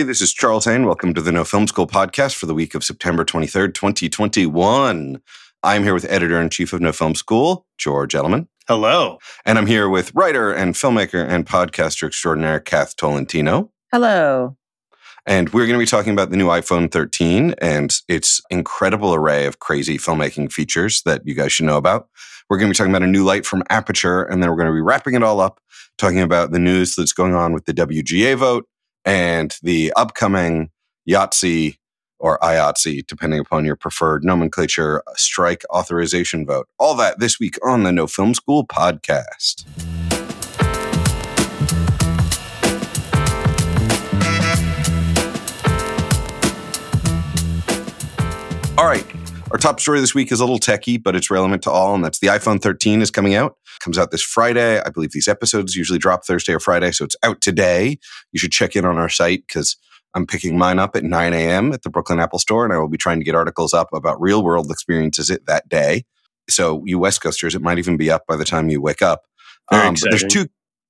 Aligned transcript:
Hey, 0.00 0.04
this 0.04 0.20
is 0.20 0.32
Charles 0.32 0.64
Haine. 0.64 0.86
Welcome 0.86 1.12
to 1.14 1.20
the 1.20 1.32
No 1.32 1.42
Film 1.42 1.66
School 1.66 1.88
podcast 1.88 2.36
for 2.36 2.46
the 2.46 2.54
week 2.54 2.76
of 2.76 2.84
September 2.84 3.24
23rd, 3.24 3.74
2021. 3.74 5.20
I'm 5.64 5.82
here 5.82 5.92
with 5.92 6.04
editor 6.08 6.40
in 6.40 6.50
chief 6.50 6.72
of 6.72 6.80
No 6.80 6.92
Film 6.92 7.16
School, 7.16 7.66
George 7.78 8.14
Edelman. 8.14 8.46
Hello. 8.68 9.18
And 9.44 9.58
I'm 9.58 9.66
here 9.66 9.88
with 9.88 10.14
writer 10.14 10.52
and 10.52 10.76
filmmaker 10.76 11.26
and 11.28 11.44
podcaster 11.44 12.06
extraordinaire, 12.06 12.60
Kath 12.60 12.94
Tolentino. 12.94 13.72
Hello. 13.90 14.56
And 15.26 15.48
we're 15.48 15.66
going 15.66 15.76
to 15.76 15.82
be 15.82 15.84
talking 15.84 16.12
about 16.12 16.30
the 16.30 16.36
new 16.36 16.46
iPhone 16.46 16.92
13 16.92 17.56
and 17.60 18.00
its 18.06 18.40
incredible 18.50 19.14
array 19.14 19.46
of 19.46 19.58
crazy 19.58 19.98
filmmaking 19.98 20.52
features 20.52 21.02
that 21.06 21.26
you 21.26 21.34
guys 21.34 21.50
should 21.50 21.66
know 21.66 21.76
about. 21.76 22.08
We're 22.48 22.58
going 22.58 22.68
to 22.68 22.72
be 22.72 22.76
talking 22.76 22.92
about 22.92 23.02
a 23.02 23.10
new 23.10 23.24
light 23.24 23.44
from 23.44 23.64
Aputure, 23.64 24.30
and 24.30 24.40
then 24.40 24.48
we're 24.48 24.58
going 24.58 24.68
to 24.68 24.74
be 24.74 24.80
wrapping 24.80 25.14
it 25.14 25.24
all 25.24 25.40
up, 25.40 25.60
talking 25.96 26.20
about 26.20 26.52
the 26.52 26.60
news 26.60 26.94
that's 26.94 27.12
going 27.12 27.34
on 27.34 27.52
with 27.52 27.64
the 27.64 27.74
WGA 27.74 28.36
vote 28.36 28.68
and 29.08 29.56
the 29.62 29.90
upcoming 29.96 30.68
Yahtzee 31.08 31.78
or 32.18 32.38
IATSE, 32.40 33.06
depending 33.06 33.40
upon 33.40 33.64
your 33.64 33.74
preferred 33.74 34.22
nomenclature, 34.22 35.02
strike 35.16 35.64
authorization 35.70 36.44
vote. 36.44 36.68
All 36.78 36.94
that 36.96 37.18
this 37.18 37.40
week 37.40 37.56
on 37.64 37.84
the 37.84 37.92
No 37.92 38.06
Film 38.06 38.34
School 38.34 38.66
podcast. 38.66 39.64
All 48.76 48.84
right. 48.84 49.06
Our 49.50 49.56
top 49.56 49.80
story 49.80 50.00
this 50.00 50.14
week 50.14 50.30
is 50.30 50.40
a 50.40 50.44
little 50.44 50.60
techie, 50.60 51.02
but 51.02 51.16
it's 51.16 51.30
relevant 51.30 51.62
to 51.62 51.70
all, 51.70 51.94
and 51.94 52.04
that's 52.04 52.18
the 52.18 52.26
iPhone 52.26 52.60
13 52.60 53.00
is 53.00 53.10
coming 53.10 53.34
out. 53.34 53.56
Comes 53.80 53.98
out 53.98 54.10
this 54.10 54.22
Friday. 54.22 54.80
I 54.80 54.90
believe 54.90 55.12
these 55.12 55.28
episodes 55.28 55.76
usually 55.76 55.98
drop 55.98 56.24
Thursday 56.24 56.52
or 56.52 56.60
Friday, 56.60 56.90
so 56.92 57.04
it's 57.04 57.16
out 57.22 57.40
today. 57.40 57.98
You 58.32 58.38
should 58.38 58.52
check 58.52 58.74
in 58.76 58.84
on 58.84 58.98
our 58.98 59.08
site 59.08 59.44
because 59.46 59.76
I'm 60.14 60.26
picking 60.26 60.58
mine 60.58 60.78
up 60.78 60.96
at 60.96 61.04
9 61.04 61.32
a.m. 61.32 61.72
at 61.72 61.82
the 61.82 61.90
Brooklyn 61.90 62.18
Apple 62.18 62.38
Store, 62.38 62.64
and 62.64 62.72
I 62.72 62.78
will 62.78 62.88
be 62.88 62.96
trying 62.96 63.18
to 63.18 63.24
get 63.24 63.34
articles 63.34 63.72
up 63.74 63.88
about 63.92 64.20
real 64.20 64.42
world 64.42 64.70
experiences 64.70 65.30
it 65.30 65.46
that 65.46 65.68
day. 65.68 66.04
So, 66.50 66.82
you 66.86 66.98
West 66.98 67.22
Coasters, 67.22 67.54
it 67.54 67.62
might 67.62 67.78
even 67.78 67.96
be 67.96 68.10
up 68.10 68.26
by 68.26 68.36
the 68.36 68.44
time 68.44 68.68
you 68.68 68.80
wake 68.80 69.02
up. 69.02 69.22
Um, 69.70 69.94
but 69.94 70.10
there's 70.10 70.24
two 70.24 70.46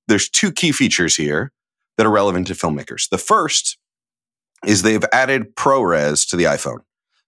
there's 0.07 0.29
two 0.29 0.51
key 0.51 0.73
features 0.73 1.17
here 1.17 1.53
that 1.97 2.07
are 2.07 2.11
relevant 2.11 2.47
to 2.47 2.55
filmmakers. 2.55 3.09
The 3.09 3.19
first 3.19 3.77
is 4.67 4.83
they've 4.83 5.05
added 5.13 5.55
ProRes 5.55 6.29
to 6.31 6.37
the 6.37 6.45
iPhone. 6.45 6.79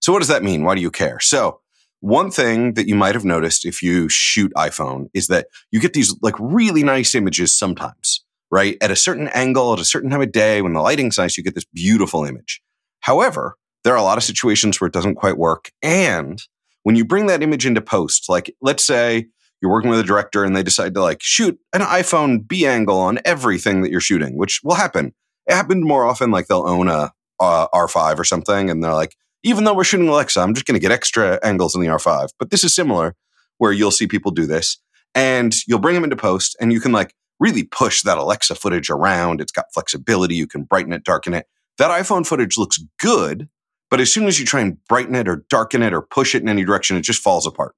So 0.00 0.12
what 0.12 0.20
does 0.20 0.28
that 0.28 0.42
mean? 0.42 0.64
Why 0.64 0.74
do 0.74 0.80
you 0.80 0.90
care? 0.90 1.20
So 1.20 1.59
one 2.00 2.30
thing 2.30 2.74
that 2.74 2.88
you 2.88 2.94
might 2.94 3.14
have 3.14 3.24
noticed 3.24 3.64
if 3.64 3.82
you 3.82 4.08
shoot 4.08 4.52
iPhone 4.56 5.08
is 5.14 5.28
that 5.28 5.46
you 5.70 5.80
get 5.80 5.92
these 5.92 6.14
like 6.22 6.34
really 6.38 6.82
nice 6.82 7.14
images 7.14 7.52
sometimes, 7.52 8.24
right? 8.50 8.76
At 8.80 8.90
a 8.90 8.96
certain 8.96 9.28
angle, 9.28 9.72
at 9.72 9.80
a 9.80 9.84
certain 9.84 10.10
time 10.10 10.22
of 10.22 10.32
day, 10.32 10.62
when 10.62 10.72
the 10.72 10.80
lighting's 10.80 11.18
nice, 11.18 11.36
you 11.36 11.44
get 11.44 11.54
this 11.54 11.66
beautiful 11.72 12.24
image. 12.24 12.62
However, 13.00 13.56
there 13.84 13.92
are 13.92 13.98
a 13.98 14.02
lot 14.02 14.18
of 14.18 14.24
situations 14.24 14.80
where 14.80 14.88
it 14.88 14.94
doesn't 14.94 15.14
quite 15.14 15.38
work. 15.38 15.70
And 15.82 16.42
when 16.82 16.96
you 16.96 17.04
bring 17.04 17.26
that 17.26 17.42
image 17.42 17.66
into 17.66 17.80
post, 17.80 18.28
like 18.28 18.54
let's 18.60 18.84
say 18.84 19.26
you're 19.60 19.70
working 19.70 19.90
with 19.90 20.00
a 20.00 20.04
director 20.04 20.44
and 20.44 20.56
they 20.56 20.62
decide 20.62 20.94
to 20.94 21.02
like 21.02 21.22
shoot 21.22 21.58
an 21.72 21.82
iPhone 21.82 22.46
B 22.46 22.66
angle 22.66 22.98
on 22.98 23.18
everything 23.24 23.82
that 23.82 23.90
you're 23.90 24.00
shooting, 24.00 24.36
which 24.36 24.60
will 24.64 24.74
happen. 24.74 25.12
It 25.46 25.54
happened 25.54 25.84
more 25.84 26.04
often, 26.04 26.30
like 26.30 26.46
they'll 26.46 26.66
own 26.66 26.88
a, 26.88 27.12
uh 27.38 27.68
R5 27.74 28.18
or 28.18 28.24
something, 28.24 28.70
and 28.70 28.84
they're 28.84 28.92
like, 28.92 29.16
even 29.42 29.64
though 29.64 29.74
we're 29.74 29.84
shooting 29.84 30.08
Alexa, 30.08 30.40
I'm 30.40 30.54
just 30.54 30.66
going 30.66 30.74
to 30.74 30.80
get 30.80 30.92
extra 30.92 31.38
angles 31.42 31.74
in 31.74 31.80
the 31.80 31.88
R5. 31.88 32.30
But 32.38 32.50
this 32.50 32.64
is 32.64 32.74
similar, 32.74 33.14
where 33.58 33.72
you'll 33.72 33.90
see 33.90 34.06
people 34.06 34.30
do 34.30 34.46
this, 34.46 34.78
and 35.14 35.54
you'll 35.66 35.78
bring 35.78 35.94
them 35.94 36.04
into 36.04 36.16
post, 36.16 36.56
and 36.60 36.72
you 36.72 36.80
can 36.80 36.92
like 36.92 37.14
really 37.38 37.64
push 37.64 38.02
that 38.02 38.18
Alexa 38.18 38.54
footage 38.54 38.90
around. 38.90 39.40
It's 39.40 39.52
got 39.52 39.72
flexibility. 39.72 40.34
You 40.34 40.46
can 40.46 40.64
brighten 40.64 40.92
it, 40.92 41.04
darken 41.04 41.34
it. 41.34 41.46
That 41.78 41.90
iPhone 41.90 42.26
footage 42.26 42.58
looks 42.58 42.78
good, 42.98 43.48
but 43.90 44.00
as 44.00 44.12
soon 44.12 44.26
as 44.26 44.38
you 44.38 44.46
try 44.46 44.60
and 44.60 44.76
brighten 44.86 45.14
it 45.14 45.26
or 45.26 45.44
darken 45.48 45.82
it 45.82 45.94
or 45.94 46.02
push 46.02 46.34
it 46.34 46.42
in 46.42 46.48
any 46.48 46.64
direction, 46.64 46.96
it 46.96 47.02
just 47.02 47.22
falls 47.22 47.46
apart. 47.46 47.74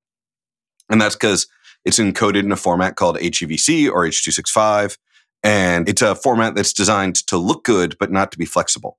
And 0.90 1.00
that's 1.00 1.14
because 1.14 1.46
it's 1.84 1.98
encoded 1.98 2.40
in 2.40 2.52
a 2.52 2.56
format 2.56 2.96
called 2.96 3.16
HEVC 3.16 3.90
or 3.90 4.04
H265. 4.04 4.98
And 5.44 5.88
it's 5.88 6.02
a 6.02 6.14
format 6.14 6.54
that's 6.54 6.72
designed 6.72 7.16
to 7.26 7.36
look 7.36 7.64
good, 7.64 7.96
but 7.98 8.12
not 8.12 8.30
to 8.32 8.38
be 8.38 8.44
flexible. 8.44 8.98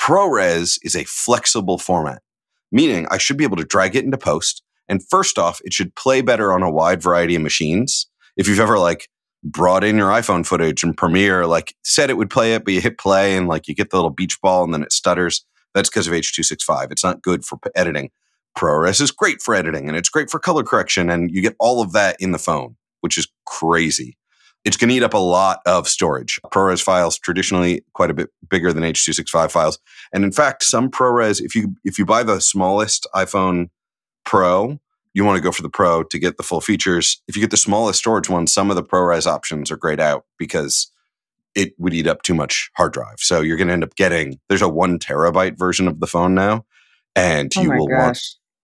ProRes 0.00 0.78
is 0.82 0.94
a 0.94 1.04
flexible 1.04 1.78
format, 1.78 2.22
meaning 2.70 3.06
I 3.10 3.18
should 3.18 3.36
be 3.36 3.44
able 3.44 3.56
to 3.56 3.64
drag 3.64 3.96
it 3.96 4.04
into 4.04 4.18
post. 4.18 4.62
And 4.88 5.06
first 5.08 5.38
off, 5.38 5.60
it 5.64 5.72
should 5.72 5.94
play 5.94 6.20
better 6.20 6.52
on 6.52 6.62
a 6.62 6.70
wide 6.70 7.02
variety 7.02 7.34
of 7.36 7.42
machines. 7.42 8.06
If 8.36 8.48
you've 8.48 8.60
ever 8.60 8.78
like 8.78 9.08
brought 9.42 9.84
in 9.84 9.96
your 9.96 10.10
iPhone 10.10 10.44
footage 10.44 10.82
and 10.82 10.96
Premiere, 10.96 11.46
like 11.46 11.74
said 11.84 12.10
it 12.10 12.16
would 12.16 12.30
play 12.30 12.54
it, 12.54 12.64
but 12.64 12.74
you 12.74 12.80
hit 12.80 12.98
play 12.98 13.36
and 13.36 13.48
like 13.48 13.68
you 13.68 13.74
get 13.74 13.90
the 13.90 13.96
little 13.96 14.10
beach 14.10 14.40
ball 14.40 14.64
and 14.64 14.74
then 14.74 14.82
it 14.82 14.92
stutters, 14.92 15.44
that's 15.74 15.88
because 15.88 16.06
of 16.06 16.12
H265. 16.12 16.90
It's 16.90 17.04
not 17.04 17.22
good 17.22 17.44
for 17.44 17.58
editing. 17.74 18.10
ProRes 18.56 19.00
is 19.00 19.10
great 19.10 19.42
for 19.42 19.54
editing 19.54 19.88
and 19.88 19.96
it's 19.96 20.08
great 20.08 20.30
for 20.30 20.38
color 20.38 20.62
correction, 20.62 21.10
and 21.10 21.30
you 21.30 21.42
get 21.42 21.56
all 21.58 21.82
of 21.82 21.92
that 21.92 22.16
in 22.20 22.32
the 22.32 22.38
phone, 22.38 22.76
which 23.00 23.18
is 23.18 23.28
crazy. 23.46 24.16
It's 24.64 24.76
going 24.78 24.88
to 24.88 24.94
eat 24.94 25.02
up 25.02 25.14
a 25.14 25.18
lot 25.18 25.60
of 25.66 25.86
storage. 25.86 26.40
ProRes 26.46 26.82
files 26.82 27.18
traditionally 27.18 27.84
quite 27.92 28.10
a 28.10 28.14
bit 28.14 28.30
bigger 28.48 28.72
than 28.72 28.82
H265 28.82 29.50
files, 29.50 29.78
and 30.12 30.24
in 30.24 30.32
fact, 30.32 30.64
some 30.64 30.90
ProRes, 30.90 31.40
if 31.40 31.54
you 31.54 31.74
if 31.84 31.98
you 31.98 32.06
buy 32.06 32.22
the 32.22 32.40
smallest 32.40 33.06
iPhone 33.14 33.68
Pro, 34.24 34.80
you 35.12 35.24
want 35.24 35.36
to 35.36 35.42
go 35.42 35.52
for 35.52 35.62
the 35.62 35.68
Pro 35.68 36.02
to 36.02 36.18
get 36.18 36.36
the 36.36 36.42
full 36.42 36.60
features. 36.60 37.22
If 37.28 37.36
you 37.36 37.42
get 37.42 37.50
the 37.50 37.56
smallest 37.56 37.98
storage 37.98 38.28
one, 38.28 38.46
some 38.46 38.70
of 38.70 38.76
the 38.76 38.82
ProRes 38.82 39.26
options 39.26 39.70
are 39.70 39.76
grayed 39.76 40.00
out 40.00 40.24
because 40.38 40.90
it 41.54 41.72
would 41.78 41.94
eat 41.94 42.06
up 42.06 42.22
too 42.22 42.34
much 42.34 42.70
hard 42.76 42.92
drive. 42.92 43.18
So 43.18 43.40
you're 43.40 43.56
going 43.56 43.68
to 43.68 43.74
end 43.74 43.84
up 43.84 43.94
getting 43.94 44.40
there's 44.48 44.62
a 44.62 44.68
one 44.68 44.98
terabyte 44.98 45.56
version 45.58 45.86
of 45.86 46.00
the 46.00 46.06
phone 46.06 46.34
now, 46.34 46.64
and 47.14 47.52
Oh 47.56 47.62
you 47.62 47.70
will 47.70 47.88
want. 47.88 48.18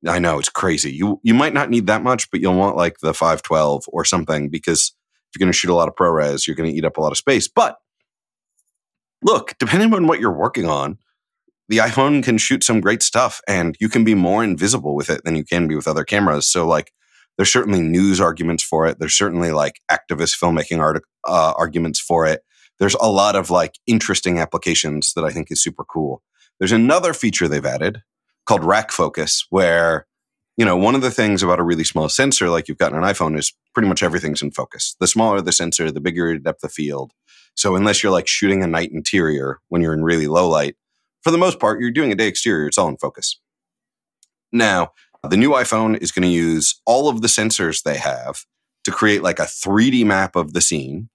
I 0.06 0.18
know 0.18 0.38
it's 0.38 0.48
crazy. 0.48 0.92
You 0.92 1.20
you 1.22 1.34
might 1.34 1.52
not 1.52 1.70
need 1.70 1.86
that 1.86 2.02
much, 2.02 2.30
but 2.30 2.40
you'll 2.40 2.56
want 2.56 2.76
like 2.76 2.98
the 2.98 3.12
512 3.12 3.84
or 3.88 4.04
something 4.04 4.48
because 4.48 4.92
you're 5.34 5.44
going 5.44 5.52
to 5.52 5.56
shoot 5.56 5.70
a 5.70 5.74
lot 5.74 5.88
of 5.88 5.94
ProRes, 5.94 6.46
you're 6.46 6.56
going 6.56 6.70
to 6.70 6.76
eat 6.76 6.84
up 6.84 6.96
a 6.96 7.00
lot 7.00 7.12
of 7.12 7.18
space. 7.18 7.48
But 7.48 7.76
look, 9.22 9.54
depending 9.58 9.92
on 9.94 10.06
what 10.06 10.20
you're 10.20 10.32
working 10.32 10.68
on, 10.68 10.98
the 11.68 11.78
iPhone 11.78 12.22
can 12.24 12.36
shoot 12.36 12.64
some 12.64 12.80
great 12.80 13.02
stuff 13.02 13.40
and 13.46 13.76
you 13.80 13.88
can 13.88 14.02
be 14.02 14.14
more 14.14 14.42
invisible 14.42 14.96
with 14.96 15.08
it 15.08 15.22
than 15.24 15.36
you 15.36 15.44
can 15.44 15.68
be 15.68 15.76
with 15.76 15.86
other 15.86 16.04
cameras. 16.04 16.46
So 16.46 16.66
like 16.66 16.92
there's 17.36 17.52
certainly 17.52 17.80
news 17.80 18.20
arguments 18.20 18.62
for 18.62 18.86
it. 18.86 18.98
There's 18.98 19.14
certainly 19.14 19.52
like 19.52 19.80
activist 19.90 20.38
filmmaking 20.38 20.80
art, 20.80 21.02
uh, 21.26 21.54
arguments 21.56 22.00
for 22.00 22.26
it. 22.26 22.42
There's 22.80 22.96
a 22.96 23.10
lot 23.10 23.36
of 23.36 23.50
like 23.50 23.76
interesting 23.86 24.38
applications 24.38 25.14
that 25.14 25.24
I 25.24 25.30
think 25.30 25.50
is 25.50 25.62
super 25.62 25.84
cool. 25.84 26.22
There's 26.58 26.72
another 26.72 27.14
feature 27.14 27.46
they've 27.46 27.64
added 27.64 28.02
called 28.46 28.64
rack 28.64 28.90
focus 28.90 29.46
where 29.50 30.06
you 30.60 30.66
know 30.66 30.76
one 30.76 30.94
of 30.94 31.00
the 31.00 31.10
things 31.10 31.42
about 31.42 31.58
a 31.58 31.62
really 31.62 31.84
small 31.84 32.10
sensor 32.10 32.50
like 32.50 32.68
you've 32.68 32.76
got 32.76 32.92
an 32.92 33.00
iphone 33.04 33.38
is 33.38 33.50
pretty 33.72 33.88
much 33.88 34.02
everything's 34.02 34.42
in 34.42 34.50
focus. 34.50 34.94
The 35.00 35.06
smaller 35.06 35.40
the 35.40 35.52
sensor 35.52 35.90
the 35.90 36.02
bigger 36.02 36.28
your 36.28 36.38
depth 36.38 36.62
of 36.62 36.70
field. 36.70 37.12
So 37.56 37.76
unless 37.76 38.02
you're 38.02 38.12
like 38.12 38.28
shooting 38.28 38.62
a 38.62 38.66
night 38.66 38.90
interior 38.92 39.60
when 39.70 39.80
you're 39.80 39.94
in 39.94 40.04
really 40.04 40.26
low 40.26 40.46
light 40.46 40.76
for 41.22 41.30
the 41.30 41.38
most 41.38 41.58
part 41.58 41.80
you're 41.80 41.90
doing 41.90 42.12
a 42.12 42.14
day 42.14 42.28
exterior 42.28 42.66
it's 42.66 42.76
all 42.76 42.88
in 42.88 42.98
focus. 42.98 43.40
Now 44.52 44.90
the 45.26 45.38
new 45.38 45.52
iphone 45.52 45.96
is 45.96 46.12
going 46.12 46.28
to 46.28 46.28
use 46.28 46.78
all 46.84 47.08
of 47.08 47.22
the 47.22 47.28
sensors 47.28 47.82
they 47.82 47.96
have 47.96 48.44
to 48.84 48.90
create 48.90 49.22
like 49.22 49.38
a 49.38 49.44
3d 49.44 50.04
map 50.04 50.36
of 50.36 50.52
the 50.52 50.60
scene. 50.60 51.08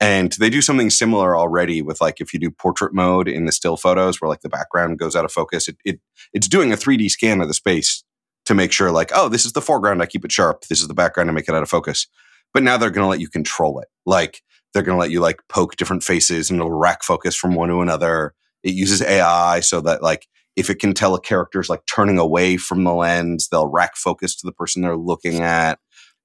And 0.00 0.32
they 0.32 0.48
do 0.48 0.62
something 0.62 0.88
similar 0.88 1.36
already 1.36 1.82
with 1.82 2.00
like 2.00 2.22
if 2.22 2.32
you 2.32 2.40
do 2.40 2.50
portrait 2.50 2.94
mode 2.94 3.28
in 3.28 3.44
the 3.44 3.52
still 3.52 3.76
photos 3.76 4.22
where 4.22 4.30
like 4.30 4.40
the 4.40 4.48
background 4.48 4.98
goes 4.98 5.14
out 5.14 5.26
of 5.26 5.32
focus 5.32 5.68
it, 5.68 5.76
it 5.84 6.00
it's 6.32 6.48
doing 6.48 6.72
a 6.72 6.76
3D 6.76 7.10
scan 7.10 7.42
of 7.42 7.48
the 7.48 7.54
space 7.54 8.02
to 8.46 8.54
make 8.54 8.72
sure, 8.72 8.90
like, 8.90 9.10
oh, 9.14 9.28
this 9.28 9.44
is 9.44 9.52
the 9.52 9.62
foreground, 9.62 10.02
I 10.02 10.06
keep 10.06 10.24
it 10.24 10.32
sharp. 10.32 10.62
This 10.68 10.80
is 10.80 10.88
the 10.88 10.94
background, 10.94 11.30
I 11.30 11.32
make 11.32 11.48
it 11.48 11.54
out 11.54 11.62
of 11.62 11.68
focus. 11.68 12.06
But 12.54 12.62
now 12.62 12.76
they're 12.76 12.90
going 12.90 13.04
to 13.04 13.08
let 13.08 13.20
you 13.20 13.28
control 13.28 13.80
it. 13.80 13.88
Like, 14.06 14.42
they're 14.72 14.82
going 14.82 14.96
to 14.96 15.00
let 15.00 15.10
you 15.10 15.20
like 15.20 15.40
poke 15.48 15.76
different 15.76 16.04
faces 16.04 16.50
and 16.50 16.58
it'll 16.58 16.72
rack 16.72 17.02
focus 17.02 17.34
from 17.34 17.54
one 17.54 17.68
to 17.68 17.80
another. 17.80 18.34
It 18.62 18.74
uses 18.74 19.02
AI 19.02 19.60
so 19.60 19.80
that, 19.82 20.02
like, 20.02 20.26
if 20.56 20.70
it 20.70 20.78
can 20.78 20.94
tell 20.94 21.14
a 21.14 21.20
character's 21.20 21.68
like 21.68 21.82
turning 21.86 22.18
away 22.18 22.56
from 22.56 22.84
the 22.84 22.94
lens, 22.94 23.48
they'll 23.48 23.68
rack 23.68 23.96
focus 23.96 24.34
to 24.36 24.46
the 24.46 24.52
person 24.52 24.82
they're 24.82 24.96
looking 24.96 25.40
at. 25.40 25.78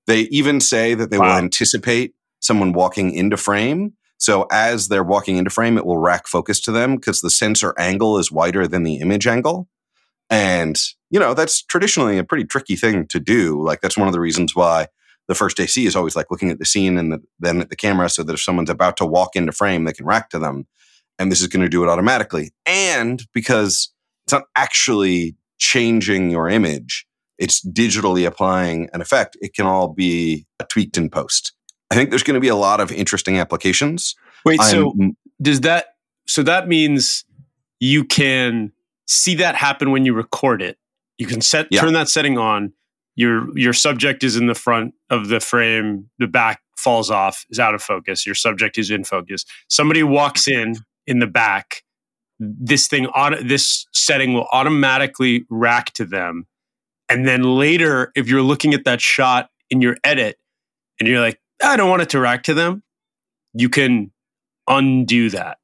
They 0.08 0.22
even 0.24 0.60
say 0.62 0.94
that 0.94 1.12
they 1.12 1.18
will 1.18 1.26
anticipate 1.26 2.14
someone 2.40 2.72
walking 2.72 3.14
into 3.14 3.38
frame. 3.38 3.94
So 4.18 4.48
as 4.52 4.88
they're 4.88 5.04
walking 5.04 5.38
into 5.38 5.50
frame, 5.50 5.78
it 5.78 5.86
will 5.86 5.98
rack 5.98 6.28
focus 6.28 6.62
to 6.62 6.72
them 6.72 6.96
because 6.96 7.22
the 7.22 7.30
sensor 7.30 7.74
angle 7.78 8.18
is 8.18 8.32
wider 8.32 8.68
than 8.68 8.84
the 8.84 8.96
image 8.96 9.28
angle. 9.28 9.68
And, 10.30 10.80
you 11.12 11.20
know, 11.20 11.34
that's 11.34 11.62
traditionally 11.62 12.18
a 12.18 12.24
pretty 12.24 12.46
tricky 12.46 12.76
thing 12.76 13.06
to 13.08 13.20
do. 13.20 13.62
Like, 13.62 13.82
that's 13.82 13.98
one 13.98 14.08
of 14.08 14.14
the 14.14 14.20
reasons 14.20 14.56
why 14.56 14.88
the 15.28 15.36
first 15.36 15.60
AC 15.60 15.86
is 15.86 15.96
always 15.96 16.16
like 16.16 16.32
looking 16.32 16.50
at 16.50 16.58
the 16.58 16.66
scene 16.66 16.98
and 16.98 17.12
the, 17.12 17.22
then 17.40 17.62
at 17.62 17.70
the 17.70 17.76
camera 17.76 18.10
so 18.10 18.24
that 18.24 18.34
if 18.34 18.42
someone's 18.42 18.70
about 18.70 18.98
to 18.98 19.06
walk 19.06 19.36
into 19.36 19.52
frame, 19.52 19.84
they 19.84 19.94
can 19.94 20.06
rack 20.06 20.30
to 20.30 20.40
them. 20.40 20.66
And 21.20 21.32
this 21.32 21.42
is 21.42 21.48
going 21.48 21.62
to 21.62 21.70
do 21.70 21.84
it 21.84 21.90
automatically. 21.90 22.52
And 22.66 23.24
because 23.34 23.92
it's 24.26 24.34
not 24.34 24.46
actually 24.56 25.36
changing 25.60 26.32
your 26.32 26.50
image, 26.50 27.06
it's 27.38 27.64
digitally 27.66 28.26
applying 28.26 28.90
an 28.94 29.02
effect, 29.02 29.38
it 29.42 29.54
can 29.54 29.66
all 29.66 29.90
be 29.90 30.48
tweaked 30.70 30.98
in 30.98 31.10
post. 31.10 31.54
I 31.92 31.96
think 31.96 32.10
there's 32.10 32.24
going 32.24 32.36
to 32.36 32.42
be 32.42 32.48
a 32.48 32.56
lot 32.56 32.80
of 32.80 32.92
interesting 32.92 33.38
applications. 33.38 34.16
Wait, 34.46 34.62
so 34.62 34.94
I'm- 35.00 35.18
does 35.42 35.62
that 35.62 35.88
so 36.28 36.44
that 36.44 36.68
means 36.68 37.26
you 37.80 38.06
can 38.06 38.72
see 39.08 39.36
that 39.36 39.56
happen 39.56 39.92
when 39.92 40.06
you 40.06 40.14
record 40.14 40.62
it. 40.62 40.78
You 41.22 41.28
can 41.28 41.42
set 41.42 41.68
Yeah. 41.70 41.82
turn 41.82 41.94
that 41.94 42.10
setting 42.10 42.40
on. 42.40 42.74
Your 43.16 43.56
your 43.58 43.74
subject 43.74 44.24
is 44.24 44.36
in 44.36 44.48
the 44.48 44.56
front 44.56 44.96
of 45.12 45.28
the 45.28 45.40
frame. 45.40 46.10
The 46.18 46.26
back 46.28 46.62
falls 46.76 47.12
off, 47.12 47.46
is 47.52 47.60
out 47.60 47.76
of 47.76 47.84
focus. 47.84 48.26
Your 48.26 48.34
subject 48.34 48.78
is 48.80 48.90
in 48.90 49.04
focus. 49.04 49.46
Somebody 49.70 50.02
walks 50.02 50.48
in 50.48 50.78
in 51.06 51.20
the 51.20 51.28
back. 51.28 51.84
This 52.40 52.88
thing 52.88 53.06
auto, 53.08 53.42
this 53.44 53.86
setting 53.94 54.34
will 54.34 54.48
automatically 54.52 55.46
rack 55.52 55.94
to 55.94 56.06
them. 56.06 56.48
And 57.08 57.28
then 57.28 57.44
later, 57.44 58.12
if 58.16 58.28
you're 58.28 58.42
looking 58.42 58.74
at 58.74 58.86
that 58.86 59.00
shot 59.00 59.52
in 59.70 59.80
your 59.82 59.98
edit 60.04 60.38
and 61.00 61.08
you're 61.08 61.20
like, 61.20 61.40
I 61.64 61.76
don't 61.78 61.90
want 61.90 62.02
it 62.02 62.10
to 62.12 62.20
rack 62.20 62.42
to 62.44 62.56
them, 62.56 62.82
you 63.54 63.70
can 63.70 64.12
undo 64.68 65.30
that. 65.30 65.60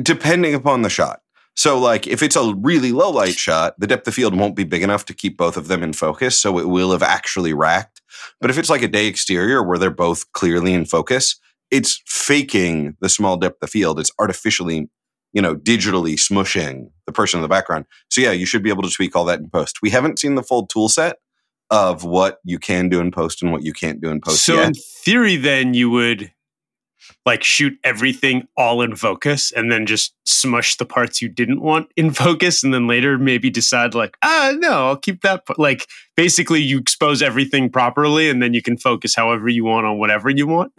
depending 0.00 0.54
upon 0.54 0.82
the 0.82 0.88
shot. 0.90 1.21
So, 1.54 1.78
like, 1.78 2.06
if 2.06 2.22
it's 2.22 2.36
a 2.36 2.54
really 2.56 2.92
low 2.92 3.10
light 3.10 3.34
shot, 3.34 3.74
the 3.78 3.86
depth 3.86 4.08
of 4.08 4.14
field 4.14 4.34
won't 4.34 4.56
be 4.56 4.64
big 4.64 4.82
enough 4.82 5.04
to 5.06 5.14
keep 5.14 5.36
both 5.36 5.56
of 5.56 5.68
them 5.68 5.82
in 5.82 5.92
focus. 5.92 6.38
So, 6.38 6.58
it 6.58 6.68
will 6.68 6.92
have 6.92 7.02
actually 7.02 7.52
racked. 7.52 8.00
But 8.40 8.50
if 8.50 8.58
it's 8.58 8.70
like 8.70 8.82
a 8.82 8.88
day 8.88 9.06
exterior 9.06 9.62
where 9.62 9.78
they're 9.78 9.90
both 9.90 10.30
clearly 10.32 10.72
in 10.72 10.86
focus, 10.86 11.38
it's 11.70 12.02
faking 12.06 12.96
the 13.00 13.08
small 13.08 13.36
depth 13.36 13.62
of 13.62 13.70
field. 13.70 14.00
It's 14.00 14.10
artificially, 14.18 14.88
you 15.32 15.42
know, 15.42 15.54
digitally 15.54 16.14
smushing 16.14 16.90
the 17.06 17.12
person 17.12 17.38
in 17.38 17.42
the 17.42 17.48
background. 17.48 17.84
So, 18.10 18.20
yeah, 18.20 18.32
you 18.32 18.46
should 18.46 18.62
be 18.62 18.70
able 18.70 18.82
to 18.84 18.90
tweak 18.90 19.14
all 19.14 19.24
that 19.26 19.40
in 19.40 19.50
post. 19.50 19.82
We 19.82 19.90
haven't 19.90 20.18
seen 20.18 20.36
the 20.36 20.42
full 20.42 20.66
tool 20.66 20.88
set 20.88 21.16
of 21.70 22.04
what 22.04 22.38
you 22.44 22.58
can 22.58 22.88
do 22.90 23.00
in 23.00 23.10
post 23.10 23.42
and 23.42 23.50
what 23.50 23.62
you 23.62 23.72
can't 23.72 24.00
do 24.00 24.10
in 24.10 24.20
post 24.20 24.44
so 24.44 24.54
yet. 24.54 24.68
in 24.68 24.74
theory, 24.74 25.36
then 25.36 25.72
you 25.72 25.90
would 25.90 26.30
like 27.24 27.42
shoot 27.42 27.78
everything 27.84 28.46
all 28.56 28.82
in 28.82 28.96
focus 28.96 29.52
and 29.52 29.70
then 29.70 29.86
just 29.86 30.14
smush 30.24 30.76
the 30.76 30.84
parts 30.84 31.22
you 31.22 31.28
didn't 31.28 31.60
want 31.60 31.88
in 31.96 32.10
focus 32.24 32.62
and 32.62 32.72
then 32.72 32.86
later 32.86 33.18
maybe 33.18 33.50
decide 33.50 33.94
like 33.94 34.16
ah 34.22 34.52
no 34.58 34.88
i'll 34.88 34.96
keep 34.96 35.22
that 35.22 35.46
p-" 35.46 35.54
like 35.58 35.86
basically 36.16 36.60
you 36.60 36.78
expose 36.78 37.22
everything 37.22 37.70
properly 37.70 38.28
and 38.28 38.42
then 38.42 38.54
you 38.54 38.62
can 38.62 38.76
focus 38.76 39.14
however 39.14 39.48
you 39.48 39.64
want 39.64 39.86
on 39.86 39.98
whatever 39.98 40.30
you 40.30 40.46
want 40.46 40.72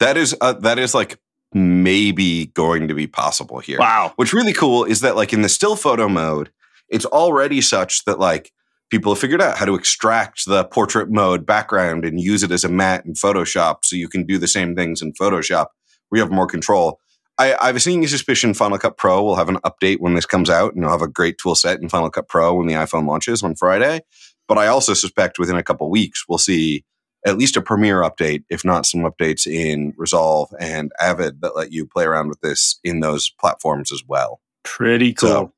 That 0.00 0.16
is 0.16 0.36
uh, 0.40 0.54
that 0.54 0.80
is 0.80 0.94
like 0.94 1.18
maybe 1.54 2.46
going 2.46 2.88
to 2.88 2.94
be 2.94 3.06
possible 3.06 3.60
here. 3.60 3.78
wow 3.78 4.12
What's 4.16 4.32
really 4.32 4.52
cool 4.52 4.84
is 4.84 5.00
that 5.02 5.14
like 5.14 5.32
in 5.32 5.42
the 5.42 5.48
still 5.48 5.76
photo 5.76 6.08
mode, 6.08 6.50
it's 6.88 7.04
already 7.04 7.60
such 7.60 8.04
that 8.06 8.18
like 8.18 8.52
people 8.92 9.10
have 9.10 9.18
figured 9.18 9.40
out 9.40 9.56
how 9.56 9.64
to 9.64 9.74
extract 9.74 10.44
the 10.44 10.64
portrait 10.66 11.10
mode 11.10 11.46
background 11.46 12.04
and 12.04 12.20
use 12.20 12.42
it 12.42 12.50
as 12.50 12.62
a 12.62 12.68
mat 12.68 13.06
in 13.06 13.14
Photoshop 13.14 13.78
so 13.84 13.96
you 13.96 14.06
can 14.06 14.26
do 14.26 14.36
the 14.36 14.46
same 14.46 14.76
things 14.76 15.00
in 15.00 15.14
Photoshop 15.14 15.68
where 16.10 16.18
you 16.18 16.22
have 16.22 16.30
more 16.30 16.46
control. 16.46 17.00
I, 17.38 17.56
I 17.58 17.68
have 17.68 17.76
a 17.76 17.80
sneaking 17.80 18.06
suspicion 18.06 18.52
Final 18.52 18.76
Cut 18.76 18.98
Pro 18.98 19.22
will 19.22 19.36
have 19.36 19.48
an 19.48 19.56
update 19.64 20.00
when 20.00 20.12
this 20.12 20.26
comes 20.26 20.50
out 20.50 20.74
and 20.74 20.82
you'll 20.82 20.90
have 20.92 21.00
a 21.00 21.08
great 21.08 21.38
tool 21.38 21.54
set 21.54 21.80
in 21.80 21.88
Final 21.88 22.10
Cut 22.10 22.28
Pro 22.28 22.52
when 22.54 22.66
the 22.66 22.74
iPhone 22.74 23.06
launches 23.08 23.42
on 23.42 23.54
Friday. 23.54 24.02
But 24.46 24.58
I 24.58 24.66
also 24.66 24.92
suspect 24.92 25.38
within 25.38 25.56
a 25.56 25.62
couple 25.62 25.88
weeks 25.88 26.24
we'll 26.28 26.36
see 26.36 26.84
at 27.26 27.38
least 27.38 27.56
a 27.56 27.62
Premiere 27.62 28.02
update, 28.02 28.44
if 28.50 28.62
not 28.62 28.84
some 28.84 29.00
updates 29.04 29.46
in 29.46 29.94
Resolve 29.96 30.52
and 30.60 30.92
Avid 31.00 31.40
that 31.40 31.56
let 31.56 31.72
you 31.72 31.86
play 31.86 32.04
around 32.04 32.28
with 32.28 32.42
this 32.42 32.78
in 32.84 33.00
those 33.00 33.30
platforms 33.40 33.90
as 33.90 34.02
well. 34.06 34.42
pretty 34.64 35.14
cool 35.14 35.28
So- 35.30 35.52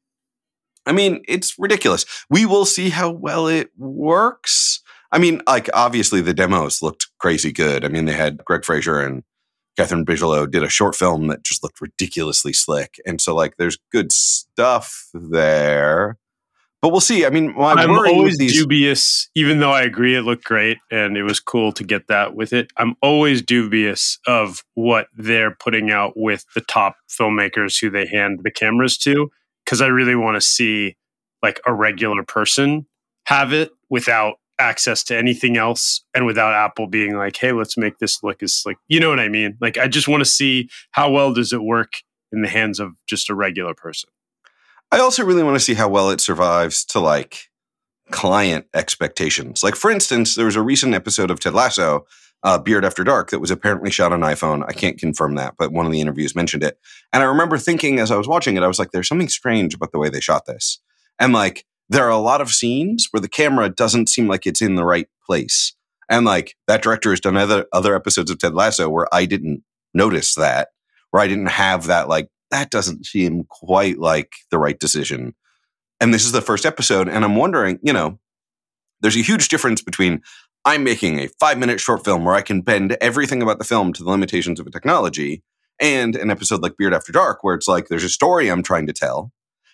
I 0.87 0.93
mean, 0.93 1.23
it's 1.27 1.59
ridiculous. 1.59 2.05
We 2.29 2.47
will 2.47 2.65
see 2.65 2.91
how 2.91 3.11
well 3.11 3.47
it 3.49 3.71
works. 3.79 4.81
I 5.11 5.19
mean, 5.19 5.43
like 5.47 5.71
obviously 5.73 6.21
the 6.21 6.35
demos 6.35 6.83
looked 6.83 7.09
crazy 7.19 7.53
good. 7.53 7.85
I 7.85 7.89
mean, 7.89 8.05
they 8.05 8.13
had 8.13 8.45
Greig 8.45 8.65
Fraser 8.65 9.01
and 9.01 9.23
Kathryn 9.79 10.05
Bigelow 10.05 10.47
did 10.47 10.63
a 10.63 10.69
short 10.69 10.95
film 10.95 11.27
that 11.29 11.43
just 11.43 11.63
looked 11.63 11.81
ridiculously 11.81 12.53
slick, 12.53 13.01
and 13.05 13.21
so 13.21 13.35
like 13.35 13.57
there's 13.57 13.79
good 13.91 14.13
stuff 14.13 15.09
there. 15.13 16.17
But 16.81 16.91
we'll 16.91 17.01
see. 17.01 17.25
I 17.25 17.31
mean, 17.31 17.55
I'm 17.59 17.91
always 17.91 18.37
these, 18.37 18.53
dubious, 18.53 19.31
even 19.35 19.59
though 19.59 19.73
I 19.73 19.83
agree 19.83 20.15
it 20.17 20.21
looked 20.21 20.45
great 20.45 20.77
and 20.91 21.17
it 21.17 21.23
was 21.23 21.41
cool 21.41 21.73
to 21.73 21.83
get 21.83 22.09
that 22.09 22.35
with 22.35 22.53
it. 22.53 22.73
I'm 22.77 22.95
always 23.01 23.41
dubious 23.41 24.19
of 24.27 24.63
what 24.75 25.07
they're 25.17 25.51
putting 25.51 25.91
out 25.91 26.13
with 26.15 26.45
the 26.55 26.61
top 26.61 26.97
filmmakers 27.09 27.81
who 27.81 27.89
they 27.89 28.07
hand 28.07 28.41
the 28.43 28.51
cameras 28.51 28.99
to, 28.99 29.31
because 29.65 29.81
I 29.81 29.87
really 29.87 30.15
want 30.15 30.37
to 30.37 30.41
see 30.41 30.97
like 31.43 31.61
a 31.67 31.73
regular 31.73 32.23
person 32.23 32.87
have 33.27 33.53
it 33.53 33.73
without 33.91 34.35
access 34.59 35.03
to 35.05 35.17
anything 35.17 35.57
else 35.57 36.05
and 36.15 36.27
without 36.27 36.55
Apple 36.55 36.87
being 36.87 37.17
like, 37.17 37.37
hey, 37.37 37.53
let's 37.53 37.77
make 37.77 37.99
this 37.99 38.23
look 38.23 38.43
as 38.43 38.63
like, 38.65 38.77
you 38.89 39.01
know 39.01 39.09
what 39.09 39.21
I 39.21 39.29
mean? 39.29 39.57
Like, 39.61 39.79
I 39.79 39.89
just 39.89 40.09
want 40.09 40.21
to 40.21 40.31
see 40.31 40.69
how 40.93 41.11
well 41.11 41.33
does 41.33 41.53
it 41.53 41.63
work 41.63 41.95
in 42.33 42.43
the 42.43 42.49
hands 42.49 42.81
of 42.81 42.93
just 43.07 43.31
a 43.31 43.35
regular 43.35 43.75
person. 43.75 44.11
I 44.93 45.01
also 45.01 45.25
really 45.25 45.43
want 45.43 45.57
to 45.57 45.61
see 45.61 45.75
how 45.75 45.89
well 45.89 46.11
it 46.11 46.21
survives 46.21 46.85
to 46.87 47.01
like 47.01 47.51
client 48.11 48.67
expectations. 48.75 49.63
Like, 49.63 49.75
for 49.75 49.91
instance, 49.91 50.35
there 50.35 50.47
was 50.47 50.57
a 50.57 50.63
recent 50.63 50.95
episode 50.95 51.31
of 51.31 51.41
Ted 51.41 51.55
Lasso, 51.55 52.07
uh, 52.45 52.59
Beard 52.59 52.85
After 52.85 53.03
Dark, 53.03 53.31
that 53.31 53.41
was 53.41 53.51
apparently 53.51 53.91
shot 53.91 54.13
on 54.13 54.21
iPhone. 54.21 54.65
I 54.69 54.73
can't 54.73 54.99
confirm 54.99 55.35
that, 55.37 55.55
but 55.59 55.73
one 55.73 55.87
of 55.87 55.93
the 55.93 56.01
interviews 56.01 56.37
mentioned 56.37 56.63
it. 56.63 56.79
And 57.13 57.23
I 57.23 57.27
remember 57.27 57.57
thinking 57.59 57.99
as 57.99 58.11
I 58.11 58.17
was 58.17 58.29
watching 58.29 58.57
it, 58.57 58.63
I 58.63 58.69
was 58.69 58.79
like, 58.79 58.91
there's 58.91 59.09
something 59.09 59.29
strange 59.29 59.75
about 59.75 59.93
the 59.93 59.99
way 59.99 60.11
they 60.11 60.21
shot 60.21 60.47
this. 60.47 60.79
And 61.19 61.33
like, 61.33 61.65
there 61.89 62.05
are 62.05 62.11
a 62.11 62.19
lot 62.19 62.41
of 62.41 62.51
scenes 62.51 63.09
where 63.11 63.21
the 63.21 63.29
camera 63.29 63.69
doesn't 63.71 64.09
seem 64.09 64.29
like 64.29 64.47
it's 64.47 64.63
in 64.63 64.75
the 64.75 64.85
right 64.85 65.09
place. 65.27 65.75
And 66.11 66.27
like, 66.27 66.55
that 66.67 66.83
director 66.83 67.11
has 67.11 67.21
done 67.21 67.37
other, 67.37 67.67
other 67.73 67.95
episodes 67.95 68.31
of 68.31 68.39
Ted 68.39 68.55
Lasso 68.55 68.91
where 68.91 69.13
I 69.13 69.25
didn't 69.25 69.63
notice 69.95 70.35
that, 70.35 70.69
where 71.11 71.23
I 71.23 71.29
didn't 71.29 71.47
have 71.47 71.87
that, 71.87 72.09
like, 72.09 72.29
that 72.51 72.71
doesn't 72.71 73.07
seem 73.07 73.45
quite 73.49 73.99
like 73.99 74.33
the 74.51 74.59
right 74.59 74.79
decision. 74.79 75.35
And 75.99 76.13
this 76.13 76.27
is 76.27 76.33
the 76.33 76.43
first 76.43 76.67
episode. 76.67 77.09
And 77.09 77.25
I'm 77.25 77.37
wondering, 77.37 77.79
you 77.83 77.93
know, 77.93 78.19
there's 79.01 79.17
a 79.17 79.23
huge 79.23 79.49
difference 79.49 79.81
between 79.81 80.23
I'm 80.65 80.83
making 80.83 81.19
a 81.19 81.29
five 81.41 81.59
minute 81.59 81.81
short 81.81 82.05
film 82.05 82.25
where 82.25 82.35
I 82.35 82.43
can 82.43 82.63
bend 82.63 82.97
everything 83.01 83.43
about 83.43 83.59
the 83.59 83.65
film 83.65 83.93
to 83.93 84.03
the 84.03 84.11
limitations 84.11 84.59
of 84.59 84.67
a 84.67 84.71
technology 84.71 85.43
and 85.81 86.17
an 86.17 86.31
episode 86.31 86.63
like 86.63 86.77
Beard 86.77 86.95
After 86.95 87.13
Dark, 87.13 87.43
where 87.43 87.55
it's 87.55 87.69
like 87.69 87.89
there's 87.89 88.05
a 88.05 88.09
story 88.09 88.49
I'm 88.49 88.63
trying 88.63 88.87
to 88.87 88.93
tell 88.93 89.33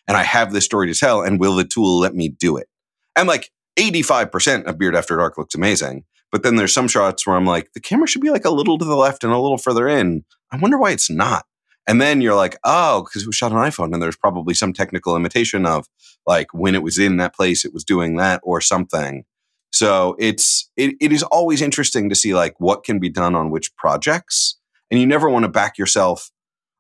and 0.09 0.17
I 0.17 0.25
have 0.25 0.53
this 0.53 0.65
story 0.65 0.93
to 0.93 0.99
tell. 0.99 1.23
And 1.23 1.39
will 1.39 1.55
the 1.55 1.65
tool 1.65 2.01
let 2.01 2.15
me 2.15 2.29
do 2.29 2.57
it? 2.57 2.69
And 3.15 3.29
like 3.29 3.51
85% 3.79 4.65
of 4.65 4.79
Beard 4.79 4.97
After 4.97 5.17
Dark 5.17 5.39
looks 5.39 5.55
amazing. 5.55 6.05
But 6.33 6.43
then 6.43 6.57
there's 6.57 6.75
some 6.75 6.89
shots 6.89 7.27
where 7.27 7.37
I'm 7.37 7.47
like, 7.47 7.73
the 7.73 7.81
camera 7.81 8.09
should 8.09 8.23
be 8.23 8.31
like 8.31 8.45
a 8.45 8.51
little 8.51 8.79
to 8.79 8.85
the 8.85 8.97
left 8.97 9.25
and 9.25 9.33
a 9.33 9.39
little 9.39 9.59
further 9.59 9.89
in. 9.89 10.25
I 10.51 10.57
wonder 10.57 10.79
why 10.79 10.91
it's 10.91 11.11
not. 11.11 11.45
And 11.87 12.01
then 12.01 12.21
you're 12.21 12.37
like, 12.37 12.57
oh, 12.65 13.03
because 13.03 13.23
it 13.23 13.27
was 13.27 13.35
shot 13.35 13.53
on 13.53 13.69
iPhone, 13.69 13.93
and 13.93 14.03
there's 14.03 14.17
probably 14.17 14.55
some 14.55 14.73
technical 14.73 15.15
limitation 15.15 15.67
of 15.67 15.87
like 16.27 16.53
when 16.53 16.75
it 16.75 16.83
was 16.83 16.99
in 16.99 17.17
that 17.17 17.35
place, 17.35 17.65
it 17.65 17.75
was 17.75 17.85
doing 17.85 18.17
that 18.17 18.41
or 18.45 18.61
something. 18.61 19.25
So 19.73 20.17
it's 20.19 20.71
it, 20.77 20.97
it 21.01 21.13
is 21.13 21.23
always 21.23 21.63
interesting 21.63 22.09
to 22.09 22.15
see 22.15 22.35
like 22.35 22.55
what 22.59 22.85
can 22.85 22.99
be 22.99 23.09
done 23.09 23.35
on 23.35 23.51
which 23.51 23.75
projects, 23.77 24.59
and 24.91 25.01
you 25.01 25.07
never 25.07 25.29
want 25.29 25.45
to 25.45 25.49
back 25.49 25.79
yourself. 25.79 26.31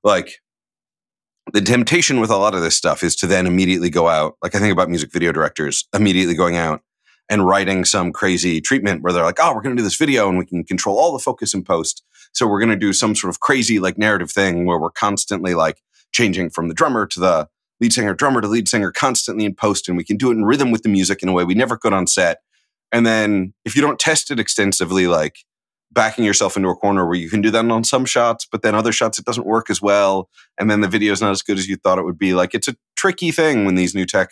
Like 0.02 0.40
the 1.52 1.60
temptation 1.60 2.20
with 2.20 2.30
a 2.30 2.36
lot 2.36 2.54
of 2.54 2.62
this 2.62 2.76
stuff 2.76 3.02
is 3.02 3.16
to 3.16 3.26
then 3.26 3.46
immediately 3.46 3.90
go 3.90 4.08
out. 4.08 4.36
Like 4.42 4.54
I 4.54 4.58
think 4.58 4.72
about 4.72 4.88
music 4.88 5.12
video 5.12 5.32
directors 5.32 5.86
immediately 5.94 6.34
going 6.34 6.56
out 6.56 6.82
and 7.28 7.46
writing 7.46 7.84
some 7.84 8.12
crazy 8.12 8.60
treatment 8.60 9.02
where 9.02 9.12
they're 9.12 9.24
like, 9.24 9.38
oh, 9.40 9.54
we're 9.54 9.62
going 9.62 9.76
to 9.76 9.80
do 9.80 9.84
this 9.84 9.96
video 9.96 10.28
and 10.28 10.36
we 10.36 10.44
can 10.44 10.64
control 10.64 10.98
all 10.98 11.12
the 11.12 11.18
focus 11.18 11.54
in 11.54 11.62
post. 11.62 12.02
So 12.32 12.46
we're 12.46 12.58
going 12.58 12.70
to 12.70 12.76
do 12.76 12.92
some 12.92 13.14
sort 13.14 13.30
of 13.30 13.40
crazy 13.40 13.78
like 13.78 13.96
narrative 13.96 14.30
thing 14.30 14.66
where 14.66 14.78
we're 14.78 14.90
constantly 14.90 15.54
like 15.54 15.80
changing 16.12 16.50
from 16.50 16.68
the 16.68 16.74
drummer 16.74 17.06
to 17.06 17.20
the 17.20 17.48
lead 17.80 17.92
singer, 17.92 18.14
drummer 18.14 18.40
to 18.40 18.48
lead 18.48 18.68
singer 18.68 18.90
constantly 18.90 19.44
in 19.44 19.54
post. 19.54 19.88
And 19.88 19.96
we 19.96 20.04
can 20.04 20.16
do 20.16 20.30
it 20.30 20.34
in 20.34 20.44
rhythm 20.44 20.70
with 20.70 20.82
the 20.82 20.88
music 20.88 21.22
in 21.22 21.28
a 21.28 21.32
way 21.32 21.44
we 21.44 21.54
never 21.54 21.76
could 21.76 21.92
on 21.92 22.06
set. 22.06 22.40
And 22.92 23.06
then 23.06 23.54
if 23.64 23.76
you 23.76 23.82
don't 23.82 23.98
test 23.98 24.30
it 24.30 24.40
extensively, 24.40 25.06
like 25.06 25.36
backing 25.92 26.24
yourself 26.24 26.56
into 26.56 26.68
a 26.68 26.76
corner 26.76 27.04
where 27.06 27.16
you 27.16 27.28
can 27.28 27.40
do 27.40 27.50
that 27.50 27.68
on 27.68 27.84
some 27.84 28.04
shots, 28.04 28.46
but 28.50 28.62
then 28.62 28.74
other 28.74 28.92
shots 28.92 29.18
it 29.18 29.24
doesn't 29.24 29.46
work 29.46 29.70
as 29.70 29.82
well. 29.82 30.28
And 30.58 30.70
then 30.70 30.80
the 30.80 30.88
video 30.88 31.12
is 31.12 31.20
not 31.20 31.32
as 31.32 31.42
good 31.42 31.58
as 31.58 31.68
you 31.68 31.76
thought 31.76 31.98
it 31.98 32.04
would 32.04 32.18
be. 32.18 32.34
Like 32.34 32.54
it's 32.54 32.68
a 32.68 32.76
tricky 32.96 33.30
thing 33.30 33.64
when 33.64 33.74
these 33.74 33.94
new 33.94 34.06
tech 34.06 34.30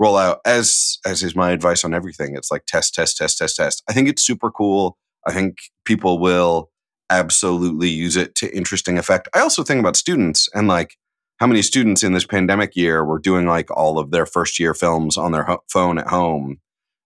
roll 0.00 0.16
out 0.16 0.40
as 0.44 0.98
as 1.04 1.22
is 1.22 1.36
my 1.36 1.50
advice 1.50 1.84
on 1.84 1.94
everything 1.94 2.34
it's 2.34 2.50
like 2.50 2.64
test 2.66 2.94
test 2.94 3.18
test 3.18 3.38
test 3.38 3.54
test 3.54 3.82
i 3.88 3.92
think 3.92 4.08
it's 4.08 4.22
super 4.22 4.50
cool 4.50 4.96
i 5.26 5.32
think 5.32 5.58
people 5.84 6.18
will 6.18 6.70
absolutely 7.10 7.90
use 7.90 8.16
it 8.16 8.34
to 8.34 8.56
interesting 8.56 8.96
effect 8.98 9.28
i 9.34 9.40
also 9.40 9.62
think 9.62 9.78
about 9.78 9.94
students 9.94 10.48
and 10.54 10.66
like 10.66 10.96
how 11.38 11.46
many 11.46 11.60
students 11.62 12.02
in 12.02 12.14
this 12.14 12.24
pandemic 12.24 12.74
year 12.74 13.04
were 13.04 13.18
doing 13.18 13.46
like 13.46 13.70
all 13.76 13.98
of 13.98 14.10
their 14.10 14.26
first 14.26 14.58
year 14.58 14.72
films 14.72 15.18
on 15.18 15.32
their 15.32 15.44
ho- 15.44 15.62
phone 15.68 15.98
at 15.98 16.08
home 16.08 16.58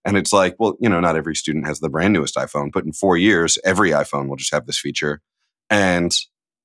and 0.04 0.16
it's 0.16 0.32
like 0.32 0.54
well 0.58 0.76
you 0.80 0.88
know 0.88 1.00
not 1.00 1.16
every 1.16 1.34
student 1.34 1.66
has 1.66 1.80
the 1.80 1.88
brand 1.88 2.12
newest 2.12 2.37
iphone 2.37 2.70
but 2.73 2.84
in 2.84 2.92
four 2.92 3.16
years 3.16 3.58
every 3.64 3.90
iphone 3.90 4.28
will 4.28 4.37
just 4.37 4.52
have 4.52 4.66
this 4.66 4.78
feature 4.78 5.20
and 5.70 6.16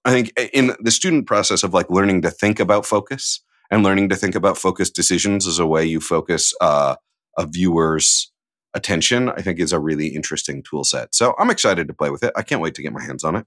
i 0.05 0.11
think 0.11 0.31
in 0.53 0.75
the 0.79 0.91
student 0.91 1.27
process 1.27 1.63
of 1.63 1.73
like 1.73 1.89
learning 1.89 2.21
to 2.21 2.31
think 2.31 2.59
about 2.59 2.85
focus 2.85 3.41
and 3.71 3.83
learning 3.83 4.09
to 4.09 4.15
think 4.15 4.35
about 4.35 4.57
focused 4.57 4.95
decisions 4.95 5.47
as 5.47 5.59
a 5.59 5.65
way 5.65 5.85
you 5.85 5.99
focus 5.99 6.53
uh, 6.59 6.95
a 7.37 7.45
viewer's 7.45 8.31
attention, 8.73 9.29
I 9.29 9.41
think 9.41 9.59
is 9.59 9.73
a 9.73 9.79
really 9.79 10.07
interesting 10.07 10.63
tool 10.63 10.83
set. 10.83 11.13
So 11.13 11.35
I'm 11.37 11.49
excited 11.49 11.87
to 11.87 11.93
play 11.93 12.09
with 12.09 12.23
it. 12.23 12.33
I 12.35 12.41
can't 12.41 12.61
wait 12.61 12.75
to 12.75 12.81
get 12.81 12.93
my 12.93 13.03
hands 13.03 13.23
on 13.23 13.35
it. 13.35 13.45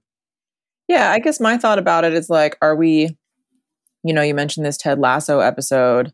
Yeah, 0.87 1.11
I 1.11 1.19
guess 1.19 1.39
my 1.39 1.57
thought 1.57 1.79
about 1.79 2.03
it 2.03 2.13
is 2.13 2.29
like, 2.29 2.57
are 2.61 2.75
we 2.75 3.17
you 4.03 4.13
know, 4.13 4.21
you 4.21 4.33
mentioned 4.33 4.65
this 4.65 4.77
Ted 4.77 4.99
Lasso 4.99 5.39
episode. 5.39 6.13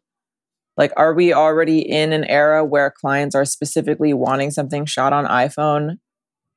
Like, 0.79 0.93
are 0.95 1.13
we 1.13 1.33
already 1.33 1.79
in 1.79 2.13
an 2.13 2.23
era 2.23 2.63
where 2.63 2.89
clients 2.89 3.35
are 3.35 3.43
specifically 3.43 4.13
wanting 4.13 4.49
something 4.49 4.85
shot 4.85 5.11
on 5.11 5.25
iPhone, 5.25 5.97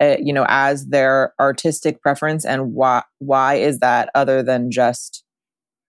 uh, 0.01 0.15
you 0.21 0.33
know, 0.33 0.47
as 0.49 0.87
their 0.87 1.35
artistic 1.41 2.01
preference? 2.01 2.47
And 2.47 2.73
why 2.73 3.03
why 3.19 3.55
is 3.55 3.81
that 3.81 4.11
other 4.15 4.41
than 4.41 4.71
just? 4.71 5.25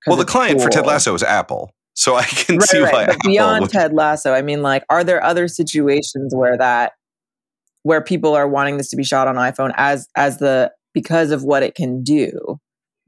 Well, 0.07 0.17
the 0.17 0.25
client 0.25 0.57
cool? 0.57 0.65
for 0.65 0.71
Ted 0.71 0.87
Lasso 0.87 1.13
is 1.13 1.21
Apple, 1.21 1.69
so 1.93 2.15
I 2.15 2.23
can 2.23 2.57
right, 2.57 2.67
see 2.67 2.79
right. 2.81 2.91
why. 2.91 3.05
But 3.05 3.19
beyond 3.23 3.61
would... 3.61 3.69
Ted 3.69 3.93
Lasso, 3.93 4.33
I 4.33 4.41
mean, 4.41 4.63
like, 4.63 4.83
are 4.89 5.03
there 5.03 5.23
other 5.23 5.47
situations 5.47 6.33
where 6.33 6.57
that, 6.57 6.93
where 7.83 8.01
people 8.01 8.33
are 8.33 8.47
wanting 8.47 8.77
this 8.77 8.89
to 8.89 8.95
be 8.95 9.03
shot 9.03 9.27
on 9.27 9.35
iPhone 9.35 9.73
as 9.77 10.07
as 10.15 10.39
the 10.39 10.71
because 10.95 11.29
of 11.29 11.43
what 11.43 11.61
it 11.61 11.75
can 11.75 12.01
do? 12.01 12.59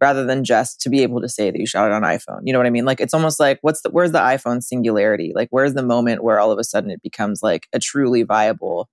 Rather 0.02 0.26
than 0.26 0.44
just 0.44 0.82
to 0.82 0.90
be 0.90 1.02
able 1.02 1.22
to 1.22 1.30
say 1.30 1.52
that 1.52 1.60
you 1.60 1.66
shot 1.66 1.88
it 1.88 1.94
on 1.94 2.02
iPhone. 2.02 2.42
You 2.44 2.54
know 2.54 2.60
what 2.60 2.68
I 2.68 2.72
mean? 2.72 2.86
Like 2.86 3.00
it's 3.00 3.14
almost 3.14 3.40
like 3.40 3.60
what's 3.62 3.82
the 3.82 3.90
where's 3.90 4.12
the 4.12 4.20
iPhone 4.20 4.62
singularity? 4.62 5.32
Like 5.34 5.48
where's 5.52 5.74
the 5.74 5.84
moment 5.84 6.24
where 6.24 6.40
all 6.40 6.52
of 6.52 6.60
a 6.60 6.64
sudden 6.64 6.92
it 6.92 7.02
becomes 7.02 7.42
like 7.42 7.68
a 7.74 7.80
truly 7.80 8.24
viable 8.24 8.90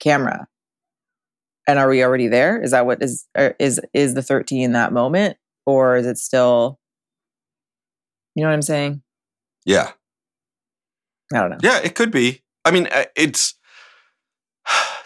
camera? 0.00 0.46
And 1.66 1.78
are 1.78 1.88
we 1.88 2.02
already 2.02 2.28
there? 2.28 2.60
Is 2.60 2.72
that 2.72 2.86
what 2.86 3.02
is 3.02 3.26
er, 3.36 3.54
is 3.58 3.80
is 3.92 4.14
the 4.14 4.22
13 4.22 4.72
that 4.72 4.92
moment 4.92 5.36
or 5.66 5.96
is 5.96 6.06
it 6.06 6.18
still 6.18 6.78
You 8.34 8.42
know 8.42 8.48
what 8.48 8.54
I'm 8.54 8.62
saying? 8.62 9.02
Yeah. 9.64 9.92
I 11.32 11.38
don't 11.38 11.50
know. 11.50 11.58
Yeah, 11.62 11.80
it 11.82 11.94
could 11.94 12.10
be. 12.10 12.42
I 12.64 12.70
mean, 12.70 12.86
uh, 12.90 13.04
it's 13.16 13.54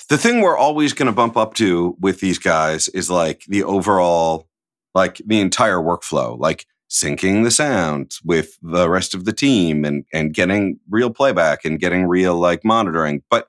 the 0.09 0.19
thing 0.19 0.41
we're 0.41 0.57
always 0.57 0.93
going 0.93 1.07
to 1.07 1.13
bump 1.13 1.37
up 1.37 1.55
to 1.55 1.97
with 2.01 2.21
these 2.21 2.39
guys 2.39 2.89
is 2.89 3.11
like 3.11 3.45
the 3.49 3.63
overall, 3.63 4.49
like 4.95 5.21
the 5.27 5.41
entire 5.41 5.79
workflow, 5.79 6.39
like 6.39 6.67
syncing 6.91 7.45
the 7.45 7.51
sound 7.51 8.15
with 8.25 8.59
the 8.63 8.89
rest 8.89 9.15
of 9.15 9.27
the 9.27 9.33
team 9.33 9.85
and 9.85 10.05
and 10.13 10.33
getting 10.33 10.81
real 10.89 11.11
playback 11.11 11.65
and 11.65 11.79
getting 11.79 12.07
real 12.07 12.37
like 12.37 12.65
monitoring. 12.65 13.23
But 13.31 13.49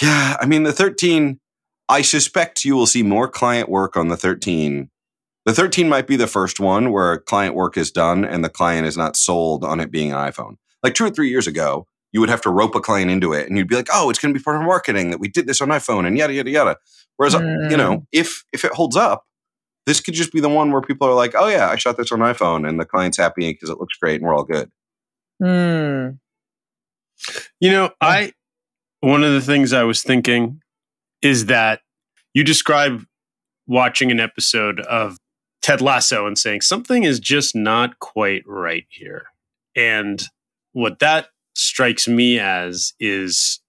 yeah, 0.00 0.36
I 0.40 0.46
mean 0.46 0.62
the 0.62 0.72
13 0.72 1.40
I 1.88 2.02
suspect 2.02 2.64
you 2.64 2.76
will 2.76 2.86
see 2.86 3.02
more 3.02 3.28
client 3.28 3.68
work 3.68 3.96
on 3.96 4.08
the 4.08 4.16
13. 4.16 4.90
The 5.46 5.54
13 5.54 5.88
might 5.88 6.06
be 6.06 6.16
the 6.16 6.26
first 6.26 6.60
one 6.60 6.92
where 6.92 7.18
client 7.18 7.54
work 7.54 7.78
is 7.78 7.90
done 7.90 8.24
and 8.24 8.44
the 8.44 8.50
client 8.50 8.86
is 8.86 8.96
not 8.96 9.16
sold 9.16 9.64
on 9.64 9.80
it 9.80 9.90
being 9.90 10.12
an 10.12 10.18
iPhone. 10.18 10.56
Like 10.82 10.94
2 10.94 11.06
or 11.06 11.10
3 11.10 11.30
years 11.30 11.46
ago, 11.46 11.86
you 12.12 12.20
would 12.20 12.30
have 12.30 12.40
to 12.42 12.50
rope 12.50 12.74
a 12.74 12.80
client 12.80 13.10
into 13.10 13.32
it 13.32 13.48
and 13.48 13.58
you'd 13.58 13.68
be 13.68 13.74
like, 13.74 13.88
oh, 13.92 14.10
it's 14.10 14.18
going 14.18 14.32
to 14.32 14.38
be 14.38 14.42
part 14.42 14.56
of 14.56 14.62
marketing 14.62 15.10
that 15.10 15.20
we 15.20 15.28
did 15.28 15.46
this 15.46 15.60
on 15.60 15.68
iPhone 15.68 16.06
and 16.06 16.16
yada, 16.16 16.32
yada, 16.32 16.50
yada. 16.50 16.76
Whereas, 17.16 17.34
mm. 17.34 17.70
you 17.70 17.76
know, 17.76 17.98
mm. 17.98 18.06
if, 18.12 18.44
if 18.52 18.64
it 18.64 18.72
holds 18.72 18.96
up, 18.96 19.24
this 19.86 20.00
could 20.00 20.14
just 20.14 20.32
be 20.32 20.40
the 20.40 20.48
one 20.48 20.70
where 20.70 20.82
people 20.82 21.08
are 21.08 21.14
like, 21.14 21.34
oh, 21.34 21.48
yeah, 21.48 21.68
I 21.68 21.76
shot 21.76 21.96
this 21.96 22.12
on 22.12 22.20
iPhone 22.20 22.68
and 22.68 22.78
the 22.78 22.84
client's 22.84 23.18
happy 23.18 23.52
because 23.52 23.70
it 23.70 23.78
looks 23.78 23.96
great 23.96 24.20
and 24.20 24.24
we're 24.24 24.34
all 24.34 24.44
good. 24.44 24.70
Mm. 25.42 26.18
You 27.60 27.70
know, 27.70 27.90
I, 28.00 28.32
one 29.00 29.24
of 29.24 29.32
the 29.32 29.40
things 29.40 29.72
I 29.72 29.84
was 29.84 30.02
thinking 30.02 30.62
is 31.22 31.46
that 31.46 31.80
you 32.34 32.44
describe 32.44 33.04
watching 33.66 34.10
an 34.10 34.20
episode 34.20 34.80
of 34.80 35.18
Ted 35.62 35.80
Lasso 35.80 36.26
and 36.26 36.38
saying 36.38 36.62
something 36.62 37.04
is 37.04 37.20
just 37.20 37.54
not 37.54 37.98
quite 37.98 38.42
right 38.46 38.86
here. 38.88 39.26
And 39.74 40.22
what 40.72 40.98
that 41.00 41.28
strikes 41.58 42.06
me 42.06 42.38
as 42.38 42.94
is 43.00 43.60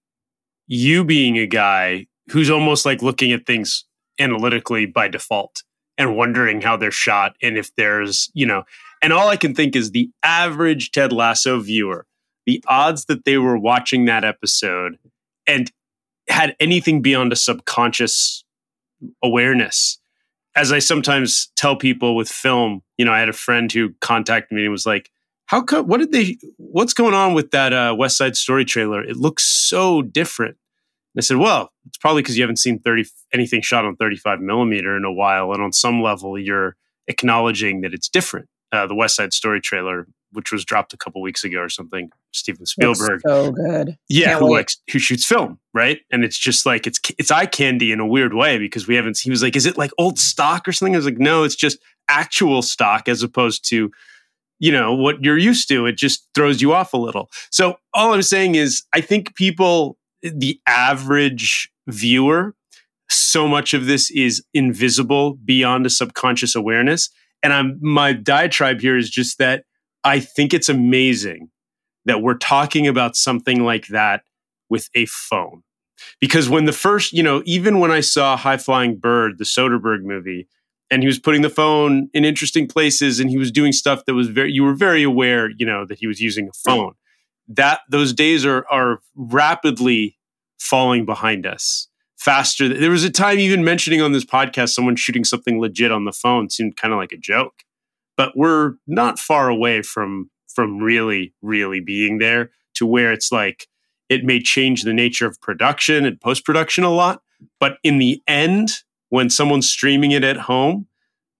you 0.68 1.04
being 1.04 1.38
a 1.38 1.48
guy 1.48 2.06
who's 2.30 2.50
almost 2.50 2.86
like 2.86 3.02
looking 3.02 3.32
at 3.32 3.46
things 3.46 3.86
analytically 4.20 4.86
by 4.86 5.08
default 5.08 5.64
and 5.98 6.16
wondering 6.16 6.62
how 6.62 6.78
they're 6.78 6.92
shot 6.92 7.36
and 7.42 7.58
if 7.58 7.74
there's, 7.76 8.30
you 8.34 8.46
know, 8.46 8.64
and 9.02 9.12
all 9.12 9.28
I 9.28 9.38
can 9.38 9.56
think 9.56 9.76
is 9.76 9.92
the 9.92 10.10
average 10.24 10.92
Ted 10.92 11.12
Lasso 11.12 11.60
viewer, 11.60 12.06
the 12.46 12.64
odds 12.68 13.06
that 13.06 13.26
they 13.26 13.38
were 13.38 13.58
watching 13.58 14.06
that 14.06 14.24
episode 14.24 14.98
and 15.48 15.72
had 16.28 16.56
anything 16.60 17.02
beyond 17.02 17.34
a 17.34 17.36
subconscious 17.36 18.44
awareness. 19.24 19.98
As 20.56 20.72
I 20.72 20.80
sometimes 20.80 21.52
tell 21.56 21.76
people 21.76 22.16
with 22.16 22.30
film, 22.30 22.84
you 22.98 23.06
know, 23.06 23.14
I 23.14 23.20
had 23.20 23.30
a 23.30 23.34
friend 23.34 23.72
who 23.72 23.94
contacted 24.02 24.56
me 24.56 24.64
and 24.64 24.72
was 24.72 24.86
like, 24.86 25.10
how 25.50 25.64
come? 25.64 25.88
What 25.88 25.98
did 25.98 26.12
they? 26.12 26.38
What's 26.58 26.94
going 26.94 27.16
on 27.16 27.34
with 27.34 27.50
that 27.52 27.74
uh, 27.74 27.96
West 27.98 28.18
Side 28.18 28.38
Story 28.38 28.66
trailer? 28.66 29.04
It 29.04 29.18
looks 29.18 29.44
so 29.44 30.04
different. 30.04 30.58
And 31.16 31.20
I 31.20 31.22
said, 31.22 31.38
well, 31.38 31.72
it's 31.88 31.98
probably 31.98 32.22
because 32.22 32.38
you 32.38 32.44
haven't 32.44 32.58
seen 32.58 32.78
thirty 32.78 33.06
anything 33.34 33.64
shot 33.64 33.84
on 33.84 33.96
thirty 33.96 34.16
five 34.16 34.42
millimeter 34.42 34.96
in 34.96 35.06
a 35.06 35.12
while, 35.12 35.52
and 35.52 35.64
on 35.64 35.74
some 35.74 36.04
level, 36.04 36.38
you're 36.38 36.76
acknowledging 37.08 37.82
that 37.82 37.96
it's 37.96 38.08
different. 38.08 38.48
Uh, 38.72 38.86
the 38.86 38.94
West 38.94 39.16
Side 39.16 39.34
Story 39.34 39.60
trailer, 39.60 40.06
which 40.34 40.52
was 40.52 40.64
dropped 40.64 40.94
a 40.94 40.98
couple 40.98 41.20
weeks 41.20 41.44
ago 41.44 41.62
or 41.62 41.70
something, 41.70 42.12
Steven 42.32 42.68
Spielberg, 42.68 43.22
so 43.26 43.52
good. 43.52 43.98
Yeah, 44.08 44.38
who 44.38 44.54
likes 44.54 44.78
who 44.92 45.00
shoots 45.00 45.26
film, 45.26 45.58
right? 45.74 46.02
And 46.12 46.24
it's 46.24 46.38
just 46.38 46.68
like 46.68 46.86
it's 46.86 47.00
it's 47.18 47.32
eye 47.32 47.48
candy 47.48 47.92
in 47.92 48.00
a 48.00 48.06
weird 48.06 48.36
way 48.36 48.60
because 48.60 48.88
we 48.88 48.94
haven't. 48.94 49.18
He 49.18 49.32
was 49.32 49.42
like, 49.42 49.56
is 49.56 49.66
it 49.66 49.80
like 49.80 49.90
old 49.98 50.20
stock 50.20 50.68
or 50.68 50.74
something? 50.74 50.94
I 50.94 51.00
was 51.00 51.06
like, 51.06 51.18
no, 51.18 51.44
it's 51.44 51.56
just 51.56 51.80
actual 52.08 52.62
stock 52.62 53.10
as 53.10 53.24
opposed 53.24 53.68
to 53.70 53.90
you 54.60 54.72
know 54.72 54.94
what 54.94 55.24
you're 55.24 55.38
used 55.38 55.68
to 55.70 55.86
it 55.86 55.98
just 55.98 56.28
throws 56.36 56.62
you 56.62 56.74
off 56.74 56.94
a 56.94 56.98
little. 56.98 57.30
So 57.52 57.78
all 57.94 58.14
i'm 58.14 58.22
saying 58.22 58.56
is 58.56 58.84
i 58.94 59.02
think 59.02 59.36
people 59.36 59.98
the 60.22 60.60
average 60.68 61.72
viewer 61.88 62.54
so 63.10 63.48
much 63.48 63.74
of 63.74 63.88
this 63.88 64.12
is 64.12 64.44
invisible 64.54 65.34
beyond 65.44 65.86
a 65.86 65.90
subconscious 65.90 66.56
awareness. 66.56 67.10
And 67.42 67.54
i'm 67.54 67.80
my 67.82 68.14
diatribe 68.14 68.82
here 68.82 68.98
is 68.98 69.10
just 69.10 69.38
that 69.40 69.64
i 70.04 70.20
think 70.20 70.54
it's 70.54 70.70
amazing 70.70 71.50
that 72.06 72.22
we're 72.22 72.38
talking 72.38 72.88
about 72.88 73.16
something 73.16 73.64
like 73.64 73.88
that 73.88 74.24
with 74.70 74.90
a 74.96 75.06
phone. 75.06 75.64
Because 76.22 76.50
when 76.50 76.66
the 76.66 76.72
first 76.72 77.14
you 77.14 77.24
know 77.24 77.42
even 77.46 77.80
when 77.80 77.92
i 77.92 78.00
saw 78.00 78.38
high 78.38 78.58
flying 78.58 78.98
bird 78.98 79.38
the 79.38 79.44
soderbergh 79.44 80.04
movie 80.04 80.48
and 80.92 81.04
he 81.04 81.08
was 81.08 81.20
putting 81.20 81.42
the 81.42 81.50
phone 81.50 82.10
in 82.14 82.26
interesting 82.26 82.68
places 82.68 83.20
and 83.20 83.30
he 83.30 83.38
was 83.38 83.52
doing 83.52 83.72
stuff 83.72 84.06
that 84.06 84.14
was 84.14 84.28
very 84.28 84.52
you 84.52 84.64
were 84.64 84.74
very 84.74 85.04
aware 85.04 85.50
you 85.58 85.66
know 85.66 85.86
that 85.86 86.00
he 86.00 86.08
was 86.08 86.22
using 86.22 86.48
a 86.48 86.54
phone. 86.54 86.94
That 87.48 87.82
those 87.90 88.14
days 88.14 88.46
are 88.46 88.66
are 88.70 89.00
rapidly 89.16 90.18
falling 90.60 91.06
behind 91.06 91.46
us 91.46 91.88
faster 92.18 92.68
there 92.68 92.92
was 92.92 93.06
a 93.06 93.10
time 93.10 93.40
even 93.40 93.64
mentioning 93.64 94.02
on 94.02 94.12
this 94.12 94.26
podcast 94.26 94.70
someone 94.70 94.96
shooting 94.96 95.24
something 95.24 95.60
legit 95.60 95.92
on 95.92 96.04
the 96.04 96.12
phone 96.12 96.50
seemed 96.50 96.76
kind 96.76 96.94
of 96.94 97.00
like 97.00 97.14
a 97.14 97.18
joke. 97.18 97.64
But 98.18 98.36
we're 98.36 98.74
not 98.86 99.20
far 99.20 99.50
away 99.50 99.82
from 99.82 100.30
from 100.54 100.80
really 100.80 101.34
really 101.42 101.80
being 101.80 102.18
there 102.18 102.52
to 102.76 102.86
where 102.86 103.12
it's 103.12 103.32
like 103.32 103.68
it 104.10 104.24
may 104.24 104.42
change 104.42 104.84
the 104.84 104.94
nature 104.94 105.28
of 105.28 105.40
production 105.40 106.06
and 106.06 106.20
post 106.20 106.46
production 106.46 106.84
a 106.84 106.90
lot 106.90 107.22
but 107.60 107.78
in 107.84 108.00
the 108.00 108.22
end 108.28 108.84
when 109.10 109.30
someone's 109.30 109.70
streaming 109.70 110.12
it 110.12 110.24
at 110.24 110.38
home, 110.38 110.88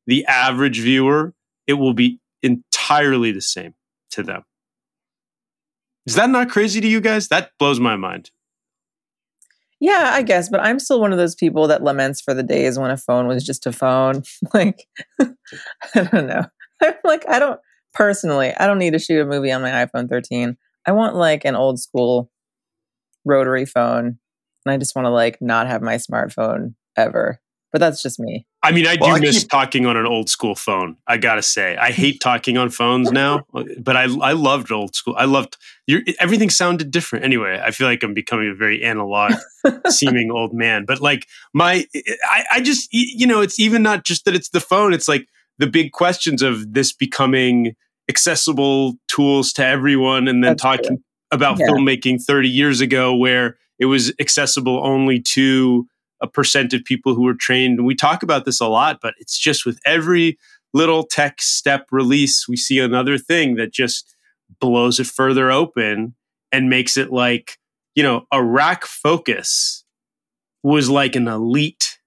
the 0.08 0.26
average 0.26 0.80
viewer, 0.80 1.34
it 1.68 1.74
will 1.74 1.94
be 1.94 2.20
entirely 2.42 3.32
the 3.32 3.42
same 3.42 3.74
to 4.12 4.24
them. 4.24 4.44
Is 6.06 6.16
that 6.16 6.30
not 6.30 6.50
crazy 6.50 6.82
to 6.82 6.88
you 6.88 7.02
guys? 7.02 7.28
That 7.28 7.52
blows 7.60 7.80
my 7.80 7.96
mind. 7.96 8.32
Yeah, 9.80 10.10
I 10.12 10.24
guess, 10.24 10.50
but 10.50 10.60
I'm 10.60 10.80
still 10.80 11.00
one 11.00 11.14
of 11.14 11.18
those 11.18 11.36
people 11.36 11.68
that 11.68 11.84
laments 11.84 12.20
for 12.20 12.34
the 12.34 12.44
days 12.44 12.78
when 12.78 12.92
a 12.92 12.98
phone 12.98 13.28
was 13.28 13.46
just 13.46 13.66
a 13.66 13.72
phone. 13.72 14.24
like, 14.54 14.86
I 15.22 16.04
don't 16.12 16.28
know. 16.28 16.46
I'm 16.82 16.96
like, 17.04 17.24
I 17.30 17.40
don't 17.40 17.60
personally, 17.94 18.54
I 18.56 18.68
don't 18.68 18.80
need 18.80 18.94
to 18.94 19.00
shoot 19.00 19.22
a 19.22 19.26
movie 19.26 19.52
on 19.52 19.62
my 19.62 19.86
iPhone 19.86 20.10
13. 20.10 20.58
I 20.86 20.92
want 20.92 21.16
like 21.16 21.46
an 21.46 21.56
old 21.56 21.80
school 21.80 22.30
rotary 23.26 23.66
phone. 23.66 24.18
And 24.66 24.74
I 24.74 24.78
just 24.78 24.96
want 24.96 25.06
to 25.06 25.12
like 25.12 25.42
not 25.42 25.68
have 25.68 25.82
my 25.82 25.96
smartphone 25.96 26.74
ever 26.98 27.40
but 27.72 27.80
that's 27.80 28.02
just 28.02 28.20
me. 28.20 28.46
I 28.64 28.72
mean, 28.72 28.88
I 28.88 28.98
well, 29.00 29.12
do 29.12 29.16
I 29.18 29.20
miss 29.20 29.40
keep... 29.40 29.50
talking 29.50 29.86
on 29.86 29.96
an 29.96 30.06
old 30.06 30.30
school 30.30 30.56
phone. 30.56 30.98
I 31.08 31.18
gotta 31.18 31.42
say, 31.42 31.78
I 31.78 31.92
hate 31.92 32.20
talking 32.22 32.58
on 32.58 32.70
phones 32.70 33.12
now, 33.12 33.46
but 33.54 33.96
I 33.96 34.04
I 34.22 34.34
loved 34.34 34.72
old 34.72 34.96
school. 34.96 35.16
I 35.18 35.26
loved 35.26 35.58
your 35.88 36.02
everything 36.20 36.50
sounded 36.50 36.92
different. 36.92 37.26
Anyway, 37.26 37.62
I 37.64 37.72
feel 37.72 37.88
like 37.88 38.04
I'm 38.04 38.14
becoming 38.14 38.50
a 38.50 38.56
very 38.56 38.84
analog 38.84 39.34
seeming 39.90 40.32
old 40.32 40.54
man. 40.54 40.86
But 40.86 41.00
like 41.00 41.28
my, 41.54 41.86
I, 42.30 42.46
I 42.54 42.62
just 42.62 42.90
you 42.92 43.28
know, 43.28 43.42
it's 43.42 43.60
even 43.60 43.84
not 43.84 44.04
just 44.04 44.26
that 44.26 44.36
it's 44.36 44.50
the 44.50 44.60
phone. 44.60 44.94
It's 44.94 45.08
like 45.08 45.28
the 45.58 45.68
big 45.68 45.92
questions 45.92 46.42
of 46.42 46.74
this 46.74 46.94
becoming 46.94 47.76
accessible 48.10 48.96
tools 49.08 49.54
to 49.54 49.66
everyone, 49.66 50.28
and 50.28 50.44
then 50.44 50.52
That's 50.52 50.62
talking 50.62 50.98
true. 50.98 51.04
about 51.32 51.60
yeah. 51.60 51.68
filmmaking 51.68 52.24
30 52.24 52.50
years 52.50 52.82
ago, 52.82 53.16
where 53.16 53.58
it 53.78 53.86
was 53.86 54.12
accessible 54.20 54.86
only 54.86 55.22
to 55.22 55.88
a 56.22 56.28
percent 56.28 56.74
of 56.74 56.84
people 56.84 57.16
who 57.16 57.28
are 57.28 57.34
trained. 57.34 57.80
And 57.80 57.88
we 57.88 57.96
talk 57.96 58.24
about 58.24 58.46
this 58.46 58.60
a 58.60 58.68
lot, 58.68 59.00
but 59.02 59.14
it's 59.18 59.38
just 59.38 59.66
with 59.66 59.80
every 59.86 60.38
little 60.74 61.04
tech 61.04 61.42
step 61.42 61.88
release, 61.92 62.48
we 62.48 62.56
see 62.56 62.80
another 62.80 63.18
thing 63.18 63.56
that 63.56 63.72
just 63.72 64.16
blows 64.60 65.00
it 65.00 65.08
further 65.08 65.52
open 65.52 66.16
and 66.52 66.70
makes 66.70 66.98
it 66.98 67.12
like, 67.12 67.58
you 67.96 68.04
know, 68.04 68.26
a 68.32 68.44
rack 68.44 68.86
focus 68.86 69.84
was 70.64 70.90
like 70.90 71.16
an 71.16 71.28
elite 71.28 72.00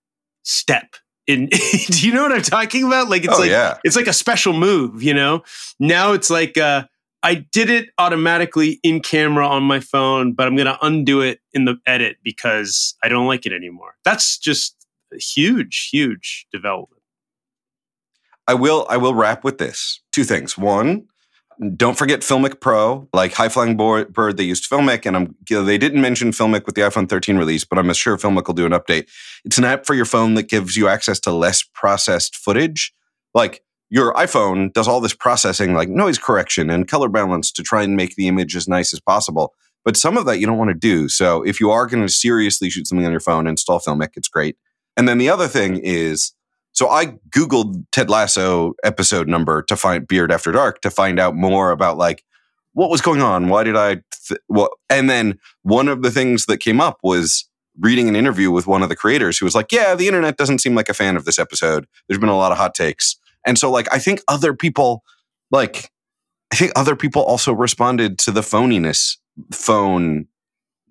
step 0.42 0.96
in 1.26 1.46
do 1.90 2.06
you 2.06 2.12
know 2.12 2.22
what 2.22 2.32
I'm 2.32 2.42
talking 2.42 2.84
about? 2.84 3.08
Like 3.08 3.24
it's 3.24 3.34
oh 3.34 3.40
like 3.40 3.50
yeah, 3.50 3.78
it's 3.84 3.96
like 3.96 4.06
a 4.08 4.12
special 4.12 4.52
move, 4.52 5.02
you 5.02 5.14
know? 5.14 5.42
Now 5.78 6.12
it's 6.12 6.30
like 6.30 6.58
uh 6.58 6.84
I 7.22 7.34
did 7.34 7.70
it 7.70 7.90
automatically 7.98 8.80
in 8.82 9.00
camera 9.00 9.46
on 9.46 9.62
my 9.62 9.80
phone, 9.80 10.32
but 10.32 10.46
I'm 10.46 10.56
going 10.56 10.66
to 10.66 10.78
undo 10.84 11.20
it 11.20 11.40
in 11.52 11.64
the 11.64 11.76
edit 11.86 12.16
because 12.22 12.94
I 13.02 13.08
don't 13.08 13.26
like 13.26 13.46
it 13.46 13.52
anymore. 13.52 13.94
That's 14.04 14.38
just 14.38 14.86
a 15.12 15.18
huge, 15.18 15.88
huge 15.92 16.46
development. 16.52 17.02
I 18.48 18.54
will. 18.54 18.86
I 18.90 18.96
will 18.96 19.14
wrap 19.14 19.44
with 19.44 19.58
this. 19.58 20.00
Two 20.10 20.24
things. 20.24 20.58
One, 20.58 21.06
don't 21.76 21.96
forget 21.96 22.20
Filmic 22.20 22.60
Pro, 22.60 23.08
like 23.12 23.32
High 23.34 23.48
Flying 23.48 23.76
Bird. 23.76 24.36
They 24.36 24.42
used 24.42 24.68
Filmic, 24.68 25.06
and 25.06 25.16
I'm. 25.16 25.36
They 25.48 25.78
didn't 25.78 26.00
mention 26.00 26.32
Filmic 26.32 26.66
with 26.66 26.74
the 26.74 26.80
iPhone 26.80 27.08
13 27.08 27.36
release, 27.36 27.64
but 27.64 27.78
I'm 27.78 27.92
sure 27.92 28.16
Filmic 28.16 28.48
will 28.48 28.54
do 28.54 28.66
an 28.66 28.72
update. 28.72 29.08
It's 29.44 29.58
an 29.58 29.64
app 29.64 29.86
for 29.86 29.94
your 29.94 30.04
phone 30.04 30.34
that 30.34 30.48
gives 30.48 30.76
you 30.76 30.88
access 30.88 31.20
to 31.20 31.30
less 31.30 31.62
processed 31.62 32.34
footage. 32.34 32.92
Like 33.32 33.62
your 33.92 34.14
iPhone 34.14 34.72
does 34.72 34.88
all 34.88 35.02
this 35.02 35.12
processing, 35.12 35.74
like 35.74 35.90
noise 35.90 36.16
correction 36.16 36.70
and 36.70 36.88
color 36.88 37.10
balance, 37.10 37.52
to 37.52 37.62
try 37.62 37.82
and 37.82 37.94
make 37.94 38.16
the 38.16 38.26
image 38.26 38.56
as 38.56 38.66
nice 38.66 38.94
as 38.94 39.00
possible. 39.00 39.52
But 39.84 39.98
some 39.98 40.16
of 40.16 40.24
that 40.24 40.38
you 40.38 40.46
don't 40.46 40.56
want 40.56 40.70
to 40.70 40.74
do. 40.74 41.10
So 41.10 41.42
if 41.42 41.60
you 41.60 41.70
are 41.70 41.86
going 41.86 42.02
to 42.02 42.10
seriously 42.10 42.70
shoot 42.70 42.86
something 42.86 43.04
on 43.04 43.10
your 43.10 43.20
phone, 43.20 43.46
install 43.46 43.80
Filmic. 43.80 44.12
It's 44.14 44.28
great. 44.28 44.56
And 44.96 45.06
then 45.06 45.18
the 45.18 45.28
other 45.28 45.46
thing 45.46 45.76
is 45.76 46.32
so 46.72 46.88
I 46.88 47.18
Googled 47.36 47.84
Ted 47.92 48.08
Lasso 48.08 48.72
episode 48.82 49.28
number 49.28 49.60
to 49.64 49.76
find 49.76 50.08
Beard 50.08 50.32
After 50.32 50.52
Dark 50.52 50.80
to 50.80 50.90
find 50.90 51.20
out 51.20 51.34
more 51.36 51.70
about 51.70 51.98
like 51.98 52.24
what 52.72 52.88
was 52.88 53.02
going 53.02 53.20
on. 53.20 53.50
Why 53.50 53.62
did 53.62 53.76
I? 53.76 53.96
Th- 54.26 54.40
what? 54.46 54.72
And 54.88 55.10
then 55.10 55.38
one 55.64 55.88
of 55.88 56.00
the 56.00 56.10
things 56.10 56.46
that 56.46 56.58
came 56.58 56.80
up 56.80 56.96
was 57.02 57.46
reading 57.78 58.08
an 58.08 58.16
interview 58.16 58.50
with 58.50 58.66
one 58.66 58.82
of 58.82 58.88
the 58.88 58.96
creators 58.96 59.36
who 59.36 59.44
was 59.44 59.54
like, 59.54 59.70
"Yeah, 59.70 59.94
the 59.94 60.08
internet 60.08 60.38
doesn't 60.38 60.60
seem 60.60 60.74
like 60.74 60.88
a 60.88 60.94
fan 60.94 61.14
of 61.14 61.26
this 61.26 61.38
episode. 61.38 61.86
There's 62.08 62.18
been 62.18 62.30
a 62.30 62.36
lot 62.38 62.52
of 62.52 62.58
hot 62.58 62.74
takes." 62.74 63.16
And 63.46 63.58
so, 63.58 63.70
like, 63.70 63.92
I 63.92 63.98
think 63.98 64.20
other 64.28 64.54
people, 64.54 65.02
like, 65.50 65.90
I 66.52 66.56
think 66.56 66.72
other 66.76 66.96
people 66.96 67.22
also 67.22 67.52
responded 67.52 68.18
to 68.20 68.30
the 68.30 68.42
phoniness, 68.42 69.16
phone 69.52 70.26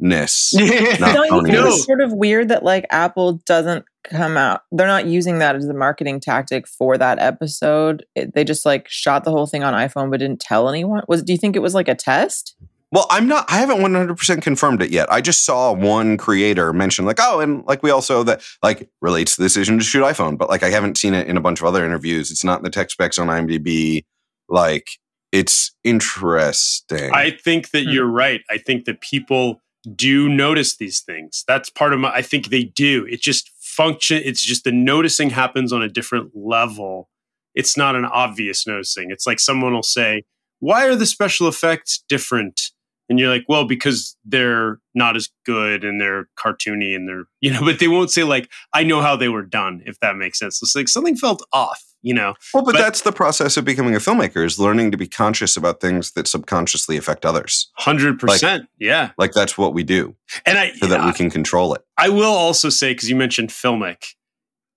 ness. 0.02 0.50
Don't 0.58 0.68
you 0.68 1.42
think 1.44 1.68
it's 1.68 1.86
sort 1.86 2.02
of 2.02 2.12
weird 2.12 2.50
that 2.50 2.64
like 2.64 2.86
Apple 2.90 3.34
doesn't 3.46 3.86
come 4.04 4.36
out? 4.36 4.64
They're 4.72 4.88
not 4.88 5.06
using 5.06 5.40
that 5.40 5.56
as 5.56 5.68
a 5.68 5.74
marketing 5.74 6.20
tactic 6.20 6.68
for 6.68 6.98
that 6.98 7.20
episode. 7.20 8.06
It, 8.16 8.34
they 8.34 8.44
just 8.44 8.66
like 8.66 8.90
shot 8.90 9.24
the 9.24 9.32
whole 9.32 9.46
thing 9.46 9.64
on 9.64 9.74
iPhone 9.74 10.10
but 10.10 10.20
didn't 10.20 10.42
tell 10.42 10.68
anyone. 10.68 11.04
Was 11.08 11.24
do 11.24 11.32
you 11.32 11.38
think 11.38 11.56
it 11.56 11.62
was 11.62 11.76
like 11.76 11.88
a 11.88 11.96
test? 11.96 12.56
Well, 12.92 13.08
I'm 13.10 13.28
not. 13.28 13.46
I 13.50 13.58
haven't 13.58 13.82
100 13.82 14.18
percent 14.18 14.44
confirmed 14.44 14.82
it 14.82 14.92
yet. 14.92 15.12
I 15.12 15.22
just 15.22 15.46
saw 15.46 15.72
one 15.72 16.18
creator 16.18 16.74
mention 16.74 17.06
like, 17.06 17.20
oh, 17.22 17.40
and 17.40 17.66
like 17.66 17.82
we 17.84 17.90
also 17.90 18.24
that 18.24 18.42
like 18.62 18.90
relates 19.02 19.36
to 19.36 19.42
the 19.42 19.46
decision 19.46 19.78
to 19.78 19.84
shoot 19.84 20.04
iPhone, 20.04 20.38
but 20.38 20.50
like 20.50 20.62
I 20.62 20.70
haven't 20.70 20.98
seen 20.98 21.14
it 21.14 21.28
in 21.28 21.38
a 21.38 21.42
bunch 21.42 21.62
of 21.62 21.68
other 21.68 21.86
interviews. 21.86 22.32
It's 22.32 22.44
not 22.44 22.60
in 22.60 22.64
the 22.64 22.70
tech 22.70 22.92
specs 22.92 23.18
on 23.18 23.28
IMDb. 23.28 24.04
Like 24.50 24.90
it's 25.32 25.72
interesting. 25.86 27.12
I 27.14 27.32
think 27.32 27.72
that 27.72 27.86
hmm. 27.86 27.92
you're 27.92 28.10
right. 28.10 28.42
I 28.50 28.58
think 28.58 28.86
that 28.86 29.00
people 29.00 29.62
do 29.96 30.28
notice 30.30 30.76
these 30.76 31.00
things. 31.00 31.44
That's 31.48 31.70
part 31.70 31.94
of 31.94 32.00
my. 32.00 32.12
I 32.12 32.22
think 32.22 32.48
they 32.48 32.66
do. 32.66 33.08
It 33.10 33.22
just 33.22 33.50
function. 33.62 34.22
It's 34.26 34.42
just 34.42 34.66
the 34.66 34.72
noticing 34.74 35.30
happens 35.30 35.72
on 35.72 35.82
a 35.82 35.88
different 35.88 36.32
level. 36.36 37.10
It's 37.56 37.78
not 37.78 37.96
an 37.96 38.06
obvious 38.06 38.68
noticing. 38.68 39.12
It's 39.12 39.26
like 39.26 39.40
someone 39.40 39.74
will 39.74 39.82
say, 39.82 40.24
"Why 40.60 40.88
are 40.88 40.96
the 40.96 41.06
special 41.06 41.48
effects 41.48 42.04
different?" 42.10 42.72
And 43.12 43.20
you're 43.20 43.30
like, 43.30 43.44
"Well, 43.50 43.66
because 43.66 44.16
they're 44.24 44.80
not 44.96 45.18
as 45.18 45.28
good 45.46 45.84
and 45.84 46.00
they're 46.00 46.30
cartoony 46.40 46.96
and 46.96 47.08
they're 47.08 47.26
you 47.42 47.52
know." 47.52 47.60
But 47.60 47.80
they 47.80 47.90
won't 47.90 48.10
say 48.10 48.24
like, 48.24 48.50
"I 48.74 48.84
know 48.84 49.02
how 49.02 49.18
they 49.18 49.28
were 49.28 49.44
done," 49.44 49.84
if 49.86 50.00
that 50.00 50.16
makes 50.16 50.40
sense. 50.40 50.62
It's 50.64 50.76
like 50.76 50.88
something 50.88 51.18
felt 51.18 51.46
off 51.52 51.84
you 52.02 52.14
know. 52.14 52.34
Well, 52.54 52.64
but, 52.64 52.74
but, 52.74 52.80
that's 52.80 53.02
the 53.02 53.12
process 53.12 53.58
of 53.58 53.66
becoming 53.66 53.96
a 53.96 54.00
filmmaker 54.00 54.44
is 54.46 54.58
learning 54.60 54.92
to 54.92 54.98
be 54.98 55.08
conscious 55.08 55.56
about 55.56 55.82
things 55.82 56.14
that 56.14 56.28
subconsciously 56.28 56.98
affect 56.98 57.26
others. 57.26 57.70
Hundred 57.74 58.22
like, 58.24 58.34
percent, 58.34 58.68
yeah. 58.80 59.12
Like 59.18 59.34
that's 59.34 59.58
what 59.58 59.74
we 59.74 59.84
do, 59.84 60.16
and 60.46 60.58
I 60.58 60.72
so 60.74 60.88
that 60.88 61.06
we 61.06 61.14
can 61.14 61.30
control 61.30 61.74
it. 61.74 61.86
I 61.98 62.10
will 62.10 62.24
also 62.34 62.70
say 62.70 62.94
because 62.94 63.10
you 63.10 63.16
mentioned 63.16 63.50
filmic, 63.50 64.16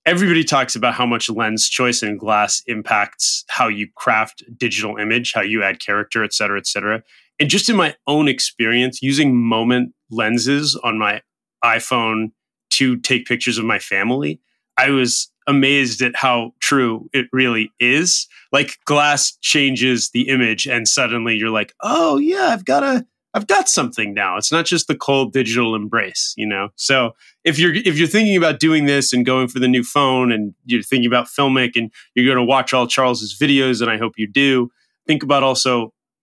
everybody 0.07 0.45
talks 0.45 0.77
about 0.77 0.95
how 0.95 1.07
much 1.07 1.31
lens 1.31 1.69
choice 1.69 2.03
and 2.03 2.19
glass 2.19 2.63
impacts 2.67 3.45
how 3.49 3.69
you 3.69 3.89
craft 3.95 4.45
digital 4.57 4.97
image, 4.97 5.33
how 5.35 5.43
you 5.43 5.63
add 5.63 5.81
character, 5.81 6.25
et 6.25 6.35
cetera, 6.35 6.59
et 6.59 6.67
cetera. 6.67 7.03
And 7.41 7.49
just 7.49 7.69
in 7.69 7.77
my 7.77 7.97
own 8.07 8.29
experience, 8.29 9.03
using 9.03 9.37
moment 9.37 9.93
lenses 10.11 10.77
on 10.77 10.99
my 10.99 11.23
iPhone 11.65 12.33
to 12.71 12.97
take 12.99 13.27
pictures 13.27 13.59
of 13.59 13.65
my 13.65 13.79
family, 13.79 14.41
I 14.77 14.91
was 14.91 15.31
amazed 15.47 16.03
at 16.03 16.17
how 16.17 16.53
true 16.61 17.09
it 17.13 17.27
really 17.33 17.71
is. 17.81 18.27
Like 18.53 18.79
glass 18.85 19.37
changes 19.41 20.11
the 20.11 20.29
image 20.29 20.67
and 20.67 20.89
suddenly 20.89 21.37
you're 21.37 21.51
like, 21.51 21.75
"Oh 21.83 22.19
yeah, 22.19 22.49
I've 22.49 22.65
got 22.65 22.83
a 22.83 23.07
I've 23.35 23.47
got 23.49 23.69
something 23.69 24.15
now. 24.15 24.37
It's 24.37 24.53
not 24.53 24.65
just 24.65 24.87
the 24.87 24.95
cold 24.95 25.33
digital 25.33 25.75
embrace, 25.75 26.35
you 26.37 26.47
know." 26.47 26.69
So, 26.77 27.13
if 27.45 27.59
you're 27.59 27.75
if 27.75 27.99
you're 27.99 28.09
thinking 28.09 28.37
about 28.37 28.61
doing 28.61 28.87
this 28.87 29.13
and 29.13 29.27
going 29.27 29.49
for 29.49 29.59
the 29.59 29.69
new 29.69 29.85
phone 29.85 30.33
and 30.33 30.55
you're 30.65 30.83
thinking 30.83 31.07
about 31.07 31.27
filmic 31.27 31.73
and 31.77 31.91
you're 32.15 32.27
going 32.27 32.45
to 32.45 32.45
watch 32.45 32.73
all 32.73 32.87
Charles's 32.87 33.37
videos 33.39 33.81
and 33.81 33.91
I 33.91 33.99
hope 33.99 34.15
you 34.17 34.27
do, 34.27 34.71
think 35.07 35.23
about 35.23 35.43
also 35.43 35.94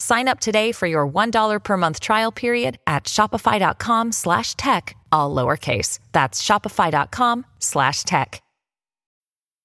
Sign 0.00 0.28
up 0.28 0.40
today 0.40 0.72
for 0.72 0.86
your 0.86 1.06
$1 1.06 1.62
per 1.62 1.76
month 1.76 2.00
trial 2.00 2.32
period 2.32 2.78
at 2.86 3.04
shopify.com 3.04 4.12
slash 4.12 4.56
tech, 4.56 4.96
all 5.12 5.34
lowercase. 5.34 5.98
That's 6.12 6.42
shopify.com 6.42 7.44
slash 7.60 8.02
tech. 8.04 8.42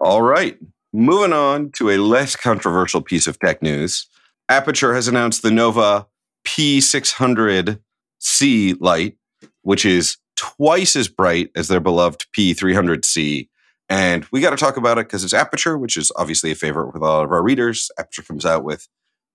All 0.00 0.22
right. 0.22 0.56
Moving 0.92 1.32
on 1.32 1.72
to 1.72 1.90
a 1.90 1.96
less 1.96 2.36
controversial 2.36 3.02
piece 3.02 3.26
of 3.26 3.40
tech 3.40 3.60
news. 3.62 4.06
Aputure 4.48 4.94
has 4.94 5.08
announced 5.08 5.42
the 5.42 5.50
Nova 5.50 6.06
P600C 6.46 7.80
light, 8.78 9.16
which 9.62 9.84
is 9.84 10.16
twice 10.36 10.94
as 10.94 11.08
bright 11.08 11.50
as 11.56 11.66
their 11.66 11.80
beloved 11.80 12.26
P300C. 12.36 13.48
And 13.88 14.24
we 14.30 14.40
got 14.40 14.50
to 14.50 14.56
talk 14.56 14.76
about 14.76 14.98
it 14.98 15.08
because 15.08 15.24
it's 15.24 15.34
Aputure, 15.34 15.80
which 15.80 15.96
is 15.96 16.12
obviously 16.14 16.52
a 16.52 16.54
favorite 16.54 16.92
with 16.92 17.02
a 17.02 17.04
lot 17.04 17.24
of 17.24 17.32
our 17.32 17.42
readers. 17.42 17.90
Aputure 17.98 18.24
comes 18.24 18.46
out 18.46 18.62
with, 18.62 18.86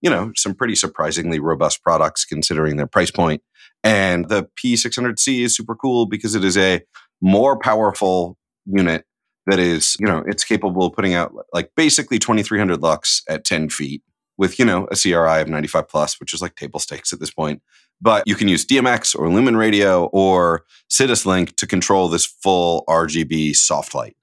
you 0.02 0.10
know, 0.10 0.32
some 0.34 0.56
pretty 0.56 0.76
surprisingly 0.76 1.40
robust 1.40 1.84
products 1.84 2.24
considering 2.24 2.78
their 2.78 2.88
price 2.88 3.12
point. 3.12 3.44
And 3.84 4.30
the 4.30 4.48
P600C 4.64 5.44
is 5.44 5.58
super 5.58 5.76
cool 5.76 6.06
because 6.06 6.36
it 6.36 6.46
is 6.46 6.56
a 6.56 6.84
more 7.22 7.60
powerful 7.60 8.38
unit 8.66 9.04
that 9.48 9.60
is, 9.60 9.96
you 10.00 10.06
know, 10.06 10.24
it's 10.28 10.44
capable 10.44 10.86
of 10.86 10.94
putting 10.94 11.14
out 11.14 11.34
like 11.54 11.72
basically 11.76 12.20
2300 12.20 12.82
lux 12.82 13.24
at 13.28 13.44
10 13.44 13.70
feet 13.70 14.02
with, 14.38 14.58
you 14.58 14.66
know, 14.66 14.88
a 14.92 14.96
CRI 14.96 15.42
of 15.42 15.48
95 15.48 15.88
plus, 15.88 16.20
which 16.20 16.34
is 16.34 16.42
like 16.42 16.56
table 16.56 16.80
stakes 16.80 17.14
at 17.14 17.20
this 17.20 17.32
point. 17.32 17.62
But 18.02 18.24
you 18.26 18.36
can 18.36 18.48
use 18.48 18.66
DMX 18.66 19.18
or 19.18 19.30
Lumen 19.30 19.56
Radio 19.56 20.06
or 20.08 20.64
Sidus 20.90 21.26
Link 21.26 21.56
to 21.58 21.68
control 21.68 22.10
this 22.10 22.26
full 22.26 22.84
RGB 22.88 23.56
soft 23.56 23.94
light. 23.94 24.16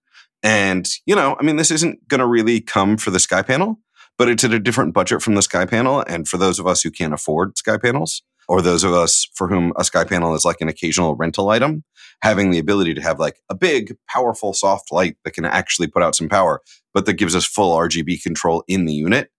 And, 0.42 0.88
you 1.06 1.14
know, 1.14 1.36
I 1.38 1.42
mean, 1.42 1.56
this 1.56 1.70
isn't 1.70 2.08
going 2.08 2.20
to 2.20 2.26
really 2.26 2.60
come 2.60 2.96
for 2.96 3.10
the 3.10 3.20
Sky 3.20 3.42
Panel, 3.42 3.78
but 4.18 4.28
it's 4.28 4.44
at 4.44 4.52
a 4.52 4.58
different 4.58 4.94
budget 4.94 5.22
from 5.22 5.34
the 5.34 5.42
Sky 5.42 5.66
Panel. 5.66 6.02
And 6.06 6.26
for 6.26 6.38
those 6.38 6.58
of 6.58 6.66
us 6.66 6.82
who 6.82 6.90
can't 6.90 7.14
afford 7.14 7.58
Sky 7.58 7.76
Panels, 7.76 8.22
or 8.48 8.60
those 8.60 8.82
of 8.82 8.92
us 8.92 9.28
for 9.34 9.46
whom 9.48 9.72
a 9.76 9.84
Sky 9.84 10.02
Panel 10.02 10.34
is 10.34 10.44
like 10.44 10.60
an 10.60 10.68
occasional 10.68 11.14
rental 11.14 11.50
item, 11.50 11.84
having 12.22 12.50
the 12.50 12.58
ability 12.58 12.94
to 12.94 13.00
have 13.00 13.18
like 13.18 13.40
a 13.48 13.54
big, 13.54 13.96
powerful 14.08 14.52
soft 14.52 14.92
light 14.92 15.16
that 15.24 15.32
can 15.32 15.44
actually 15.44 15.86
put 15.86 16.02
out 16.02 16.14
some 16.14 16.28
power, 16.28 16.60
but 16.92 17.06
that 17.06 17.14
gives 17.14 17.34
us 17.34 17.46
full 17.46 17.76
RGB 17.76 18.22
control 18.22 18.62
in 18.68 18.84
the 18.84 18.92
unit 18.92 19.30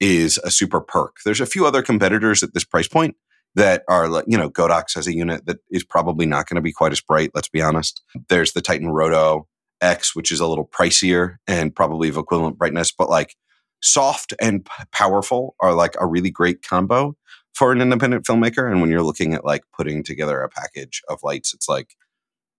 is 0.00 0.38
a 0.44 0.50
super 0.50 0.80
perk. 0.80 1.16
There's 1.24 1.40
a 1.40 1.46
few 1.46 1.66
other 1.66 1.82
competitors 1.82 2.42
at 2.42 2.54
this 2.54 2.64
price 2.64 2.88
point 2.88 3.16
that 3.54 3.82
are 3.88 4.08
like, 4.08 4.24
you 4.26 4.38
know, 4.38 4.48
Godox 4.48 4.94
has 4.94 5.06
a 5.06 5.14
unit 5.14 5.44
that 5.46 5.58
is 5.70 5.84
probably 5.84 6.24
not 6.24 6.48
going 6.48 6.56
to 6.56 6.62
be 6.62 6.72
quite 6.72 6.92
as 6.92 7.00
bright, 7.00 7.30
let's 7.34 7.48
be 7.48 7.60
honest. 7.60 8.02
There's 8.28 8.52
the 8.52 8.62
Titan 8.62 8.88
Roto 8.88 9.46
X, 9.80 10.14
which 10.14 10.30
is 10.30 10.40
a 10.40 10.46
little 10.46 10.66
pricier 10.66 11.36
and 11.46 11.74
probably 11.74 12.08
of 12.08 12.16
equivalent 12.16 12.58
brightness, 12.58 12.92
but 12.92 13.10
like 13.10 13.36
soft 13.82 14.32
and 14.40 14.64
p- 14.64 14.84
powerful 14.92 15.56
are 15.60 15.74
like 15.74 15.94
a 15.98 16.06
really 16.06 16.30
great 16.30 16.62
combo 16.62 17.16
for 17.54 17.72
an 17.72 17.80
independent 17.80 18.24
filmmaker. 18.24 18.70
And 18.70 18.80
when 18.80 18.90
you're 18.90 19.02
looking 19.02 19.34
at 19.34 19.44
like 19.44 19.62
putting 19.76 20.02
together 20.02 20.40
a 20.40 20.48
package 20.48 21.02
of 21.08 21.22
lights, 21.22 21.52
it's 21.52 21.68
like, 21.68 21.94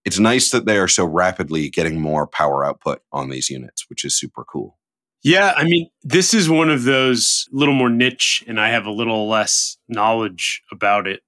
it's 0.05 0.19
nice 0.19 0.51
that 0.51 0.65
they 0.65 0.77
are 0.77 0.87
so 0.87 1.05
rapidly 1.05 1.69
getting 1.69 1.99
more 1.99 2.27
power 2.27 2.65
output 2.65 3.01
on 3.11 3.29
these 3.29 3.49
units, 3.49 3.89
which 3.89 4.03
is 4.03 4.15
super 4.15 4.43
cool. 4.43 4.77
Yeah, 5.23 5.53
I 5.55 5.65
mean, 5.65 5.89
this 6.01 6.33
is 6.33 6.49
one 6.49 6.69
of 6.69 6.83
those 6.83 7.47
little 7.51 7.75
more 7.75 7.89
niche, 7.89 8.43
and 8.47 8.59
I 8.59 8.69
have 8.69 8.85
a 8.85 8.91
little 8.91 9.29
less 9.29 9.77
knowledge 9.87 10.63
about 10.71 11.07
it. 11.07 11.21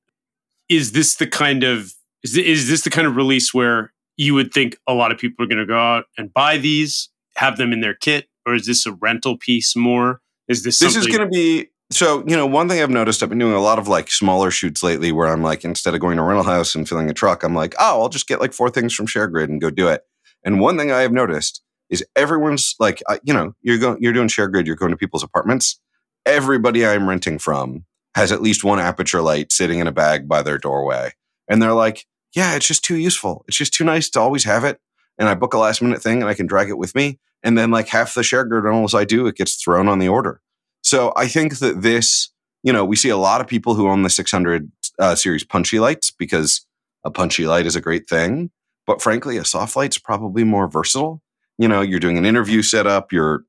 Is 0.67 0.93
this 0.93 1.15
the 1.15 1.27
kind 1.27 1.63
of 1.63 1.93
is 2.23 2.33
this, 2.33 2.45
is 2.45 2.69
this 2.69 2.81
the 2.81 2.89
kind 2.89 3.05
of 3.05 3.15
release 3.15 3.53
where 3.53 3.93
you 4.17 4.33
would 4.33 4.53
think 4.53 4.77
a 4.88 4.93
lot 4.93 5.12
of 5.12 5.17
people 5.17 5.43
are 5.45 5.47
going 5.47 5.59
to 5.59 5.65
go 5.65 5.77
out 5.77 6.05
and 6.17 6.33
buy 6.33 6.57
these, 6.57 7.09
have 7.36 7.57
them 7.57 7.71
in 7.71 7.81
their 7.81 7.93
kit, 7.93 8.27
or 8.45 8.55
is 8.55 8.65
this 8.65 8.86
a 8.86 8.93
rental 8.93 9.38
piece 9.38 9.75
more? 9.75 10.21
Is 10.47 10.63
this 10.63 10.79
this 10.79 10.95
is 10.95 11.07
going 11.07 11.19
to 11.19 11.27
be 11.27 11.67
so 11.93 12.23
you 12.27 12.36
know 12.36 12.45
one 12.45 12.67
thing 12.67 12.82
i've 12.82 12.89
noticed 12.89 13.21
i've 13.21 13.29
been 13.29 13.39
doing 13.39 13.53
a 13.53 13.62
lot 13.62 13.77
of 13.79 13.88
like 13.88 14.10
smaller 14.10 14.49
shoots 14.49 14.84
lately 14.84 15.12
where 15.12 15.27
i'm 15.27 15.43
like 15.43 15.63
instead 15.63 15.93
of 15.93 15.99
going 15.99 16.17
to 16.17 16.23
a 16.23 16.25
rental 16.25 16.43
house 16.43 16.75
and 16.75 16.89
filling 16.89 17.10
a 17.10 17.13
truck 17.13 17.43
i'm 17.43 17.53
like 17.53 17.75
oh 17.79 18.01
i'll 18.01 18.10
just 18.10 18.27
get 18.27 18.39
like 18.41 18.53
four 18.53 18.69
things 18.69 18.93
from 18.93 19.06
ShareGrid 19.06 19.45
and 19.45 19.62
go 19.62 19.69
do 19.69 19.88
it. 19.88 20.03
And 20.43 20.60
one 20.60 20.77
thing 20.77 20.91
i 20.91 21.01
have 21.01 21.12
noticed 21.12 21.62
is 21.89 22.03
everyone's 22.15 22.75
like 22.79 23.01
you 23.23 23.34
know 23.34 23.56
you're 23.62 23.77
going 23.77 24.01
you're 24.01 24.13
doing 24.13 24.27
ShareGrid 24.27 24.65
you're 24.65 24.75
going 24.75 24.91
to 24.91 24.97
people's 24.97 25.23
apartments. 25.23 25.79
Everybody 26.25 26.86
i'm 26.86 27.08
renting 27.08 27.38
from 27.39 27.86
has 28.15 28.32
at 28.32 28.41
least 28.41 28.63
one 28.63 28.79
Aputure 28.79 29.23
light 29.23 29.51
sitting 29.51 29.79
in 29.79 29.88
a 29.88 29.91
bag 29.91 30.27
by 30.27 30.41
their 30.41 30.58
doorway. 30.58 31.13
And 31.47 31.62
they're 31.62 31.73
like 31.73 32.06
yeah 32.36 32.56
it's 32.56 32.67
just 32.67 32.84
too 32.84 32.97
useful. 32.97 33.45
It's 33.47 33.58
just 33.58 33.73
too 33.73 33.84
nice 33.84 34.10
to 34.12 34.19
always 34.19 34.43
have 34.45 34.63
it. 34.63 34.79
And 35.17 35.29
i 35.29 35.36
book 35.36 35.53
a 35.53 35.58
last 35.58 35.82
minute 35.82 36.01
thing 36.01 36.21
and 36.21 36.29
i 36.29 36.34
can 36.34 36.47
drag 36.47 36.69
it 36.69 36.77
with 36.77 36.95
me. 36.95 37.19
And 37.45 37.58
then 37.58 37.71
like 37.71 37.89
half 37.89 38.13
the 38.13 38.21
ShareGrid 38.21 38.63
rentals 38.63 38.95
i 38.95 39.06
do 39.06 39.27
it 39.27 39.36
gets 39.36 39.56
thrown 39.56 39.88
on 39.88 39.99
the 39.99 40.10
order 40.10 40.41
so 40.83 41.13
I 41.15 41.27
think 41.27 41.59
that 41.59 41.81
this, 41.81 42.29
you 42.61 42.71
know, 42.71 42.85
we 42.85 42.95
see 42.95 43.09
a 43.09 43.17
lot 43.17 43.41
of 43.41 43.47
people 43.47 43.73
who 43.73 43.87
own 43.87 44.03
the 44.03 44.09
600 44.09 44.71
uh, 44.99 45.15
series 45.15 45.43
punchy 45.43 45.79
lights 45.79 46.11
because 46.11 46.65
a 47.03 47.09
punchy 47.09 47.47
light 47.47 47.65
is 47.65 47.75
a 47.75 47.81
great 47.81 48.07
thing. 48.07 48.51
But 48.85 49.01
frankly, 49.01 49.37
a 49.37 49.45
soft 49.45 49.75
light's 49.75 49.97
probably 49.97 50.43
more 50.43 50.67
versatile. 50.67 51.21
You 51.57 51.67
know, 51.67 51.81
you're 51.81 51.99
doing 51.99 52.17
an 52.17 52.25
interview 52.25 52.61
setup, 52.61 53.11
you're 53.11 53.45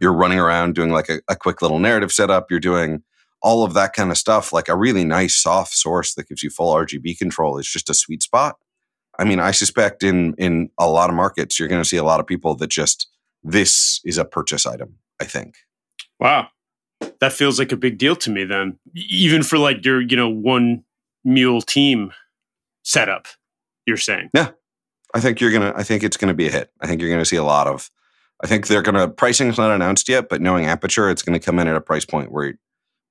you're 0.00 0.12
running 0.12 0.38
around 0.38 0.74
doing 0.74 0.90
like 0.90 1.08
a, 1.08 1.20
a 1.28 1.36
quick 1.36 1.60
little 1.60 1.78
narrative 1.78 2.10
setup, 2.10 2.50
you're 2.50 2.58
doing 2.58 3.02
all 3.42 3.64
of 3.64 3.74
that 3.74 3.92
kind 3.92 4.10
of 4.10 4.16
stuff. 4.16 4.52
Like 4.52 4.68
a 4.68 4.76
really 4.76 5.04
nice 5.04 5.36
soft 5.36 5.74
source 5.74 6.14
that 6.14 6.28
gives 6.28 6.42
you 6.42 6.50
full 6.50 6.74
RGB 6.74 7.18
control 7.18 7.58
is 7.58 7.68
just 7.68 7.90
a 7.90 7.94
sweet 7.94 8.22
spot. 8.22 8.56
I 9.18 9.24
mean, 9.24 9.38
I 9.38 9.52
suspect 9.52 10.02
in 10.02 10.34
in 10.34 10.70
a 10.78 10.88
lot 10.88 11.10
of 11.10 11.16
markets, 11.16 11.58
you're 11.58 11.68
going 11.68 11.82
to 11.82 11.88
see 11.88 11.98
a 11.98 12.04
lot 12.04 12.18
of 12.18 12.26
people 12.26 12.54
that 12.56 12.68
just 12.68 13.06
this 13.44 14.00
is 14.04 14.18
a 14.18 14.24
purchase 14.24 14.66
item. 14.66 14.96
I 15.20 15.24
think. 15.24 15.54
Wow. 16.20 16.48
That 17.20 17.32
feels 17.32 17.58
like 17.58 17.72
a 17.72 17.76
big 17.76 17.98
deal 17.98 18.14
to 18.16 18.30
me 18.30 18.44
then. 18.44 18.78
Even 18.94 19.42
for 19.42 19.58
like 19.58 19.84
your, 19.84 20.00
you 20.00 20.16
know, 20.16 20.28
one 20.28 20.84
mule 21.24 21.62
team 21.62 22.12
setup, 22.84 23.26
you're 23.86 23.96
saying. 23.96 24.30
Yeah. 24.34 24.50
I 25.12 25.20
think 25.20 25.40
you're 25.40 25.50
going 25.50 25.72
to 25.72 25.76
I 25.76 25.82
think 25.82 26.04
it's 26.04 26.16
going 26.16 26.28
to 26.28 26.34
be 26.34 26.46
a 26.46 26.52
hit. 26.52 26.70
I 26.80 26.86
think 26.86 27.00
you're 27.00 27.10
going 27.10 27.22
to 27.22 27.28
see 27.28 27.36
a 27.36 27.42
lot 27.42 27.66
of 27.66 27.90
I 28.42 28.46
think 28.46 28.66
they're 28.66 28.82
going 28.82 28.94
to 28.94 29.08
pricing's 29.08 29.58
not 29.58 29.70
announced 29.70 30.08
yet, 30.08 30.28
but 30.28 30.40
knowing 30.40 30.66
Aputure, 30.66 31.10
it's 31.10 31.22
going 31.22 31.38
to 31.38 31.44
come 31.44 31.58
in 31.58 31.68
at 31.68 31.76
a 31.76 31.80
price 31.80 32.04
point 32.04 32.30
where 32.30 32.54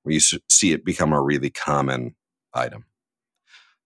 where 0.02 0.14
you 0.14 0.20
see 0.20 0.72
it 0.72 0.84
become 0.84 1.12
a 1.12 1.20
really 1.20 1.50
common 1.50 2.14
item. 2.54 2.86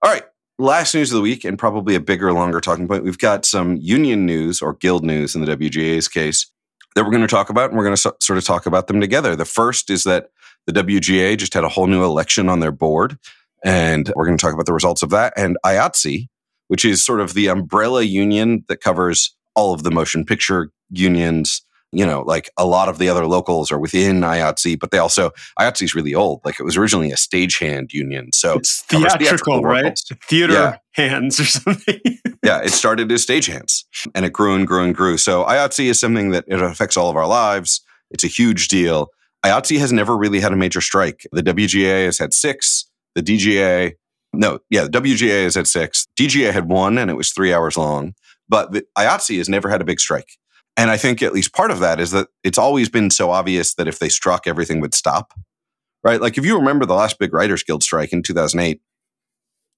All 0.03 0.13
right, 0.13 0.23
last 0.59 0.95
news 0.95 1.11
of 1.11 1.17
the 1.17 1.23
week, 1.23 1.45
and 1.45 1.59
probably 1.59 1.95
a 1.95 2.01
bigger, 2.01 2.33
longer 2.33 2.61
talking 2.61 2.87
point. 2.87 3.05
We've 3.05 3.19
got 3.19 3.45
some 3.45 3.77
union 3.77 4.27
news 4.27 4.63
or 4.63 4.75
guild 4.75 5.05
news 5.05 5.35
in 5.35 5.45
the 5.45 5.57
WGA's 5.57 6.09
case 6.09 6.51
that 6.95 7.05
we're 7.05 7.11
going 7.11 7.23
to 7.23 7.29
talk 7.29 7.51
about, 7.51 7.71
and 7.71 7.79
we're 7.79 7.85
going 7.85 7.97
to 7.97 8.01
so- 8.01 8.17
sort 8.21 8.39
of 8.39 8.45
talk 8.45 8.67
about 8.67 8.87
them 8.87 9.01
together. 9.01 9.37
The 9.37 9.45
first 9.45 9.91
is 9.91 10.05
that 10.05 10.31
the 10.67 10.73
WGA 10.73 11.37
just 11.37 11.55
had 11.55 11.65
a 11.65 11.69
whole 11.69 11.87
new 11.87 12.05
election 12.05 12.49
on 12.49 12.61
their 12.61 12.73
board, 12.73 13.19
and 13.65 14.13
we're 14.15 14.27
going 14.27 14.37
to 14.37 14.43
talk 14.43 14.55
about 14.55 14.67
the 14.67 14.73
results 14.73 15.03
of 15.03 15.11
that. 15.11 15.33
And 15.37 15.57
IATSE, 15.65 16.29
which 16.69 16.85
is 16.85 17.05
sort 17.05 17.21
of 17.21 17.35
the 17.35 17.49
umbrella 17.49 18.03
union 18.03 18.65
that 18.69 18.81
covers 18.81 19.37
all 19.55 19.73
of 19.73 19.83
the 19.83 19.91
motion 19.91 20.25
picture 20.25 20.71
unions. 20.91 21.63
You 21.95 22.05
know, 22.05 22.23
like 22.23 22.51
a 22.59 22.67
lot 22.67 22.89
of 22.89 22.99
the 22.99 23.09
other 23.09 23.27
locals 23.27 23.71
are 23.71 23.79
within 23.79 24.21
IATSE, 24.21 24.79
but 24.79 24.91
they 24.91 24.99
also 24.99 25.31
IATSE 25.59 25.83
is 25.83 25.95
really 25.95 26.15
old. 26.15 26.41
Like 26.45 26.59
it 26.59 26.65
was 26.65 26.77
originally 26.77 27.13
a 27.13 27.17
stagehand 27.17 27.93
union, 27.93 28.33
so 28.33 28.55
it's 28.55 28.83
theatrical, 28.83 29.19
theatrical 29.19 29.63
right? 29.63 29.99
Theater 30.25 30.53
yeah. 30.53 30.77
hands 30.93 31.41
or 31.41 31.45
something. 31.47 32.01
yeah, 32.43 32.61
it 32.61 32.71
started 32.71 33.11
as 33.13 33.25
stagehands, 33.25 33.85
and 34.15 34.25
it 34.25 34.33
grew 34.33 34.55
and 34.55 34.67
grew 34.67 34.83
and 34.83 34.95
grew. 34.95 35.17
So 35.17 35.45
IATSE 35.45 35.87
is 35.87 36.01
something 36.01 36.31
that 36.31 36.45
it 36.49 36.61
affects 36.61 36.97
all 36.97 37.11
of 37.11 37.17
our 37.17 37.27
lives. 37.27 37.81
It's 38.11 38.25
a 38.25 38.29
huge 38.29 38.69
deal. 38.69 39.09
IATSE 39.45 39.79
has 39.79 39.93
never 39.93 40.17
really 40.17 40.41
had 40.41 40.53
a 40.53 40.57
major 40.57 40.81
strike. 40.81 41.27
The 41.33 41.43
WGA 41.43 42.07
has 42.07 42.19
had 42.19 42.33
six. 42.33 42.87
The 43.15 43.23
DGA, 43.23 43.93
no, 44.33 44.59
yeah, 44.71 44.85
the 44.85 45.01
WGA 45.01 45.45
has 45.45 45.55
had 45.55 45.67
six. 45.67 46.07
DGA 46.19 46.53
had 46.53 46.69
one, 46.69 46.99
and 46.99 47.11
it 47.11 47.15
was 47.15 47.31
three 47.31 47.53
hours 47.53 47.77
long. 47.77 48.15
But 48.49 48.73
the 48.73 48.85
IATSE 48.99 49.39
has 49.39 49.49
never 49.49 49.69
had 49.69 49.81
a 49.81 49.85
big 49.85 50.01
strike. 50.01 50.37
And 50.77 50.91
I 50.91 50.97
think 50.97 51.23
at 51.23 51.33
least 51.33 51.53
part 51.53 51.71
of 51.71 51.81
that 51.81 52.01
is 52.01 52.11
that 52.11 52.29
it's 52.43 52.59
always 52.59 52.89
been 52.89 53.11
so 53.11 53.31
obvious 53.31 53.75
that 53.75 53.89
if 53.89 53.99
they 53.99 54.09
struck, 54.09 54.47
everything 54.47 54.81
would 54.81 54.95
stop. 54.95 55.33
Right? 56.03 56.21
Like 56.21 56.37
if 56.37 56.45
you 56.45 56.57
remember 56.57 56.85
the 56.85 56.95
last 56.95 57.19
big 57.19 57.33
Writers 57.33 57.63
Guild 57.63 57.83
strike 57.83 58.13
in 58.13 58.23
2008, 58.23 58.81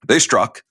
they 0.08 0.18
struck 0.18 0.62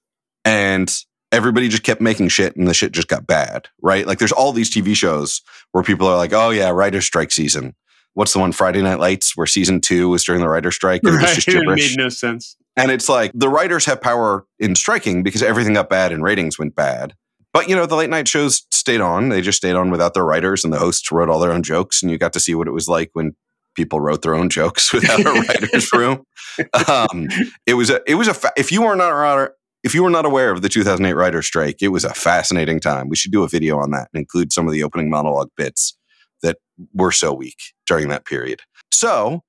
and 0.43 0.93
everybody 1.31 1.69
just 1.69 1.83
kept 1.83 2.01
making 2.01 2.29
shit 2.29 2.55
and 2.55 2.67
the 2.67 2.73
shit 2.73 2.91
just 2.91 3.07
got 3.07 3.27
bad. 3.27 3.69
Right? 3.81 4.05
Like 4.05 4.19
there's 4.19 4.31
all 4.31 4.51
these 4.51 4.71
TV 4.71 4.95
shows 4.95 5.41
where 5.71 5.83
people 5.83 6.07
are 6.07 6.17
like, 6.17 6.33
oh 6.33 6.49
yeah, 6.49 6.69
writer's 6.69 7.05
strike 7.05 7.31
season. 7.31 7.75
What's 8.15 8.33
the 8.33 8.39
one 8.39 8.53
Friday 8.53 8.81
Night 8.81 8.99
Lights 8.99 9.35
where 9.35 9.45
season 9.45 9.81
two 9.81 10.09
was 10.09 10.23
during 10.23 10.41
the 10.41 10.49
writer's 10.49 10.75
strike? 10.75 11.01
And 11.03 11.15
right. 11.15 11.29
it, 11.29 11.35
just 11.35 11.47
it 11.49 11.65
made 11.65 11.97
no 11.97 12.09
sense. 12.09 12.57
And 12.77 12.91
it's 12.91 13.07
like 13.07 13.31
the 13.33 13.49
writers 13.49 13.85
have 13.85 14.01
power 14.01 14.45
in 14.59 14.75
striking 14.75 15.23
because 15.23 15.43
everything 15.43 15.73
got 15.73 15.89
bad 15.89 16.11
and 16.11 16.23
ratings 16.23 16.57
went 16.57 16.75
bad. 16.75 17.13
But 17.55 17.69
you 17.69 17.75
know, 17.77 17.85
the 17.85 17.95
late 17.95 18.09
night 18.09 18.27
shows 18.27 18.67
stayed 18.71 18.99
on. 18.99 19.29
They 19.29 19.39
just 19.39 19.55
stayed 19.55 19.77
on 19.77 19.89
without 19.89 20.13
their 20.13 20.25
writers, 20.25 20.65
and 20.65 20.73
the 20.73 20.77
hosts 20.77 21.09
wrote 21.09 21.29
all 21.29 21.39
their 21.39 21.53
own 21.53 21.63
jokes, 21.63 22.03
and 22.03 22.11
you 22.11 22.17
got 22.17 22.33
to 22.33 22.39
see 22.41 22.53
what 22.53 22.67
it 22.67 22.71
was 22.71 22.89
like 22.89 23.11
when 23.13 23.33
people 23.75 24.01
wrote 24.01 24.23
their 24.23 24.35
own 24.35 24.49
jokes 24.49 24.91
without 24.93 25.21
a 25.21 25.31
writer's 25.31 25.89
room. 25.93 26.25
Um, 26.89 27.29
it 27.65 27.75
was 27.75 27.89
a, 27.89 28.01
it 28.05 28.15
was 28.15 28.27
a. 28.27 28.33
Fa- 28.33 28.51
if 28.57 28.73
you 28.73 28.81
were 28.81 28.97
not 28.97 29.51
if 29.85 29.95
you 29.95 30.03
were 30.03 30.09
not 30.09 30.25
aware 30.25 30.51
of 30.51 30.63
the 30.63 30.67
2008 30.67 31.13
writer's 31.13 31.45
strike, 31.45 31.81
it 31.81 31.87
was 31.87 32.03
a 32.03 32.13
fascinating 32.13 32.81
time. 32.81 33.07
We 33.07 33.15
should 33.15 33.31
do 33.31 33.43
a 33.43 33.47
video 33.47 33.77
on 33.77 33.91
that 33.91 34.09
and 34.13 34.19
include 34.19 34.51
some 34.51 34.67
of 34.67 34.73
the 34.73 34.83
opening 34.83 35.09
monologue 35.09 35.51
bits 35.55 35.97
that 36.41 36.57
were 36.93 37.13
so 37.13 37.31
weak 37.31 37.73
during 37.85 38.09
that 38.09 38.25
period. 38.25 38.63
So, 38.91 39.43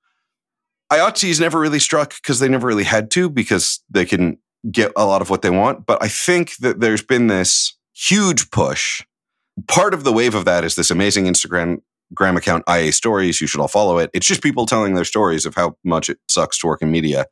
IATSE's 0.92 1.40
never 1.40 1.58
really 1.58 1.80
struck 1.80 2.14
because 2.14 2.38
they 2.38 2.48
never 2.48 2.68
really 2.68 2.84
had 2.84 3.10
to 3.10 3.28
because 3.28 3.82
they 3.90 4.04
can 4.04 4.38
get 4.70 4.92
a 4.94 5.04
lot 5.06 5.22
of 5.22 5.28
what 5.28 5.42
they 5.42 5.50
want. 5.50 5.86
But 5.86 6.00
I 6.00 6.06
think 6.06 6.56
that 6.58 6.78
there's 6.78 7.02
been 7.02 7.26
this 7.26 7.75
huge 7.96 8.50
push. 8.50 9.02
Part 9.68 9.94
of 9.94 10.04
the 10.04 10.12
wave 10.12 10.34
of 10.34 10.44
that 10.44 10.64
is 10.64 10.74
this 10.74 10.90
amazing 10.90 11.24
Instagram 11.24 11.80
gram 12.14 12.36
account 12.36 12.64
IA 12.68 12.92
Stories. 12.92 13.40
You 13.40 13.46
should 13.46 13.60
all 13.60 13.68
follow 13.68 13.98
it. 13.98 14.10
It's 14.12 14.26
just 14.26 14.42
people 14.42 14.66
telling 14.66 14.94
their 14.94 15.04
stories 15.04 15.46
of 15.46 15.54
how 15.54 15.76
much 15.82 16.10
it 16.10 16.18
sucks 16.28 16.58
to 16.58 16.66
work 16.66 16.82
in 16.82 16.90
media. 16.90 17.26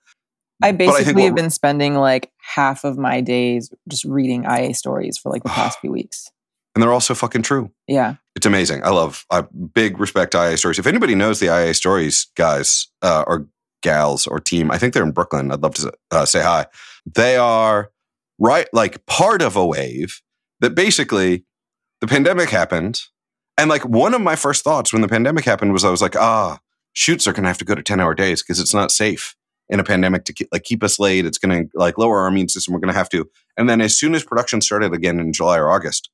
I 0.62 0.72
basically 0.72 1.22
I 1.22 1.26
have 1.26 1.34
been 1.34 1.50
spending 1.50 1.94
like 1.96 2.30
half 2.38 2.84
of 2.84 2.96
my 2.96 3.20
days 3.20 3.70
just 3.88 4.04
reading 4.04 4.44
IA 4.44 4.74
stories 4.74 5.18
for 5.18 5.30
like 5.30 5.42
the 5.42 5.48
past 5.50 5.78
few 5.80 5.92
weeks. 5.92 6.30
And 6.74 6.82
they're 6.82 6.92
all 6.92 7.00
so 7.00 7.14
fucking 7.14 7.42
true. 7.42 7.70
Yeah. 7.86 8.16
It's 8.34 8.46
amazing. 8.46 8.82
I 8.82 8.90
love, 8.90 9.26
I 9.30 9.42
big 9.74 10.00
respect 10.00 10.32
to 10.32 10.38
IA 10.38 10.56
stories. 10.56 10.78
If 10.78 10.86
anybody 10.86 11.14
knows 11.14 11.38
the 11.38 11.46
IA 11.46 11.74
stories 11.74 12.26
guys 12.36 12.88
uh, 13.02 13.22
or 13.26 13.46
gals 13.82 14.26
or 14.26 14.40
team, 14.40 14.70
I 14.72 14.78
think 14.78 14.92
they're 14.92 15.04
in 15.04 15.12
Brooklyn. 15.12 15.52
I'd 15.52 15.62
love 15.62 15.74
to 15.74 15.92
uh, 16.10 16.24
say 16.24 16.42
hi. 16.42 16.66
They 17.14 17.36
are 17.36 17.90
right, 18.40 18.66
like 18.72 19.06
part 19.06 19.40
of 19.40 19.54
a 19.54 19.64
wave 19.64 20.20
that 20.64 20.74
basically 20.74 21.44
the 22.00 22.06
pandemic 22.06 22.48
happened. 22.48 23.02
And 23.58 23.68
like 23.68 23.84
one 23.84 24.14
of 24.14 24.22
my 24.22 24.34
first 24.34 24.64
thoughts 24.64 24.94
when 24.94 25.02
the 25.02 25.08
pandemic 25.08 25.44
happened 25.44 25.74
was 25.74 25.84
I 25.84 25.90
was 25.90 26.00
like, 26.00 26.16
ah, 26.16 26.58
shoots 26.94 27.26
are 27.26 27.32
going 27.32 27.42
to 27.42 27.48
have 27.48 27.58
to 27.58 27.66
go 27.66 27.74
to 27.74 27.82
10 27.82 28.00
hour 28.00 28.14
days 28.14 28.42
because 28.42 28.58
it's 28.58 28.72
not 28.72 28.90
safe 28.90 29.36
in 29.68 29.78
a 29.78 29.84
pandemic 29.84 30.24
to 30.24 30.32
keep, 30.32 30.48
like 30.52 30.64
keep 30.64 30.82
us 30.82 30.98
late. 30.98 31.26
It's 31.26 31.36
going 31.36 31.68
to 31.68 31.78
like 31.78 31.98
lower 31.98 32.20
our 32.20 32.28
immune 32.28 32.48
system. 32.48 32.72
We're 32.72 32.80
going 32.80 32.94
to 32.94 32.98
have 32.98 33.10
to. 33.10 33.28
And 33.58 33.68
then 33.68 33.82
as 33.82 33.94
soon 33.96 34.14
as 34.14 34.24
production 34.24 34.62
started 34.62 34.94
again 34.94 35.20
in 35.20 35.34
July 35.34 35.58
or 35.58 35.70
August, 35.70 36.08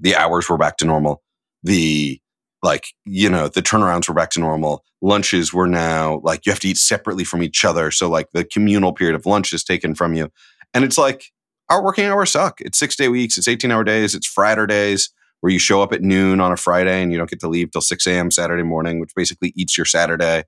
the 0.00 0.16
hours 0.16 0.48
were 0.48 0.58
back 0.58 0.76
to 0.78 0.84
normal. 0.84 1.22
The 1.62 2.20
like, 2.60 2.86
you 3.04 3.30
know, 3.30 3.46
the 3.46 3.62
turnarounds 3.62 4.08
were 4.08 4.14
back 4.14 4.30
to 4.30 4.40
normal. 4.40 4.82
Lunches 5.00 5.54
were 5.54 5.68
now 5.68 6.20
like 6.24 6.44
you 6.44 6.50
have 6.50 6.60
to 6.60 6.68
eat 6.68 6.78
separately 6.78 7.22
from 7.22 7.40
each 7.42 7.64
other. 7.64 7.92
So 7.92 8.10
like 8.10 8.30
the 8.32 8.44
communal 8.44 8.92
period 8.92 9.14
of 9.14 9.26
lunch 9.26 9.52
is 9.52 9.62
taken 9.62 9.94
from 9.94 10.14
you. 10.14 10.30
And 10.72 10.84
it's 10.84 10.98
like, 10.98 11.30
our 11.70 11.82
working 11.82 12.06
hours 12.06 12.30
suck. 12.32 12.60
It's 12.60 12.78
six 12.78 12.96
day 12.96 13.08
weeks, 13.08 13.38
it's 13.38 13.48
18 13.48 13.70
hour 13.70 13.84
days, 13.84 14.14
it's 14.14 14.26
Friday 14.26 14.66
days. 14.66 15.10
where 15.40 15.52
you 15.52 15.58
show 15.58 15.82
up 15.82 15.92
at 15.92 16.02
noon 16.02 16.40
on 16.40 16.52
a 16.52 16.56
Friday 16.56 17.02
and 17.02 17.12
you 17.12 17.18
don't 17.18 17.28
get 17.30 17.40
to 17.40 17.48
leave 17.48 17.70
till 17.70 17.82
6 17.82 18.06
a.m. 18.06 18.30
Saturday 18.30 18.62
morning, 18.62 18.98
which 19.00 19.14
basically 19.14 19.52
eats 19.56 19.76
your 19.76 19.84
Saturday. 19.84 20.44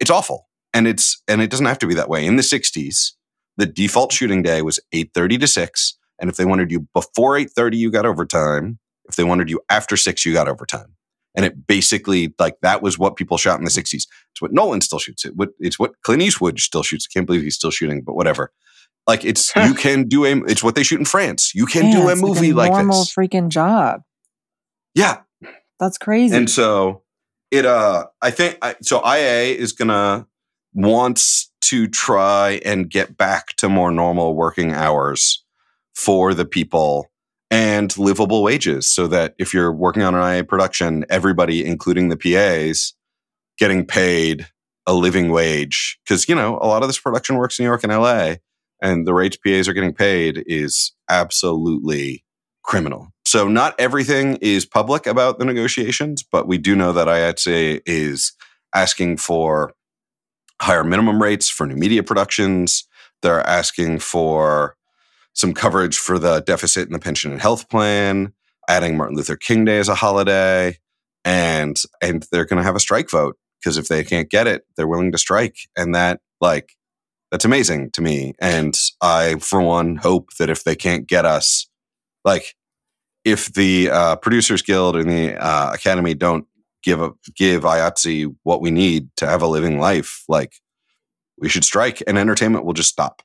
It's 0.00 0.10
awful. 0.10 0.48
And 0.74 0.86
it's 0.88 1.22
and 1.28 1.42
it 1.42 1.50
doesn't 1.50 1.66
have 1.66 1.78
to 1.80 1.86
be 1.86 1.94
that 1.94 2.08
way. 2.08 2.24
In 2.26 2.36
the 2.36 2.42
60s, 2.42 3.12
the 3.58 3.66
default 3.66 4.12
shooting 4.12 4.42
day 4.42 4.62
was 4.62 4.80
8:30 4.94 5.40
to 5.40 5.46
6. 5.46 5.98
And 6.20 6.30
if 6.30 6.36
they 6.36 6.44
wanted 6.46 6.70
you 6.70 6.88
before 6.94 7.36
8:30, 7.36 7.76
you 7.76 7.90
got 7.90 8.06
overtime. 8.06 8.78
If 9.08 9.16
they 9.16 9.24
wanted 9.24 9.50
you 9.50 9.60
after 9.70 9.96
six, 9.96 10.24
you 10.26 10.32
got 10.34 10.48
overtime. 10.48 10.94
And 11.34 11.44
it 11.46 11.66
basically 11.66 12.34
like 12.38 12.56
that 12.62 12.82
was 12.82 12.98
what 12.98 13.16
people 13.16 13.38
shot 13.38 13.58
in 13.58 13.64
the 13.64 13.70
60s. 13.70 14.06
It's 14.32 14.42
what 14.42 14.52
Nolan 14.52 14.80
still 14.80 14.98
shoots. 14.98 15.24
It 15.24 15.34
it's 15.60 15.78
what 15.78 15.92
Clint 16.02 16.22
Eastwood 16.22 16.58
still 16.60 16.82
shoots. 16.82 17.06
I 17.10 17.12
can't 17.12 17.26
believe 17.26 17.42
he's 17.42 17.54
still 17.56 17.70
shooting, 17.70 18.02
but 18.02 18.16
whatever. 18.16 18.52
Like 19.08 19.24
it's 19.24 19.52
you 19.56 19.74
can 19.74 20.04
do 20.04 20.24
a 20.24 20.36
it's 20.44 20.62
what 20.62 20.76
they 20.76 20.84
shoot 20.84 21.00
in 21.00 21.06
France. 21.06 21.54
You 21.54 21.66
can 21.66 21.90
do 21.90 22.08
a 22.08 22.14
movie 22.14 22.52
like, 22.52 22.70
a 22.70 22.74
like 22.74 22.84
normal 22.84 23.00
this. 23.00 23.14
freaking 23.14 23.48
job. 23.48 24.02
Yeah. 24.94 25.22
That's 25.80 25.98
crazy. 25.98 26.36
And 26.36 26.48
so 26.48 27.02
it 27.50 27.64
uh 27.64 28.06
I 28.22 28.30
think 28.30 28.58
I, 28.62 28.76
so 28.82 28.98
IA 29.04 29.54
is 29.54 29.72
to 29.72 30.26
wants 30.74 31.50
to 31.62 31.88
try 31.88 32.60
and 32.64 32.88
get 32.88 33.16
back 33.16 33.48
to 33.56 33.68
more 33.68 33.90
normal 33.90 34.34
working 34.34 34.72
hours 34.72 35.42
for 35.94 36.34
the 36.34 36.44
people 36.44 37.10
and 37.50 37.96
livable 37.98 38.42
wages 38.42 38.86
so 38.86 39.06
that 39.06 39.34
if 39.38 39.54
you're 39.54 39.72
working 39.72 40.02
on 40.02 40.14
an 40.14 40.36
IA 40.36 40.44
production, 40.44 41.04
everybody, 41.08 41.64
including 41.64 42.08
the 42.08 42.16
PAs, 42.16 42.94
getting 43.58 43.84
paid 43.86 44.46
a 44.86 44.92
living 44.94 45.30
wage. 45.30 45.98
Because, 46.04 46.28
you 46.28 46.34
know, 46.34 46.58
a 46.60 46.66
lot 46.66 46.82
of 46.82 46.88
this 46.88 46.98
production 46.98 47.36
works 47.36 47.58
in 47.58 47.64
New 47.64 47.68
York 47.68 47.84
and 47.84 47.92
LA, 47.92 48.36
and 48.82 49.06
the 49.06 49.14
rates 49.14 49.36
PAs 49.36 49.68
are 49.68 49.72
getting 49.72 49.94
paid 49.94 50.44
is 50.46 50.92
absolutely 51.08 52.24
criminal. 52.62 53.08
So, 53.24 53.48
not 53.48 53.78
everything 53.78 54.36
is 54.40 54.64
public 54.64 55.06
about 55.06 55.38
the 55.38 55.44
negotiations, 55.44 56.22
but 56.22 56.48
we 56.48 56.58
do 56.58 56.74
know 56.74 56.92
that 56.92 57.08
IATSE 57.08 57.82
is 57.84 58.32
asking 58.74 59.18
for 59.18 59.74
higher 60.60 60.84
minimum 60.84 61.20
rates 61.20 61.48
for 61.48 61.66
new 61.66 61.76
media 61.76 62.02
productions. 62.02 62.84
They're 63.22 63.46
asking 63.46 63.98
for 64.00 64.76
some 65.34 65.54
coverage 65.54 65.98
for 65.98 66.18
the 66.18 66.40
deficit 66.40 66.86
in 66.86 66.92
the 66.92 66.98
pension 66.98 67.30
and 67.30 67.40
health 67.40 67.68
plan, 67.68 68.32
adding 68.68 68.96
Martin 68.96 69.16
Luther 69.16 69.36
King 69.36 69.64
Day 69.64 69.78
as 69.78 69.88
a 69.88 69.94
holiday, 69.94 70.78
and 71.24 71.76
and 72.00 72.26
they're 72.30 72.44
going 72.44 72.58
to 72.58 72.66
have 72.66 72.76
a 72.76 72.80
strike 72.80 73.10
vote 73.10 73.36
because 73.60 73.76
if 73.76 73.88
they 73.88 74.04
can't 74.04 74.30
get 74.30 74.46
it, 74.46 74.64
they're 74.76 74.88
willing 74.88 75.12
to 75.12 75.18
strike, 75.18 75.56
and 75.76 75.94
that 75.94 76.20
like 76.40 76.77
that's 77.30 77.44
amazing 77.44 77.90
to 77.92 78.02
me. 78.02 78.34
And 78.40 78.78
I, 79.00 79.36
for 79.36 79.60
one, 79.60 79.96
hope 79.96 80.34
that 80.38 80.50
if 80.50 80.64
they 80.64 80.76
can't 80.76 81.06
get 81.06 81.24
us, 81.24 81.68
like 82.24 82.54
if 83.24 83.52
the 83.52 83.90
uh, 83.90 84.16
Producers 84.16 84.62
Guild 84.62 84.96
and 84.96 85.10
the 85.10 85.36
uh, 85.36 85.72
Academy 85.72 86.14
don't 86.14 86.46
give 86.82 87.02
a, 87.02 87.12
give 87.36 87.62
IATSE 87.62 88.34
what 88.44 88.60
we 88.60 88.70
need 88.70 89.08
to 89.16 89.26
have 89.26 89.42
a 89.42 89.46
living 89.46 89.78
life, 89.78 90.24
like 90.28 90.54
we 91.38 91.48
should 91.48 91.64
strike, 91.64 92.02
and 92.06 92.18
entertainment 92.18 92.64
will 92.64 92.72
just 92.72 92.90
stop. 92.90 93.22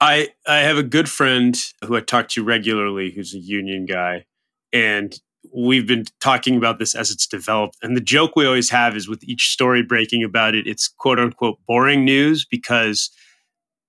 I 0.00 0.30
I 0.46 0.58
have 0.58 0.78
a 0.78 0.82
good 0.82 1.08
friend 1.08 1.56
who 1.84 1.96
I 1.96 2.00
talk 2.00 2.28
to 2.28 2.44
regularly 2.44 3.10
who's 3.10 3.34
a 3.34 3.38
union 3.38 3.84
guy 3.84 4.24
and 4.72 5.14
we've 5.54 5.86
been 5.86 6.04
talking 6.20 6.56
about 6.56 6.78
this 6.78 6.94
as 6.94 7.10
it's 7.10 7.26
developed. 7.26 7.76
And 7.82 7.96
the 7.96 8.00
joke 8.00 8.36
we 8.36 8.46
always 8.46 8.70
have 8.70 8.96
is 8.96 9.08
with 9.08 9.22
each 9.24 9.50
story 9.50 9.82
breaking 9.82 10.22
about 10.22 10.54
it 10.54 10.66
it's 10.66 10.88
quote 10.88 11.18
unquote 11.18 11.58
boring 11.66 12.04
news 12.04 12.44
because 12.44 13.10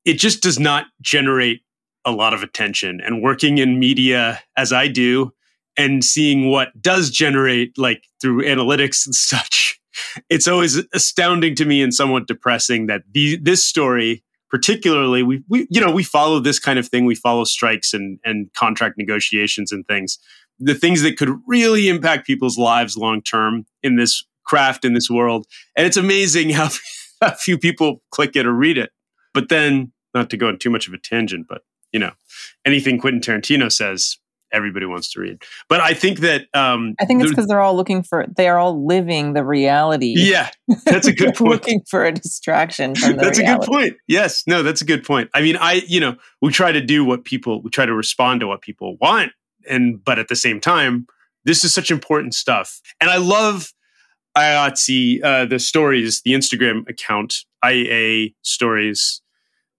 it 0.05 0.13
just 0.13 0.41
does 0.41 0.59
not 0.59 0.85
generate 1.01 1.61
a 2.05 2.11
lot 2.11 2.33
of 2.33 2.41
attention. 2.41 2.99
And 3.01 3.21
working 3.21 3.57
in 3.57 3.79
media 3.79 4.41
as 4.57 4.73
I 4.73 4.87
do 4.87 5.33
and 5.77 6.03
seeing 6.03 6.49
what 6.49 6.69
does 6.81 7.09
generate 7.11 7.77
like 7.77 8.03
through 8.19 8.43
analytics 8.43 9.05
and 9.05 9.15
such 9.31 9.79
it's 10.29 10.47
always 10.47 10.81
astounding 10.93 11.53
to 11.55 11.65
me 11.65 11.81
and 11.81 11.93
somewhat 11.93 12.25
depressing 12.25 12.87
that 12.87 13.03
the, 13.11 13.35
this 13.37 13.63
story 13.63 14.23
particularly 14.51 15.23
we, 15.23 15.43
we 15.47 15.65
you 15.69 15.81
know 15.81 15.91
we 15.91 16.03
follow 16.03 16.39
this 16.39 16.59
kind 16.59 16.77
of 16.77 16.87
thing. 16.87 17.05
We 17.05 17.15
follow 17.15 17.45
strikes 17.45 17.93
and 17.93 18.19
and 18.23 18.53
contract 18.53 18.97
negotiations 18.97 19.71
and 19.71 19.87
things 19.87 20.19
the 20.61 20.75
things 20.75 21.01
that 21.01 21.17
could 21.17 21.29
really 21.47 21.89
impact 21.89 22.27
people's 22.27 22.57
lives 22.57 22.97
long 22.97 23.21
term 23.21 23.65
in 23.83 23.95
this 23.95 24.23
craft 24.45 24.85
in 24.85 24.93
this 24.93 25.09
world 25.09 25.45
and 25.75 25.85
it's 25.85 25.97
amazing 25.97 26.49
how, 26.49 26.69
how 27.21 27.31
few 27.31 27.57
people 27.57 28.01
click 28.11 28.35
it 28.35 28.45
or 28.45 28.53
read 28.53 28.77
it 28.77 28.91
but 29.33 29.49
then 29.49 29.91
not 30.13 30.29
to 30.29 30.37
go 30.37 30.47
on 30.47 30.57
too 30.57 30.69
much 30.69 30.87
of 30.87 30.93
a 30.93 30.97
tangent 30.97 31.45
but 31.47 31.61
you 31.91 31.99
know 31.99 32.11
anything 32.65 32.99
quentin 32.99 33.21
tarantino 33.21 33.71
says 33.71 34.17
everybody 34.51 34.85
wants 34.85 35.11
to 35.13 35.19
read. 35.19 35.41
But 35.69 35.81
I 35.81 35.93
think 35.93 36.19
that 36.19 36.47
um, 36.53 36.95
I 36.99 37.05
think 37.05 37.21
it's 37.21 37.31
because 37.31 37.47
they're 37.47 37.61
all 37.61 37.75
looking 37.75 38.03
for 38.03 38.25
they 38.35 38.47
are 38.47 38.57
all 38.57 38.85
living 38.85 39.33
the 39.33 39.43
reality. 39.43 40.13
Yeah, 40.17 40.49
that's 40.85 41.07
a 41.07 41.13
good 41.13 41.35
point. 41.35 41.51
looking 41.51 41.81
for 41.89 42.05
a 42.05 42.11
distraction. 42.11 42.95
From 42.95 43.17
that's 43.17 43.39
reality. 43.39 43.43
a 43.43 43.57
good 43.57 43.67
point. 43.67 43.97
Yes, 44.07 44.43
no, 44.47 44.63
that's 44.63 44.81
a 44.81 44.85
good 44.85 45.03
point. 45.03 45.29
I 45.33 45.41
mean, 45.41 45.57
I 45.57 45.81
you 45.87 45.99
know 45.99 46.15
we 46.41 46.51
try 46.51 46.71
to 46.71 46.81
do 46.81 47.05
what 47.05 47.23
people 47.23 47.61
we 47.61 47.69
try 47.69 47.85
to 47.85 47.93
respond 47.93 48.41
to 48.41 48.47
what 48.47 48.61
people 48.61 48.97
want, 48.97 49.31
and 49.69 50.03
but 50.03 50.19
at 50.19 50.27
the 50.27 50.35
same 50.35 50.59
time, 50.59 51.07
this 51.45 51.63
is 51.63 51.73
such 51.73 51.91
important 51.91 52.33
stuff, 52.35 52.81
and 52.99 53.09
I 53.09 53.17
love. 53.17 53.73
IATSE, 54.37 55.21
uh, 55.25 55.43
the 55.43 55.59
stories, 55.59 56.21
the 56.21 56.31
Instagram 56.31 56.87
account, 56.87 57.43
IAA 57.65 58.33
stories, 58.43 59.21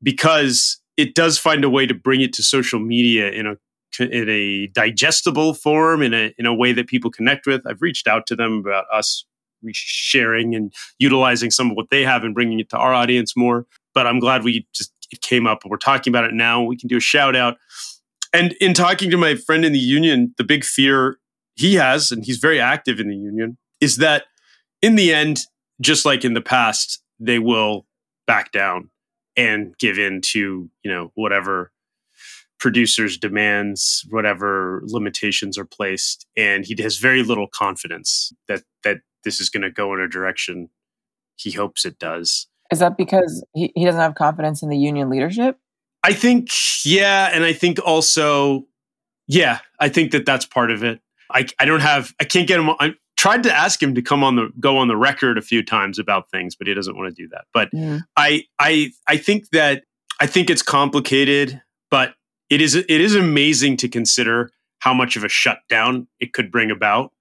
because 0.03 0.79
it 0.99 1.15
does 1.15 1.39
find 1.39 1.65
a 1.65 1.71
way 1.71 1.87
to 1.87 1.95
bring 1.95 2.21
it 2.21 2.33
to 2.35 2.43
social 2.43 2.79
media 2.79 3.31
in 3.31 3.47
a 3.47 3.57
in 4.01 4.29
a 4.29 4.69
digestible 4.69 5.55
form 5.55 6.03
in 6.03 6.15
a 6.15 6.35
in 6.39 6.47
a 6.47 6.55
way 6.55 6.73
that 6.73 6.87
people 6.87 7.11
connect 7.11 7.47
with. 7.47 7.63
I've 7.67 7.83
reached 7.83 8.07
out 8.07 8.27
to 8.29 8.37
them 8.37 8.59
about 8.59 8.85
us 8.93 9.25
sharing 9.73 10.55
and 10.55 10.73
utilizing 10.99 11.51
some 11.51 11.71
of 11.71 11.77
what 11.77 11.91
they 11.91 12.03
have 12.03 12.25
and 12.25 12.35
bringing 12.35 12.59
it 12.59 12.71
to 12.71 12.77
our 12.77 12.93
audience 12.93 13.37
more. 13.37 13.67
But 13.95 14.07
I'm 14.07 14.19
glad 14.19 14.45
we 14.45 14.67
just 14.73 14.93
it 15.11 15.21
came 15.21 15.47
up. 15.47 15.65
We're 15.65 15.77
talking 15.77 16.11
about 16.11 16.25
it 16.25 16.33
now. 16.33 16.63
We 16.63 16.77
can 16.77 16.89
do 16.89 16.97
a 16.97 17.01
shout 17.01 17.37
out. 17.37 17.59
And 18.33 18.53
in 18.61 18.75
talking 18.75 19.11
to 19.11 19.17
my 19.17 19.35
friend 19.35 19.65
in 19.65 19.73
the 19.73 19.79
union, 19.79 20.35
the 20.39 20.45
big 20.45 20.65
fear 20.65 21.19
he 21.55 21.75
has, 21.75 22.11
and 22.11 22.25
he's 22.25 22.39
very 22.39 22.61
active 22.61 22.99
in 22.99 23.09
the 23.09 23.17
union, 23.17 23.59
is 23.81 23.97
that 23.99 24.25
in 24.81 24.95
the 24.95 25.13
end, 25.13 25.41
just 25.81 26.05
like 26.05 26.25
in 26.25 26.35
the 26.35 26.41
past, 26.41 27.03
they 27.21 27.39
will 27.39 27.87
back 28.27 28.53
down 28.53 28.91
and 29.37 29.77
give 29.79 29.99
in 29.99 30.21
to 30.21 30.71
you 30.83 30.91
know 30.91 31.11
whatever 31.15 31.73
producers 32.59 33.19
demands 33.19 34.07
whatever 34.11 34.83
limitations 34.85 35.59
are 35.59 35.65
placed. 35.65 36.27
And 36.37 36.65
he 36.65 36.81
has 36.81 36.97
very 36.97 37.25
little 37.25 37.49
confidence 37.49 38.33
that 38.47 38.63
that 38.85 38.99
this 39.25 39.41
is 39.41 39.51
going 39.51 39.63
to 39.63 39.71
go 39.71 39.93
in 39.95 40.01
a 40.01 40.09
direction 40.09 40.69
he 41.37 41.51
hopes 41.51 41.85
it 41.85 41.99
does. 41.99 42.47
Is 42.71 42.79
that 42.79 42.97
because 42.97 43.45
he, 43.53 43.73
he 43.75 43.85
doesn't 43.85 44.01
have 44.01 44.15
confidence 44.15 44.63
in 44.63 44.69
the 44.69 44.79
union 44.79 45.11
leadership 45.11 45.59
i 46.05 46.13
think 46.13 46.51
yeah 46.85 47.31
and 47.33 47.45
i 47.45 47.53
think 47.53 47.79
also 47.85 48.67
yeah 49.27 49.59
i 49.81 49.89
think 49.89 50.13
that 50.13 50.27
that's 50.27 50.47
part 50.47 50.71
of 50.71 50.83
it 50.83 51.01
i, 51.31 51.47
I 51.59 51.65
don't 51.65 51.81
have 51.81 52.13
i 52.21 52.25
can't 52.25 52.49
get 52.49 52.61
him 52.61 52.71
i 52.81 52.95
tried 53.17 53.45
to 53.45 53.55
ask 53.55 53.83
him 53.83 53.95
to 53.95 54.03
come 54.03 54.25
on 54.25 54.37
the 54.37 54.51
go 54.59 54.79
on 54.79 54.89
the 54.89 54.97
record 54.97 55.39
a 55.39 55.43
few 55.43 55.63
times 55.63 55.99
about 55.99 56.31
things 56.31 56.57
but 56.57 56.67
he 56.67 56.75
doesn't 56.75 56.97
want 56.97 57.15
to 57.15 57.23
do 57.23 57.29
that 57.29 57.45
but 57.55 57.71
mm. 57.73 58.01
i 58.17 58.45
i 58.59 58.91
i 59.07 59.17
think 59.17 59.51
that 59.51 59.85
i 60.21 60.27
think 60.27 60.51
it's 60.51 60.63
complicated 60.63 61.63
but 61.91 62.15
it 62.53 62.61
is 62.61 62.75
it 62.75 62.91
is 62.91 63.15
amazing 63.15 63.79
to 63.79 63.89
consider 63.89 64.51
how 64.83 64.93
much 64.93 65.17
of 65.17 65.25
a 65.25 65.29
shutdown 65.29 66.07
it 66.21 66.35
could 66.35 66.53
bring 66.53 66.71
about. 66.71 67.13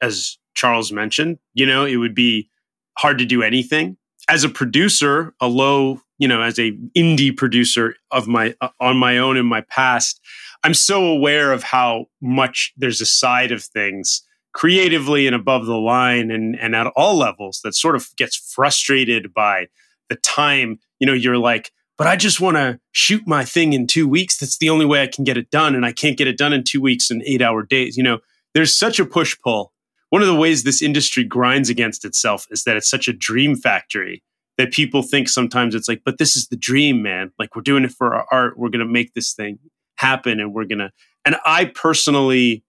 As 0.00 0.38
Charles 0.54 0.90
mentioned, 0.90 1.38
you 1.52 1.66
know, 1.66 1.84
it 1.84 1.96
would 1.96 2.14
be 2.14 2.48
hard 2.96 3.18
to 3.18 3.26
do 3.26 3.42
anything. 3.42 3.97
As 4.28 4.44
a 4.44 4.48
producer, 4.48 5.34
a 5.40 5.48
low, 5.48 6.00
you 6.18 6.28
know, 6.28 6.42
as 6.42 6.58
a 6.58 6.72
indie 6.96 7.36
producer 7.36 7.96
of 8.10 8.28
my 8.28 8.54
uh, 8.60 8.68
on 8.80 8.96
my 8.96 9.18
own 9.18 9.36
in 9.36 9.46
my 9.46 9.62
past, 9.62 10.20
I'm 10.64 10.74
so 10.74 11.06
aware 11.06 11.52
of 11.52 11.62
how 11.62 12.06
much 12.20 12.72
there's 12.76 13.00
a 13.00 13.06
side 13.06 13.52
of 13.52 13.62
things 13.62 14.22
creatively 14.52 15.26
and 15.26 15.36
above 15.36 15.66
the 15.66 15.78
line 15.78 16.30
and 16.30 16.58
and 16.58 16.74
at 16.74 16.86
all 16.88 17.16
levels 17.16 17.60
that 17.64 17.74
sort 17.74 17.96
of 17.96 18.08
gets 18.16 18.36
frustrated 18.36 19.32
by 19.32 19.68
the 20.08 20.16
time, 20.16 20.78
you 20.98 21.06
know, 21.06 21.12
you're 21.12 21.38
like 21.38 21.70
but 21.98 22.06
I 22.06 22.14
just 22.14 22.40
want 22.40 22.56
to 22.56 22.78
shoot 22.92 23.26
my 23.26 23.44
thing 23.44 23.72
in 23.72 23.88
two 23.88 24.08
weeks. 24.08 24.38
That's 24.38 24.58
the 24.58 24.70
only 24.70 24.86
way 24.86 25.02
I 25.02 25.08
can 25.08 25.24
get 25.24 25.36
it 25.36 25.50
done. 25.50 25.74
And 25.74 25.84
I 25.84 25.90
can't 25.90 26.16
get 26.16 26.28
it 26.28 26.38
done 26.38 26.52
in 26.52 26.62
two 26.62 26.80
weeks 26.80 27.10
in 27.10 27.22
eight 27.26 27.42
hour 27.42 27.64
days. 27.64 27.96
You 27.96 28.04
know, 28.04 28.20
there's 28.54 28.72
such 28.72 29.00
a 29.00 29.04
push 29.04 29.36
pull. 29.42 29.72
One 30.10 30.22
of 30.22 30.28
the 30.28 30.34
ways 30.34 30.62
this 30.62 30.82
industry 30.82 31.24
grinds 31.24 31.68
against 31.68 32.04
itself 32.04 32.46
is 32.50 32.64
that 32.64 32.76
it's 32.76 32.88
such 32.88 33.08
a 33.08 33.12
dream 33.12 33.56
factory 33.56 34.22
that 34.56 34.72
people 34.72 35.02
think 35.02 35.28
sometimes 35.28 35.74
it's 35.74 35.88
like, 35.88 36.02
but 36.04 36.18
this 36.18 36.36
is 36.36 36.48
the 36.48 36.56
dream, 36.56 37.02
man. 37.02 37.30
Like 37.38 37.54
we're 37.54 37.62
doing 37.62 37.84
it 37.84 37.92
for 37.92 38.14
our 38.14 38.26
art. 38.32 38.58
We're 38.58 38.70
going 38.70 38.86
to 38.86 38.92
make 38.92 39.14
this 39.14 39.32
thing 39.32 39.58
happen 39.96 40.40
and 40.40 40.52
we're 40.52 40.64
going 40.64 40.80
to. 40.80 40.90
And 41.24 41.36
I 41.44 41.66
personally 41.66 42.64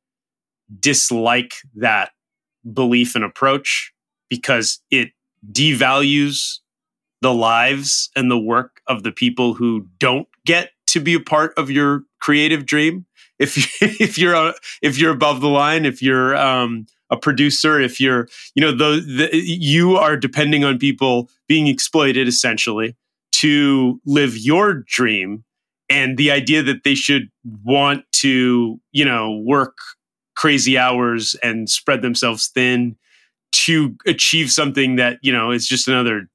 dislike 0.79 1.55
that 1.75 2.11
belief 2.71 3.15
and 3.15 3.23
approach 3.23 3.93
because 4.29 4.81
it 4.91 5.11
devalues 5.51 6.59
the 7.21 7.33
lives 7.33 8.09
and 8.15 8.29
the 8.29 8.39
work 8.39 8.81
of 8.87 9.03
the 9.03 9.11
people 9.11 9.53
who 9.53 9.87
don't 9.97 10.27
get 10.45 10.71
to 10.87 10.99
be 10.99 11.13
a 11.13 11.19
part 11.19 11.53
of 11.57 11.71
your 11.71 12.03
creative 12.19 12.65
dream 12.65 13.05
if 13.39 13.57
you, 13.57 13.63
if 13.99 14.17
you're 14.17 14.53
if 14.81 14.99
you're 14.99 15.13
above 15.13 15.41
the 15.41 15.47
line, 15.47 15.85
if 15.85 16.01
you're 16.01 16.35
um, 16.35 16.85
a 17.09 17.17
producer, 17.17 17.79
if 17.79 17.99
you're 17.99 18.27
you 18.55 18.61
know 18.61 18.71
the, 18.71 19.01
the 19.01 19.29
you 19.33 19.95
are 19.97 20.15
depending 20.17 20.63
on 20.63 20.77
people 20.77 21.29
being 21.47 21.67
exploited 21.67 22.27
essentially 22.27 22.95
to 23.33 23.99
live 24.05 24.37
your 24.37 24.83
dream, 24.87 25.43
and 25.89 26.17
the 26.17 26.31
idea 26.31 26.61
that 26.63 26.83
they 26.83 26.95
should 26.95 27.29
want 27.63 28.03
to 28.13 28.79
you 28.91 29.05
know 29.05 29.41
work 29.45 29.77
crazy 30.35 30.77
hours 30.77 31.35
and 31.43 31.69
spread 31.69 32.01
themselves 32.01 32.47
thin 32.47 32.95
to 33.51 33.95
achieve 34.05 34.51
something 34.51 34.95
that 34.95 35.17
you 35.21 35.31
know 35.31 35.51
is 35.51 35.67
just 35.67 35.87
another 35.87 36.29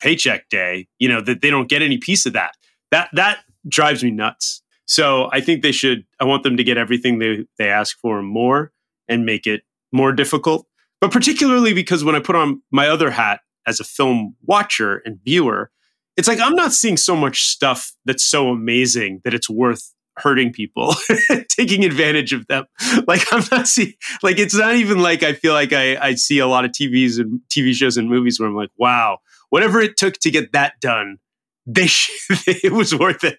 paycheck 0.00 0.48
day 0.48 0.86
you 0.98 1.08
know 1.08 1.20
that 1.20 1.40
they 1.40 1.50
don't 1.50 1.68
get 1.68 1.82
any 1.82 1.98
piece 1.98 2.26
of 2.26 2.32
that. 2.32 2.56
That 2.90 3.08
that 3.14 3.38
drives 3.68 4.02
me 4.02 4.10
nuts. 4.10 4.62
So 4.86 5.28
i 5.32 5.40
think 5.40 5.62
they 5.62 5.72
should 5.72 6.04
i 6.20 6.24
want 6.24 6.42
them 6.42 6.56
to 6.56 6.64
get 6.64 6.76
everything 6.76 7.18
they 7.18 7.46
they 7.58 7.68
ask 7.68 7.98
for 7.98 8.22
more 8.22 8.72
and 9.08 9.24
make 9.24 9.46
it 9.46 9.62
more 9.92 10.12
difficult 10.12 10.66
but 11.00 11.10
particularly 11.10 11.72
because 11.72 12.04
when 12.04 12.14
i 12.14 12.20
put 12.20 12.36
on 12.36 12.62
my 12.70 12.88
other 12.88 13.10
hat 13.10 13.40
as 13.66 13.80
a 13.80 13.84
film 13.84 14.34
watcher 14.42 15.02
and 15.04 15.18
viewer 15.24 15.70
it's 16.16 16.28
like 16.28 16.40
i'm 16.40 16.54
not 16.54 16.72
seeing 16.72 16.96
so 16.96 17.16
much 17.16 17.42
stuff 17.46 17.92
that's 18.04 18.24
so 18.24 18.48
amazing 18.48 19.20
that 19.24 19.34
it's 19.34 19.50
worth 19.50 19.92
hurting 20.20 20.52
people, 20.52 20.94
taking 21.48 21.84
advantage 21.84 22.32
of 22.32 22.46
them. 22.46 22.66
Like 23.06 23.22
I'm 23.32 23.42
not 23.50 23.66
seeing, 23.66 23.94
like 24.22 24.38
it's 24.38 24.54
not 24.54 24.74
even 24.74 25.00
like 25.00 25.22
I 25.22 25.32
feel 25.32 25.52
like 25.52 25.72
I, 25.72 25.96
I 25.96 26.14
see 26.14 26.38
a 26.38 26.46
lot 26.46 26.64
of 26.64 26.72
TVs 26.72 27.18
and 27.18 27.40
TV 27.48 27.72
shows 27.72 27.96
and 27.96 28.08
movies 28.08 28.38
where 28.38 28.48
I'm 28.48 28.54
like, 28.54 28.70
wow, 28.76 29.18
whatever 29.50 29.80
it 29.80 29.96
took 29.96 30.14
to 30.18 30.30
get 30.30 30.52
that 30.52 30.80
done, 30.80 31.18
they 31.66 31.86
it 32.46 32.72
was 32.72 32.94
worth 32.94 33.24
it. 33.24 33.38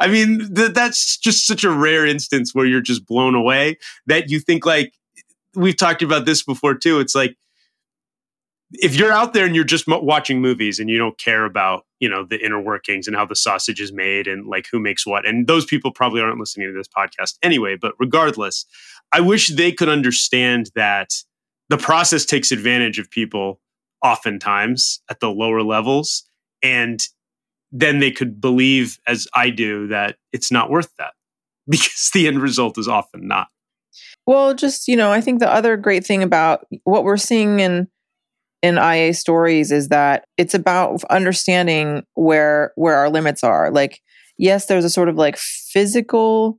I 0.00 0.08
mean, 0.08 0.54
th- 0.54 0.72
that's 0.72 1.18
just 1.18 1.46
such 1.46 1.64
a 1.64 1.70
rare 1.70 2.06
instance 2.06 2.54
where 2.54 2.66
you're 2.66 2.80
just 2.80 3.06
blown 3.06 3.34
away 3.34 3.78
that 4.06 4.30
you 4.30 4.40
think 4.40 4.64
like 4.64 4.94
we've 5.54 5.76
talked 5.76 6.02
about 6.02 6.26
this 6.26 6.42
before 6.42 6.74
too. 6.74 7.00
It's 7.00 7.14
like 7.14 7.36
if 8.74 8.96
you're 8.96 9.12
out 9.12 9.34
there 9.34 9.44
and 9.44 9.54
you're 9.54 9.64
just 9.64 9.86
watching 9.86 10.40
movies 10.40 10.78
and 10.78 10.88
you 10.88 10.98
don't 10.98 11.18
care 11.18 11.44
about 11.44 11.84
you 12.00 12.08
know 12.08 12.24
the 12.24 12.42
inner 12.44 12.60
workings 12.60 13.06
and 13.06 13.16
how 13.16 13.26
the 13.26 13.36
sausage 13.36 13.80
is 13.80 13.92
made 13.92 14.26
and 14.26 14.46
like 14.46 14.66
who 14.70 14.78
makes 14.78 15.06
what 15.06 15.26
and 15.26 15.46
those 15.46 15.64
people 15.64 15.90
probably 15.90 16.20
aren't 16.20 16.38
listening 16.38 16.68
to 16.68 16.74
this 16.74 16.88
podcast 16.88 17.36
anyway 17.42 17.76
but 17.76 17.94
regardless 17.98 18.64
i 19.12 19.20
wish 19.20 19.48
they 19.48 19.72
could 19.72 19.88
understand 19.88 20.70
that 20.74 21.10
the 21.68 21.78
process 21.78 22.24
takes 22.24 22.50
advantage 22.50 22.98
of 22.98 23.10
people 23.10 23.60
oftentimes 24.02 25.00
at 25.10 25.20
the 25.20 25.30
lower 25.30 25.62
levels 25.62 26.24
and 26.62 27.08
then 27.70 27.98
they 27.98 28.10
could 28.10 28.40
believe 28.40 28.98
as 29.06 29.28
i 29.34 29.50
do 29.50 29.86
that 29.86 30.16
it's 30.32 30.50
not 30.50 30.70
worth 30.70 30.92
that 30.98 31.12
because 31.68 32.10
the 32.12 32.26
end 32.26 32.40
result 32.40 32.78
is 32.78 32.88
often 32.88 33.28
not 33.28 33.48
well 34.26 34.54
just 34.54 34.88
you 34.88 34.96
know 34.96 35.12
i 35.12 35.20
think 35.20 35.40
the 35.40 35.52
other 35.52 35.76
great 35.76 36.04
thing 36.04 36.22
about 36.22 36.66
what 36.84 37.04
we're 37.04 37.16
seeing 37.16 37.60
in 37.60 37.88
in 38.62 38.78
IA 38.78 39.12
stories 39.12 39.72
is 39.72 39.88
that 39.88 40.26
it's 40.38 40.54
about 40.54 41.02
understanding 41.10 42.04
where 42.14 42.72
where 42.76 42.94
our 42.94 43.10
limits 43.10 43.42
are. 43.42 43.70
Like, 43.70 44.00
yes, 44.38 44.66
there's 44.66 44.84
a 44.84 44.90
sort 44.90 45.08
of 45.08 45.16
like 45.16 45.36
physical 45.36 46.58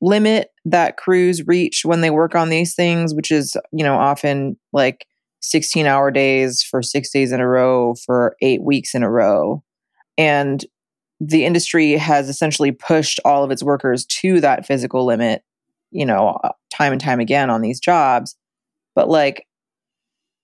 limit 0.00 0.48
that 0.64 0.96
crews 0.96 1.46
reach 1.46 1.84
when 1.84 2.00
they 2.00 2.10
work 2.10 2.34
on 2.34 2.48
these 2.48 2.74
things, 2.74 3.14
which 3.14 3.30
is, 3.30 3.56
you 3.72 3.84
know, 3.84 3.94
often 3.94 4.58
like 4.72 5.06
16 5.42 5.86
hour 5.86 6.10
days 6.10 6.62
for 6.62 6.82
six 6.82 7.10
days 7.10 7.30
in 7.30 7.40
a 7.40 7.46
row 7.46 7.94
for 8.06 8.36
eight 8.40 8.62
weeks 8.62 8.94
in 8.94 9.02
a 9.02 9.10
row. 9.10 9.62
And 10.16 10.64
the 11.20 11.44
industry 11.44 11.92
has 11.92 12.28
essentially 12.28 12.72
pushed 12.72 13.20
all 13.24 13.44
of 13.44 13.50
its 13.50 13.62
workers 13.62 14.04
to 14.06 14.40
that 14.40 14.66
physical 14.66 15.04
limit, 15.04 15.42
you 15.94 16.04
know, 16.04 16.38
uh, 16.44 16.50
time 16.74 16.92
and 16.92 17.00
time 17.00 17.20
again 17.20 17.48
on 17.48 17.62
these 17.62 17.80
jobs. 17.80 18.36
But 18.94 19.08
like 19.08 19.46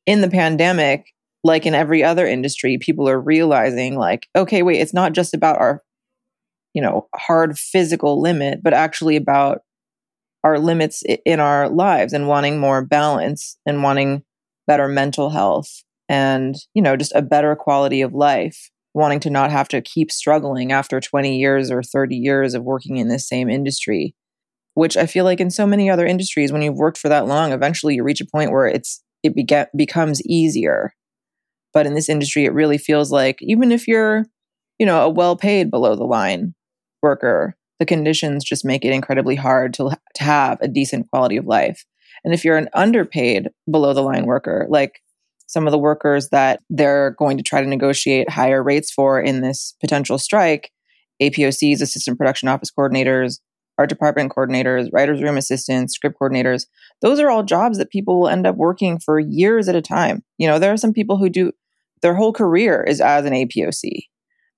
in 0.07 0.23
the 0.23 0.31
pandemic, 0.31 1.07
like 1.45 1.67
in 1.67 1.75
every 1.75 2.03
other 2.03 2.27
industry, 2.27 2.79
people 2.79 3.09
are 3.09 3.21
realizing, 3.21 3.97
like, 3.97 4.29
okay, 4.37 4.63
wait, 4.63 4.81
it's 4.81 4.95
not 4.95 5.13
just 5.13 5.35
about 5.35 5.59
our, 5.59 5.83
you 6.73 6.81
know, 6.81 7.09
hard 7.15 7.59
physical 7.59 8.21
limit, 8.21 8.63
but 8.63 8.73
actually 8.73 9.17
about 9.17 9.61
our 10.45 10.59
limits 10.59 11.03
in 11.27 11.41
our 11.41 11.69
lives 11.69 12.13
and 12.13 12.29
wanting 12.29 12.59
more 12.59 12.85
balance 12.85 13.59
and 13.67 13.83
wanting 13.83 14.23
better 14.67 14.89
mental 14.89 15.31
health 15.31 15.83
and, 16.09 16.57
you 16.75 16.83
know, 16.83 16.97
just 16.97 17.15
a 17.15 17.23
better 17.23 17.57
quality 17.57 18.03
of 18.03 18.15
life, 18.15 18.71
wanting 18.95 19.21
to 19.21 19.31
not 19.31 19.51
have 19.51 19.69
to 19.69 19.81
keep 19.81 20.11
struggling 20.11 20.73
after 20.73 21.01
20 21.01 21.39
years 21.39 21.71
or 21.71 21.83
30 21.83 22.17
years 22.17 22.55
of 22.55 22.63
working 22.63 22.97
in 22.97 23.09
this 23.09 23.29
same 23.29 23.49
industry. 23.51 24.15
Which 24.74 24.96
I 24.96 25.06
feel 25.06 25.24
like 25.24 25.40
in 25.40 25.50
so 25.50 25.66
many 25.66 25.90
other 25.90 26.06
industries, 26.06 26.52
when 26.52 26.62
you've 26.62 26.76
worked 26.76 26.98
for 26.98 27.09
that 27.09 27.26
long, 27.26 27.52
eventually 27.52 27.94
you 27.96 28.04
reach 28.04 28.20
a 28.20 28.26
point 28.26 28.52
where 28.52 28.66
it's 28.66 29.02
it 29.22 29.35
becomes 29.76 30.24
easier. 30.24 30.92
But 31.72 31.87
in 31.87 31.94
this 31.94 32.09
industry, 32.09 32.44
it 32.44 32.52
really 32.52 32.78
feels 32.78 33.12
like 33.12 33.38
even 33.40 33.72
if 33.72 33.87
you're, 33.87 34.24
you 34.78 34.87
know, 34.87 35.02
a 35.02 35.09
well 35.09 35.37
paid 35.37 35.70
below 35.70 35.94
the 35.94 36.04
line 36.04 36.54
worker, 37.02 37.56
the 37.78 37.87
conditions 37.87 38.44
just 38.44 38.64
make 38.64 38.85
it 38.85 38.92
incredibly 38.92 39.37
hard 39.37 39.74
to, 39.74 39.90
to 40.14 40.22
have 40.22 40.59
a 40.61 40.68
decent 40.68 41.09
quality 41.11 41.37
of 41.37 41.46
life. 41.46 41.85
And 42.24 42.35
if 42.35 42.44
you're 42.44 42.59
an 42.59 42.68
underpaid 42.74 43.48
below 43.70 43.94
the 43.94 44.02
line 44.02 44.26
worker, 44.26 44.66
like 44.68 45.00
some 45.46 45.66
of 45.66 45.72
the 45.72 45.78
workers 45.78 46.28
that 46.28 46.61
they're 46.68 47.12
going 47.18 47.37
to 47.37 47.42
try 47.42 47.61
to 47.61 47.68
negotiate 47.68 48.30
higher 48.30 48.62
rates 48.62 48.92
for 48.92 49.20
in 49.20 49.40
this 49.40 49.74
potential 49.80 50.18
strike, 50.18 50.70
APOCs, 51.20 51.80
assistant 51.80 52.18
production 52.18 52.48
office 52.48 52.70
coordinators, 52.70 53.40
art 53.81 53.88
department 53.88 54.31
coordinators, 54.31 54.90
writers' 54.93 55.23
room 55.23 55.38
assistants, 55.38 55.95
script 55.95 56.19
coordinators. 56.21 56.66
Those 57.01 57.19
are 57.19 57.31
all 57.31 57.43
jobs 57.43 57.79
that 57.79 57.90
people 57.90 58.21
will 58.21 58.29
end 58.29 58.47
up 58.47 58.57
working 58.57 59.01
for 59.01 59.19
years 59.19 59.71
at 59.71 59.75
a 59.75 59.81
time. 59.81 60.23
You 60.37 60.49
know, 60.49 60.59
there 60.59 60.71
are 60.71 60.77
some 60.77 60.93
people 60.93 61.16
who 61.16 61.31
do 61.31 61.53
their 62.03 62.14
whole 62.14 62.35
career 62.35 62.85
is 62.87 63.01
as 63.01 63.25
an 63.25 63.33
APOC 63.33 64.03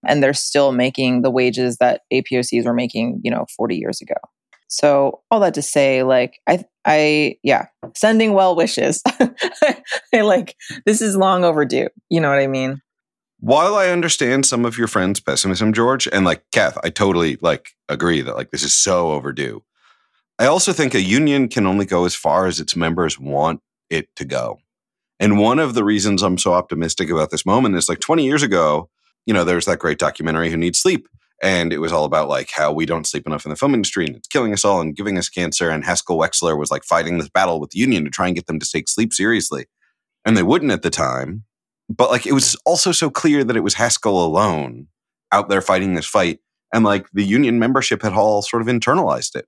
and 0.05 0.21
they're 0.21 0.35
still 0.35 0.73
making 0.73 1.23
the 1.23 1.31
wages 1.31 1.77
that 1.77 2.01
APOCs 2.13 2.65
were 2.65 2.75
making, 2.75 3.21
you 3.23 3.31
know, 3.31 3.47
40 3.57 3.77
years 3.77 4.01
ago. 4.01 4.17
So 4.67 5.21
all 5.31 5.39
that 5.39 5.55
to 5.55 5.63
say, 5.63 6.03
like 6.03 6.41
I, 6.49 6.65
I, 6.85 7.37
yeah, 7.45 7.67
sending 7.95 8.33
well 8.33 8.57
wishes. 8.57 9.03
I 9.07 9.83
like 10.23 10.57
this 10.85 11.01
is 11.01 11.17
long 11.17 11.45
overdue. 11.45 11.89
You 12.11 12.21
know 12.21 12.31
what 12.31 12.41
I 12.41 12.49
mean? 12.49 12.81
While 13.43 13.75
I 13.75 13.89
understand 13.89 14.47
some 14.47 14.65
of 14.65 14.79
your 14.79 14.87
friends' 14.87 15.19
pessimism, 15.19 15.73
George, 15.73 16.07
and 16.13 16.25
like 16.25 16.45
Kath, 16.53 16.79
I 16.85 16.91
totally 16.91 17.39
like 17.41 17.71
agree 17.89 18.21
that 18.21 18.37
like 18.37 18.53
this 18.53 18.63
is 18.63 18.73
so 18.73 19.11
overdue. 19.11 19.65
I 20.39 20.47
also 20.47 20.73
think 20.73 20.95
a 20.95 21.03
union 21.03 21.49
can 21.49 21.67
only 21.67 21.85
go 21.85 22.05
as 22.05 22.15
far 22.15 22.47
as 22.47 22.61
its 22.61 22.77
members 22.77 23.19
want 23.19 23.61
it 23.91 24.09
to 24.15 24.25
go. 24.25 24.61
And 25.19 25.41
one 25.41 25.59
of 25.59 25.75
the 25.75 25.83
reasons 25.83 26.23
I'm 26.23 26.39
so 26.39 26.53
optimistic 26.53 27.11
about 27.11 27.33
this 27.33 27.45
moment 27.45 27.75
is 27.75 27.89
like 27.89 27.99
20 27.99 28.25
years 28.25 28.45
ago, 28.45 28.89
you 29.27 29.35
know, 29.35 29.43
there's 29.43 29.65
that 29.65 29.81
great 29.81 29.99
documentary 29.99 30.49
Who 30.49 30.57
Needs 30.57 30.79
Sleep. 30.79 31.09
And 31.43 31.73
it 31.73 31.79
was 31.79 31.93
all 31.93 32.05
about 32.05 32.29
like 32.29 32.51
how 32.53 32.73
we 32.73 32.87
don't 32.87 33.09
sleep 33.09 33.27
enough 33.27 33.45
in 33.45 33.51
the 33.51 33.57
film 33.57 33.75
industry 33.75 34.07
and 34.07 34.15
it's 34.15 34.29
killing 34.29 34.53
us 34.53 34.65
all 34.65 34.81
and 34.81 34.95
giving 34.95 35.19
us 35.19 35.29
cancer. 35.29 35.69
And 35.69 35.85
Haskell 35.85 36.17
Wexler 36.17 36.57
was 36.57 36.71
like 36.71 36.85
fighting 36.85 37.19
this 37.19 37.29
battle 37.29 37.59
with 37.59 37.71
the 37.71 37.81
union 37.81 38.05
to 38.05 38.11
try 38.11 38.29
and 38.29 38.37
get 38.37 38.47
them 38.47 38.61
to 38.61 38.71
take 38.71 38.89
sleep 38.89 39.13
seriously. 39.13 39.67
And 40.25 40.37
they 40.37 40.45
wouldn't 40.45 40.71
at 40.71 40.83
the 40.83 40.91
time 40.91 41.43
but 41.97 42.11
like 42.11 42.27
it 42.27 42.33
was 42.33 42.57
also 42.65 42.93
so 42.93 43.11
clear 43.11 43.45
that 43.45 43.57
it 43.57 43.63
was 43.63 43.75
Haskell 43.75 44.25
alone 44.25 44.89
out 45.31 45.49
there 45.49 45.61
fighting 45.61 45.95
this 45.95 46.07
fight. 46.07 46.41
And 46.75 46.85
like 46.85 47.07
the 47.13 47.25
union 47.25 47.59
membership 47.59 48.03
had 48.03 48.15
all 48.15 48.43
sort 48.43 48.63
of 48.63 48.69
internalized 48.69 49.37
it. 49.37 49.47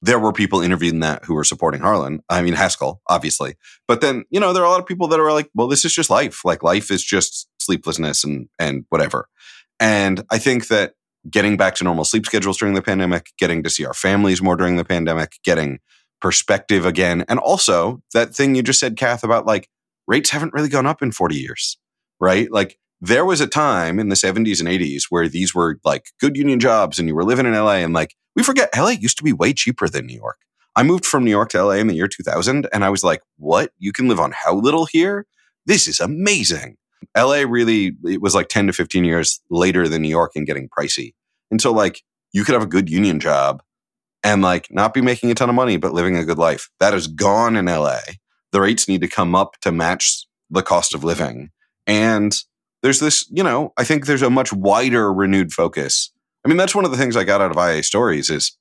There 0.00 0.18
were 0.18 0.32
people 0.32 0.60
interviewing 0.60 1.00
that 1.00 1.24
who 1.24 1.34
were 1.34 1.44
supporting 1.44 1.80
Harlan. 1.80 2.22
I 2.28 2.40
mean, 2.40 2.54
Haskell, 2.54 3.02
obviously. 3.08 3.56
But 3.86 4.00
then, 4.00 4.24
you 4.30 4.38
know, 4.38 4.52
there 4.52 4.62
are 4.62 4.66
a 4.66 4.70
lot 4.70 4.80
of 4.80 4.86
people 4.86 5.08
that 5.08 5.20
are 5.20 5.32
like, 5.32 5.50
well, 5.54 5.66
this 5.66 5.84
is 5.84 5.92
just 5.92 6.08
life. 6.08 6.44
Like 6.44 6.62
life 6.62 6.90
is 6.90 7.04
just 7.04 7.48
sleeplessness 7.58 8.24
and 8.24 8.48
and 8.58 8.84
whatever. 8.88 9.28
And 9.80 10.24
I 10.30 10.38
think 10.38 10.68
that 10.68 10.94
getting 11.28 11.56
back 11.56 11.74
to 11.76 11.84
normal 11.84 12.04
sleep 12.04 12.26
schedules 12.26 12.56
during 12.56 12.74
the 12.74 12.82
pandemic, 12.82 13.30
getting 13.38 13.62
to 13.64 13.70
see 13.70 13.84
our 13.84 13.94
families 13.94 14.40
more 14.40 14.56
during 14.56 14.76
the 14.76 14.84
pandemic, 14.84 15.34
getting 15.44 15.80
perspective 16.20 16.86
again, 16.86 17.24
and 17.28 17.38
also 17.38 18.00
that 18.14 18.34
thing 18.34 18.54
you 18.54 18.62
just 18.62 18.80
said, 18.80 18.96
Kath, 18.96 19.22
about 19.22 19.46
like 19.46 19.68
rates 20.08 20.30
haven't 20.30 20.54
really 20.54 20.68
gone 20.68 20.86
up 20.86 21.02
in 21.02 21.12
40 21.12 21.36
years, 21.36 21.78
right? 22.18 22.50
Like 22.50 22.78
there 23.00 23.24
was 23.24 23.40
a 23.40 23.46
time 23.46 24.00
in 24.00 24.08
the 24.08 24.16
70s 24.16 24.58
and 24.58 24.68
80s 24.68 25.04
where 25.10 25.28
these 25.28 25.54
were 25.54 25.78
like 25.84 26.06
good 26.18 26.36
union 26.36 26.58
jobs 26.58 26.98
and 26.98 27.06
you 27.06 27.14
were 27.14 27.24
living 27.24 27.46
in 27.46 27.52
LA 27.52 27.74
and 27.74 27.94
like 27.94 28.16
we 28.34 28.42
forget 28.42 28.70
LA 28.76 28.90
used 28.90 29.18
to 29.18 29.24
be 29.24 29.32
way 29.32 29.52
cheaper 29.52 29.88
than 29.88 30.06
New 30.06 30.16
York. 30.16 30.38
I 30.74 30.82
moved 30.82 31.06
from 31.06 31.24
New 31.24 31.30
York 31.30 31.50
to 31.50 31.62
LA 31.62 31.74
in 31.74 31.86
the 31.86 31.94
year 31.94 32.08
2000 32.08 32.68
and 32.72 32.84
I 32.84 32.88
was 32.90 33.04
like, 33.04 33.20
"What? 33.36 33.72
You 33.78 33.92
can 33.92 34.08
live 34.08 34.18
on 34.18 34.32
how 34.32 34.54
little 34.54 34.86
here? 34.86 35.26
This 35.66 35.86
is 35.86 36.00
amazing." 36.00 36.76
LA 37.16 37.44
really 37.46 37.96
it 38.04 38.20
was 38.20 38.34
like 38.34 38.48
10 38.48 38.66
to 38.68 38.72
15 38.72 39.04
years 39.04 39.40
later 39.50 39.88
than 39.88 40.02
New 40.02 40.08
York 40.08 40.32
in 40.34 40.44
getting 40.44 40.68
pricey. 40.68 41.14
And 41.50 41.60
so 41.60 41.72
like 41.72 42.02
you 42.32 42.44
could 42.44 42.54
have 42.54 42.62
a 42.62 42.66
good 42.66 42.88
union 42.88 43.20
job 43.20 43.62
and 44.24 44.42
like 44.42 44.68
not 44.70 44.94
be 44.94 45.00
making 45.00 45.30
a 45.30 45.34
ton 45.34 45.48
of 45.48 45.54
money 45.54 45.76
but 45.76 45.92
living 45.92 46.16
a 46.16 46.24
good 46.24 46.38
life. 46.38 46.68
That 46.80 46.94
is 46.94 47.06
gone 47.06 47.56
in 47.56 47.66
LA 47.66 48.00
the 48.52 48.60
rates 48.60 48.88
need 48.88 49.00
to 49.00 49.08
come 49.08 49.34
up 49.34 49.56
to 49.60 49.72
match 49.72 50.26
the 50.50 50.62
cost 50.62 50.94
of 50.94 51.04
living. 51.04 51.50
And 51.86 52.34
there's 52.82 53.00
this, 53.00 53.28
you 53.30 53.42
know, 53.42 53.72
I 53.76 53.84
think 53.84 54.06
there's 54.06 54.22
a 54.22 54.30
much 54.30 54.52
wider 54.52 55.12
renewed 55.12 55.52
focus. 55.52 56.10
I 56.44 56.48
mean, 56.48 56.56
that's 56.56 56.74
one 56.74 56.84
of 56.84 56.90
the 56.90 56.96
things 56.96 57.16
I 57.16 57.24
got 57.24 57.40
out 57.40 57.50
of 57.50 57.56
IA 57.56 57.82
stories 57.82 58.30
is 58.30 58.56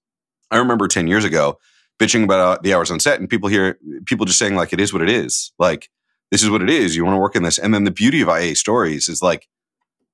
I 0.52 0.58
remember 0.58 0.88
10 0.88 1.08
years 1.08 1.24
ago 1.24 1.60
bitching 2.00 2.24
about 2.24 2.40
uh, 2.40 2.60
the 2.62 2.74
hours 2.74 2.92
on 2.92 3.00
set 3.00 3.20
and 3.20 3.30
people 3.30 3.50
here, 3.50 3.80
people 4.06 4.26
just 4.26 4.40
saying 4.40 4.56
like, 4.56 4.74
it 4.74 4.80
is 4.80 4.94
what 4.94 5.02
it 5.02 5.10
is. 5.10 5.52
Like, 5.58 5.90
this 6.32 6.44
is 6.44 6.50
what 6.50 6.62
it 6.62 6.70
is. 6.70 6.96
You 6.96 7.06
want 7.06 7.16
to 7.16 7.20
work 7.20 7.36
in 7.36 7.44
this. 7.44 7.58
And 7.58 7.74
then 7.74 7.86
the 7.86 7.92
beauty 7.92 8.22
of 8.22 8.28
IA 8.28 8.56
stories 8.56 9.08
is 9.08 9.22
like 9.22 9.48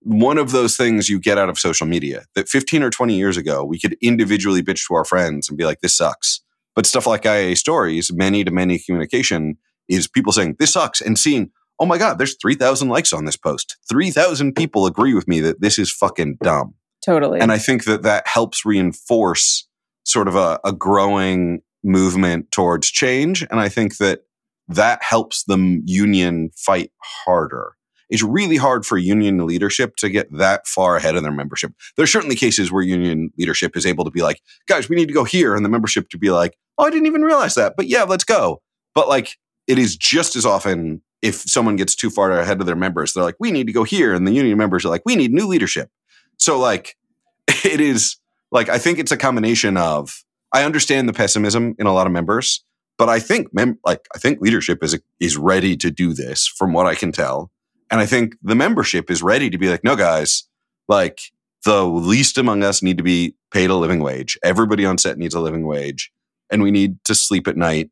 one 0.01 0.37
of 0.37 0.51
those 0.51 0.77
things 0.77 1.09
you 1.09 1.19
get 1.19 1.37
out 1.37 1.49
of 1.49 1.57
social 1.57 1.87
media 1.87 2.25
that 2.35 2.49
15 2.49 2.83
or 2.83 2.89
20 2.89 3.15
years 3.15 3.37
ago, 3.37 3.63
we 3.63 3.79
could 3.79 3.97
individually 4.01 4.61
bitch 4.61 4.87
to 4.87 4.93
our 4.95 5.05
friends 5.05 5.49
and 5.49 5.57
be 5.57 5.65
like, 5.65 5.79
this 5.79 5.95
sucks. 5.95 6.41
But 6.75 6.85
stuff 6.85 7.07
like 7.07 7.25
IA 7.25 7.55
stories, 7.55 8.11
many 8.11 8.43
to 8.43 8.51
many 8.51 8.79
communication 8.79 9.57
is 9.87 10.07
people 10.07 10.31
saying, 10.31 10.55
this 10.59 10.73
sucks 10.73 11.01
and 11.01 11.17
seeing, 11.17 11.51
oh 11.79 11.85
my 11.85 11.97
God, 11.97 12.17
there's 12.17 12.37
3,000 12.41 12.89
likes 12.89 13.13
on 13.13 13.25
this 13.25 13.37
post. 13.37 13.77
3,000 13.89 14.53
people 14.55 14.85
agree 14.85 15.13
with 15.13 15.27
me 15.27 15.39
that 15.41 15.61
this 15.61 15.79
is 15.79 15.91
fucking 15.91 16.37
dumb. 16.41 16.75
Totally. 17.05 17.39
And 17.39 17.51
I 17.51 17.57
think 17.57 17.85
that 17.85 18.03
that 18.03 18.27
helps 18.27 18.65
reinforce 18.65 19.67
sort 20.05 20.27
of 20.27 20.35
a, 20.35 20.59
a 20.63 20.71
growing 20.71 21.61
movement 21.83 22.51
towards 22.51 22.89
change. 22.89 23.45
And 23.49 23.59
I 23.59 23.69
think 23.69 23.97
that 23.97 24.21
that 24.69 25.03
helps 25.03 25.43
the 25.43 25.81
union 25.85 26.51
fight 26.55 26.91
harder. 27.25 27.73
It's 28.09 28.23
really 28.23 28.57
hard 28.57 28.85
for 28.85 28.97
union 28.97 29.45
leadership 29.45 29.95
to 29.97 30.09
get 30.09 30.31
that 30.37 30.67
far 30.67 30.95
ahead 30.95 31.15
of 31.15 31.23
their 31.23 31.31
membership. 31.31 31.73
There's 31.97 32.11
certainly 32.11 32.35
cases 32.35 32.71
where 32.71 32.83
union 32.83 33.31
leadership 33.37 33.75
is 33.75 33.85
able 33.85 34.05
to 34.05 34.11
be 34.11 34.21
like, 34.21 34.39
guys, 34.67 34.87
we 34.87 34.95
need 34.95 35.07
to 35.07 35.13
go 35.13 35.23
here. 35.23 35.55
And 35.55 35.65
the 35.65 35.69
membership 35.69 36.09
to 36.09 36.17
be 36.17 36.29
like, 36.29 36.55
oh, 36.77 36.85
I 36.85 36.89
didn't 36.89 37.07
even 37.07 37.23
realize 37.23 37.55
that. 37.55 37.73
But 37.75 37.87
yeah, 37.87 38.03
let's 38.03 38.23
go. 38.23 38.61
But 38.93 39.07
like, 39.07 39.35
it 39.67 39.77
is 39.77 39.95
just 39.95 40.35
as 40.35 40.45
often 40.45 41.01
if 41.21 41.35
someone 41.35 41.77
gets 41.77 41.95
too 41.95 42.09
far 42.09 42.31
ahead 42.31 42.59
of 42.59 42.65
their 42.65 42.75
members, 42.75 43.13
they're 43.13 43.23
like, 43.23 43.37
we 43.39 43.51
need 43.51 43.67
to 43.67 43.73
go 43.73 43.83
here. 43.83 44.13
And 44.13 44.27
the 44.27 44.33
union 44.33 44.57
members 44.57 44.85
are 44.85 44.89
like, 44.89 45.03
we 45.05 45.15
need 45.15 45.31
new 45.31 45.47
leadership. 45.47 45.89
So, 46.37 46.59
like, 46.59 46.97
it 47.47 47.79
is 47.79 48.17
like, 48.51 48.69
I 48.69 48.77
think 48.77 48.99
it's 48.99 49.11
a 49.11 49.17
combination 49.17 49.77
of, 49.77 50.23
I 50.53 50.63
understand 50.63 51.09
the 51.09 51.13
pessimism 51.13 51.75
in 51.79 51.87
a 51.87 51.93
lot 51.93 52.05
of 52.05 52.13
members, 52.13 52.63
but 52.97 53.09
I 53.09 53.19
think, 53.19 53.53
mem- 53.53 53.79
like, 53.85 54.05
I 54.13 54.19
think 54.19 54.41
leadership 54.41 54.83
is, 54.83 54.99
is 55.19 55.37
ready 55.37 55.77
to 55.77 55.89
do 55.89 56.13
this 56.13 56.45
from 56.45 56.73
what 56.73 56.85
I 56.85 56.93
can 56.93 57.11
tell. 57.11 57.51
And 57.89 57.99
I 57.99 58.05
think 58.05 58.35
the 58.43 58.55
membership 58.55 59.09
is 59.09 59.23
ready 59.23 59.49
to 59.49 59.57
be 59.57 59.69
like, 59.69 59.83
no, 59.83 59.95
guys, 59.95 60.43
like, 60.87 61.19
the 61.63 61.85
least 61.85 62.37
among 62.37 62.63
us 62.63 62.83
need 62.83 62.97
to 62.97 63.03
be 63.03 63.35
paid 63.51 63.69
a 63.69 63.75
living 63.75 64.01
wage. 64.01 64.37
Everybody 64.43 64.85
on 64.85 64.97
set 64.97 65.17
needs 65.17 65.33
a 65.33 65.39
living 65.39 65.65
wage. 65.65 66.11
And 66.51 66.61
we 66.61 66.71
need 66.71 67.03
to 67.05 67.15
sleep 67.15 67.47
at 67.47 67.55
night 67.55 67.89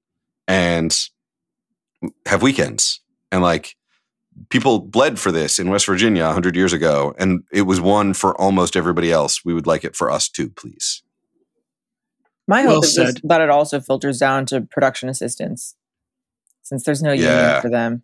and 0.47 0.95
have 2.25 2.41
weekends. 2.41 2.99
And 3.31 3.41
like, 3.41 3.75
people 4.49 4.79
bled 4.79 5.19
for 5.19 5.31
this 5.31 5.59
in 5.59 5.69
West 5.69 5.85
Virginia 5.85 6.25
100 6.25 6.55
years 6.55 6.73
ago, 6.73 7.13
and 7.17 7.43
it 7.51 7.63
was 7.63 7.81
won 7.81 8.13
for 8.13 8.39
almost 8.39 8.75
everybody 8.75 9.11
else. 9.11 9.43
We 9.45 9.53
would 9.53 9.67
like 9.67 9.83
it 9.83 9.95
for 9.95 10.09
us 10.09 10.29
too, 10.29 10.49
please. 10.49 11.03
My 12.47 12.65
Well 12.65 12.75
hope 12.75 12.85
is 12.85 12.95
said. 12.95 13.19
that 13.23 13.41
it 13.41 13.49
also 13.49 13.79
filters 13.79 14.17
down 14.17 14.45
to 14.47 14.61
production 14.61 15.09
assistants, 15.09 15.75
since 16.63 16.83
there's 16.83 17.01
no 17.01 17.11
Yeah. 17.11 17.43
union 17.45 17.61
for 17.61 17.69
them. 17.69 18.03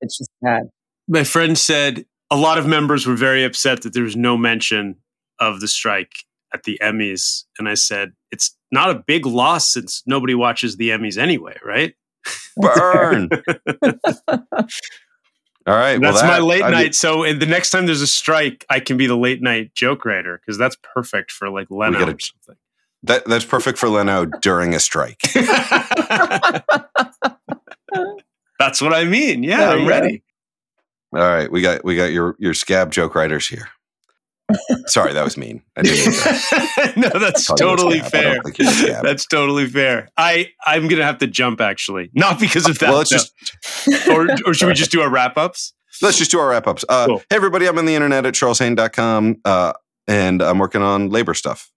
It's 0.00 0.18
just 0.18 0.30
bad. 0.40 0.64
My 1.08 1.24
friend 1.24 1.58
said 1.58 2.06
a 2.30 2.36
lot 2.36 2.56
of 2.58 2.66
members 2.66 3.06
were 3.06 3.16
very 3.16 3.44
upset 3.44 3.82
that 3.82 3.92
there 3.92 4.02
was 4.02 4.16
no 4.16 4.36
mention 4.36 4.96
of 5.38 5.60
the 5.60 5.68
strike 5.68 6.24
at 6.52 6.62
the 6.62 6.78
Emmys. 6.82 7.44
And 7.58 7.68
I 7.68 7.74
said, 7.74 8.12
it's 8.30 8.56
not 8.70 8.90
a 8.90 9.02
big 9.06 9.26
loss 9.26 9.72
since 9.72 10.02
nobody 10.06 10.34
watches 10.34 10.76
the 10.76 10.90
Emmys 10.90 11.18
anyway, 11.18 11.58
right? 11.64 11.94
Burn. 12.56 13.28
All 15.66 15.74
right. 15.74 15.98
well, 15.98 16.12
That's 16.12 16.22
my 16.22 16.38
late 16.40 16.62
I 16.62 16.66
mean- 16.66 16.72
night. 16.78 16.94
So 16.94 17.24
and 17.24 17.40
the 17.40 17.46
next 17.46 17.70
time 17.70 17.86
there's 17.86 18.02
a 18.02 18.06
strike, 18.06 18.64
I 18.68 18.80
can 18.80 18.96
be 18.96 19.06
the 19.06 19.16
late 19.16 19.40
night 19.42 19.74
joke 19.74 20.04
writer 20.04 20.38
because 20.44 20.58
that's 20.58 20.76
perfect 20.94 21.30
for 21.32 21.48
like 21.50 21.70
Leno 21.70 21.98
gotta- 21.98 22.12
or 22.12 22.18
something. 22.20 22.56
that, 23.04 23.24
that's 23.26 23.44
perfect 23.46 23.78
for 23.78 23.88
Leno 23.88 24.26
during 24.42 24.74
a 24.74 24.78
strike. 24.80 25.20
that's 28.58 28.80
what 28.80 28.92
I 28.94 29.04
mean. 29.04 29.42
Yeah, 29.42 29.58
There 29.58 29.68
I'm 29.70 29.78
you 29.80 29.84
go. 29.84 29.88
ready. 29.90 30.22
All 31.14 31.20
right, 31.20 31.50
we 31.50 31.62
got 31.62 31.84
we 31.84 31.94
got 31.96 32.10
your 32.12 32.34
your 32.38 32.54
scab 32.54 32.90
joke 32.90 33.14
writers 33.14 33.46
here. 33.48 33.68
Sorry, 34.86 35.12
that 35.14 35.24
was 35.24 35.36
mean. 35.36 35.62
I 35.76 35.82
didn't 35.82 36.04
mean 36.06 36.14
to 36.14 37.00
no, 37.14 37.18
that's 37.18 37.46
call 37.46 37.56
totally 37.56 38.00
scab. 38.00 38.10
Fair. 38.10 38.34
don't 38.34 38.42
think 38.44 38.58
you're 38.58 38.68
a 38.68 38.72
scab. 38.72 39.04
That's 39.04 39.26
totally 39.26 39.66
fair. 39.66 40.10
I 40.16 40.50
I'm 40.66 40.86
gonna 40.88 41.04
have 41.04 41.18
to 41.18 41.26
jump 41.26 41.60
actually, 41.60 42.10
not 42.14 42.38
because 42.38 42.68
of 42.68 42.78
that. 42.80 42.90
well, 42.90 42.98
let's 42.98 43.10
though. 43.10 43.16
just 43.86 44.08
or 44.08 44.28
or 44.46 44.54
should 44.54 44.68
we 44.68 44.74
just 44.74 44.90
do 44.92 45.00
our 45.00 45.08
wrap 45.10 45.36
ups? 45.38 45.72
let's 46.02 46.18
just 46.18 46.30
do 46.30 46.38
our 46.40 46.48
wrap 46.50 46.66
ups. 46.66 46.84
Uh, 46.88 47.06
Cool. 47.06 47.18
Hey, 47.30 47.36
everybody, 47.36 47.66
I'm 47.66 47.78
on 47.78 47.86
the 47.86 47.94
internet 47.94 48.26
at 48.26 48.34
charleshaine.com, 48.34 49.36
uh, 49.44 49.72
and 50.08 50.42
I'm 50.42 50.58
working 50.58 50.82
on 50.82 51.08
labor 51.10 51.34
stuff. 51.34 51.70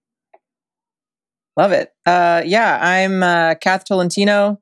Love 1.56 1.72
it. 1.72 1.90
Uh, 2.04 2.42
yeah, 2.44 2.78
I'm 2.80 3.22
uh, 3.22 3.54
Kath 3.56 3.84
Tolentino, 3.84 4.60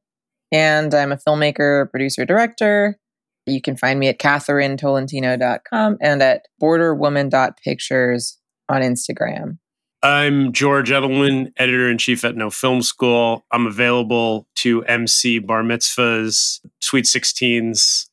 and 0.53 0.95
I'm 0.95 1.11
a 1.13 1.17
filmmaker, 1.17 1.91
producer, 1.91 2.25
director. 2.25 2.99
You 3.47 3.61
can 3.61 3.77
find 3.77 4.01
me 4.01 4.09
at 4.09 4.19
katherinetolentino.com 4.19 5.99
and 6.01 6.23
at 6.23 6.47
borderwoman.pictures 6.61 8.39
on 8.69 8.83
Instagram. 8.83 9.59
I'm 10.03 10.53
George 10.53 10.91
Edelman, 10.91 11.53
editor 11.57 11.89
in 11.89 11.99
chief 11.99 12.25
at 12.25 12.37
No 12.37 12.51
Film 12.51 12.83
School. 12.83 13.45
I'm 13.51 13.67
available 13.67 14.47
to 14.57 14.85
MC 14.85 15.39
bar 15.39 15.63
mitzvahs, 15.63 16.61
sweet 16.81 17.07
16s, 17.07 18.09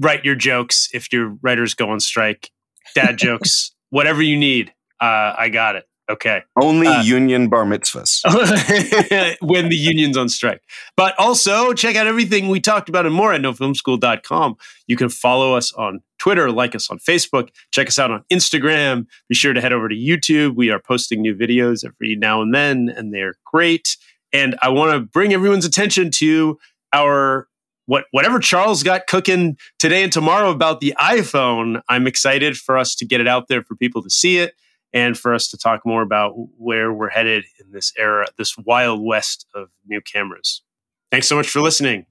write 0.00 0.24
your 0.24 0.34
jokes 0.34 0.88
if 0.94 1.12
your 1.12 1.36
writers 1.42 1.74
go 1.74 1.90
on 1.90 2.00
strike, 2.00 2.50
dad 2.94 3.18
jokes, 3.18 3.72
whatever 3.90 4.22
you 4.22 4.36
need. 4.36 4.72
Uh, 5.00 5.34
I 5.36 5.50
got 5.50 5.76
it. 5.76 5.86
Okay. 6.10 6.42
Only 6.60 6.88
Uh, 6.88 7.02
union 7.02 7.48
bar 7.48 7.64
mitzvahs. 7.64 8.20
when 9.40 9.68
the 9.68 9.76
union's 9.76 10.16
on 10.16 10.28
strike. 10.28 10.60
But 10.96 11.14
also 11.18 11.72
check 11.72 11.94
out 11.94 12.08
everything 12.08 12.48
we 12.48 12.58
talked 12.60 12.88
about 12.88 13.06
and 13.06 13.14
more 13.14 13.32
at 13.32 13.40
nofilmschool.com. 13.40 14.56
You 14.88 14.96
can 14.96 15.08
follow 15.08 15.54
us 15.54 15.72
on 15.72 16.00
Twitter, 16.18 16.50
like 16.50 16.74
us 16.74 16.90
on 16.90 16.98
Facebook, 16.98 17.50
check 17.70 17.86
us 17.86 17.98
out 17.98 18.10
on 18.10 18.24
Instagram. 18.30 19.06
Be 19.28 19.34
sure 19.36 19.52
to 19.52 19.60
head 19.60 19.72
over 19.72 19.88
to 19.88 19.94
YouTube. 19.94 20.56
We 20.56 20.70
are 20.70 20.80
posting 20.80 21.22
new 21.22 21.34
videos 21.34 21.84
every 21.84 22.16
now 22.16 22.42
and 22.42 22.52
then, 22.52 22.92
and 22.94 23.14
they're 23.14 23.34
great. 23.46 23.96
And 24.32 24.56
I 24.60 24.68
want 24.68 24.92
to 24.92 25.00
bring 25.00 25.32
everyone's 25.32 25.64
attention 25.64 26.10
to 26.12 26.58
our 26.92 27.46
what 27.86 28.04
whatever 28.10 28.38
Charles 28.40 28.82
got 28.82 29.06
cooking 29.06 29.56
today 29.78 30.02
and 30.02 30.12
tomorrow 30.12 30.50
about 30.50 30.80
the 30.80 30.94
iPhone. 30.98 31.82
I'm 31.88 32.06
excited 32.06 32.56
for 32.56 32.76
us 32.76 32.94
to 32.96 33.06
get 33.06 33.20
it 33.20 33.28
out 33.28 33.48
there 33.48 33.62
for 33.62 33.76
people 33.76 34.02
to 34.02 34.10
see 34.10 34.38
it 34.38 34.54
and 34.92 35.16
for 35.16 35.34
us 35.34 35.48
to 35.48 35.56
talk 35.56 35.84
more 35.84 36.02
about 36.02 36.32
where 36.58 36.92
we're 36.92 37.10
headed 37.10 37.44
in 37.58 37.72
this 37.72 37.92
era, 37.96 38.26
this 38.38 38.56
wild 38.58 39.02
west 39.02 39.46
of 39.54 39.68
new 39.86 40.00
cameras. 40.00 40.62
Thanks 41.10 41.28
so 41.28 41.36
much 41.36 41.48
for 41.48 41.60
listening. 41.60 42.06